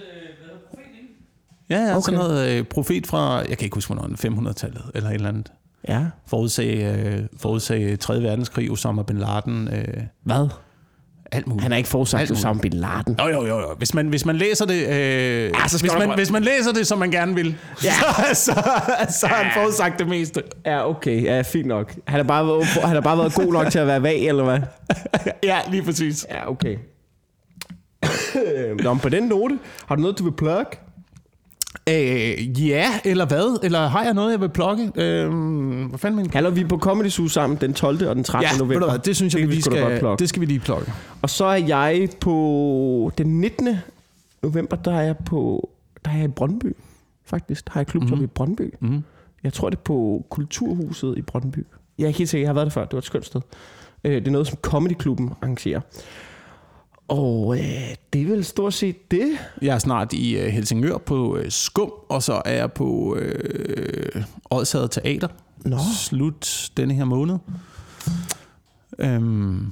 Ja, 1.70 1.76
ja, 1.78 1.96
okay. 1.96 2.04
sådan 2.04 2.20
noget 2.20 2.58
øh, 2.58 2.64
profet 2.64 3.06
fra, 3.06 3.36
jeg 3.38 3.58
kan 3.58 3.64
ikke 3.64 3.74
huske, 3.74 3.94
hvornår, 3.94 4.50
500-tallet, 4.50 4.82
eller 4.94 5.10
et 5.10 5.14
eller 5.14 5.28
andet. 5.28 5.52
Ja. 5.88 6.04
Forudsagde, 6.26 7.04
øh, 7.06 7.26
forudsagde 7.40 7.96
3. 7.96 8.22
verdenskrig, 8.22 8.70
Osama 8.70 9.02
Bin 9.02 9.18
Laden, 9.18 9.68
øh, 9.68 10.02
Hvad? 10.22 10.48
Alt 11.34 11.46
muligt. 11.46 11.62
Han 11.62 11.70
har 11.70 11.78
ikke 11.78 11.88
muligt. 11.88 12.30
Osama 12.30 12.60
Bin 12.60 12.72
Laden. 12.72 13.16
Jo, 13.20 13.28
jo, 13.28 13.46
jo, 13.46 13.60
jo. 13.60 13.74
Hvis 13.78 13.94
man, 13.94 14.08
hvis 14.08 14.26
man 14.26 14.36
læser 14.36 14.66
det, 14.66 14.88
øh, 14.88 15.50
Ja, 15.60 15.68
så 15.68 15.80
hvis, 15.80 15.92
man, 15.98 16.14
hvis 16.14 16.30
man 16.30 16.42
læser 16.42 16.72
det, 16.72 16.86
som 16.86 16.98
man 16.98 17.10
gerne 17.10 17.34
vil, 17.34 17.56
ja. 17.84 17.90
så, 18.34 18.44
så, 18.44 18.52
så 19.20 19.26
har 19.26 19.42
han 19.44 19.52
forudsagt 19.54 19.98
det 19.98 20.08
meste. 20.08 20.42
Ja, 20.66 20.88
okay. 20.88 21.24
Ja, 21.24 21.42
fint 21.42 21.66
nok. 21.66 21.94
Han 22.06 22.16
har 22.16 22.24
bare 22.24 22.46
været, 22.46 22.64
han 22.66 22.94
har 22.94 23.00
bare 23.00 23.18
været 23.18 23.34
god 23.34 23.52
nok 23.52 23.70
til 23.70 23.78
at 23.78 23.86
være 23.86 24.02
vag, 24.02 24.26
eller 24.26 24.44
hvad? 24.44 24.58
ja, 25.50 25.58
lige 25.70 25.82
præcis. 25.82 26.26
Ja, 26.30 26.50
okay. 26.50 26.76
Nå, 28.84 28.92
men 28.92 29.00
på 29.00 29.08
den 29.08 29.22
note, 29.22 29.58
har 29.86 29.94
du 29.94 30.00
noget, 30.02 30.18
du 30.18 30.24
vil 30.24 30.32
plukke? 30.32 30.78
Øh, 31.88 32.68
ja, 32.68 32.86
eller 33.04 33.26
hvad? 33.26 33.58
Eller 33.64 33.86
har 33.88 34.04
jeg 34.04 34.14
noget, 34.14 34.32
jeg 34.32 34.40
vil 34.40 34.48
plukke? 34.48 34.92
Øh, 34.96 35.30
hvad 35.88 35.98
fanden. 35.98 36.30
Hallo, 36.30 36.48
vi 36.50 36.60
er 36.60 36.68
på 36.68 36.78
Comedy 36.78 37.08
Zoo 37.08 37.28
sammen 37.28 37.58
den 37.60 37.74
12. 37.74 38.08
og 38.08 38.16
den 38.16 38.24
13. 38.24 38.50
Ja, 38.52 38.58
november. 38.58 38.88
hvad, 38.90 38.98
det 38.98 39.16
synes 39.16 39.34
jeg, 39.34 39.40
Det 39.42 39.48
vi 39.50 39.54
vi 39.54 39.60
skal, 39.60 40.16
det 40.18 40.28
skal 40.28 40.40
vi 40.40 40.46
lige 40.46 40.60
plukke. 40.60 40.92
Og 41.22 41.30
så 41.30 41.44
er 41.44 41.54
jeg 41.56 42.08
på 42.20 43.12
den 43.18 43.40
19. 43.40 43.68
november, 44.42 44.76
der 44.76 44.92
er 44.94 45.02
jeg 45.02 45.16
på 45.26 45.68
der 46.04 46.10
er 46.10 46.16
jeg 46.16 46.24
i 46.24 46.28
Brøndby. 46.28 46.76
Faktisk, 47.26 47.64
der 47.66 47.72
har 47.72 47.80
jeg 47.80 47.86
Mhm. 47.94 48.04
mm-hmm. 48.04 48.24
i 48.24 48.26
Brøndby. 48.26 48.74
Mm. 48.80 49.02
Jeg 49.44 49.52
tror, 49.52 49.70
det 49.70 49.76
er 49.76 49.82
på 49.82 50.24
Kulturhuset 50.30 51.14
i 51.18 51.22
Brøndby. 51.22 51.66
Jeg 51.98 52.04
er 52.04 52.08
ikke 52.08 52.18
helt 52.18 52.30
sikker, 52.30 52.42
jeg 52.42 52.48
har 52.48 52.54
været 52.54 52.64
der 52.66 52.70
før. 52.70 52.84
Det 52.84 52.92
var 52.92 52.98
et 52.98 53.04
skønt 53.04 53.26
sted. 53.26 53.40
Øh, 54.04 54.12
Det 54.14 54.26
er 54.26 54.30
noget, 54.32 54.46
som 54.46 54.58
Comedy-klubben 54.62 55.30
arrangerer. 55.42 55.80
Og 57.08 57.58
øh, 57.58 57.64
det 58.12 58.22
er 58.22 58.26
vel 58.26 58.44
stort 58.44 58.74
set 58.74 59.10
det. 59.10 59.30
Jeg 59.62 59.74
er 59.74 59.78
snart 59.78 60.12
i 60.12 60.36
øh, 60.38 60.46
Helsingør 60.46 60.98
på 60.98 61.36
øh, 61.36 61.50
Skum, 61.50 61.92
og 62.08 62.22
så 62.22 62.42
er 62.44 62.52
jeg 62.54 62.72
på 62.72 63.16
øh, 63.20 64.22
Odshavet 64.50 64.90
Teater. 64.90 65.28
Nå. 65.64 65.76
Slut 65.98 66.70
denne 66.76 66.94
her 66.94 67.04
måned. 67.04 67.38
Øhm, 68.98 69.66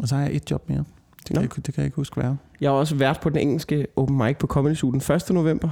og 0.00 0.08
så 0.08 0.14
har 0.16 0.22
jeg 0.22 0.36
et 0.36 0.50
job 0.50 0.68
mere. 0.68 0.78
Det 1.18 1.26
kan, 1.26 1.34
Nå. 1.34 1.40
jeg, 1.40 1.44
ikke- 1.44 1.54
det 1.66 1.74
kan 1.74 1.80
jeg 1.82 1.84
ikke 1.84 1.96
huske, 1.96 2.14
hvad 2.20 2.24
er. 2.30 2.36
Jeg 2.60 2.70
har 2.70 2.76
også 2.76 2.94
været 2.94 3.20
på 3.20 3.28
den 3.28 3.38
engelske 3.38 3.86
open 3.96 4.16
mic 4.18 4.36
på 4.38 4.46
Comedy 4.46 4.74
Zoo 4.74 4.90
den 4.90 5.14
1. 5.14 5.30
november. 5.30 5.68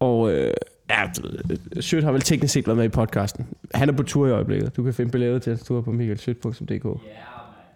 Og 0.00 0.32
øh, 0.32 0.52
ja, 0.90 1.02
Sødt 1.80 2.04
har 2.04 2.12
vel 2.12 2.20
teknisk 2.20 2.52
set 2.54 2.66
været 2.66 2.76
med 2.76 2.84
i 2.84 2.88
podcasten. 2.88 3.46
Han 3.74 3.88
er 3.88 3.92
på 3.92 4.02
tur 4.02 4.26
i 4.26 4.30
øjeblikket. 4.30 4.76
Du 4.76 4.82
kan 4.82 4.94
finde 4.94 5.10
billetter 5.10 5.38
til 5.38 5.50
hans 5.50 5.62
tur 5.66 5.80
på 5.80 5.92
michaelsødt.dk. 5.92 6.86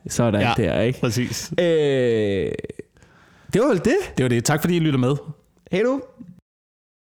Sådan 0.09 0.40
Ja. 0.40 0.52
der, 0.57 0.80
ikke? 0.80 1.00
Præcis. 1.00 1.52
Øh, 1.61 2.52
det 3.52 3.61
var 3.62 3.68
vel 3.68 3.78
det. 3.84 3.96
Det 4.16 4.22
var 4.22 4.28
det. 4.28 4.44
Tak 4.44 4.61
fordi 4.61 4.76
I 4.76 4.78
lytter 4.78 4.98
med. 4.98 5.16
Hej 5.72 5.82
du. 5.82 6.02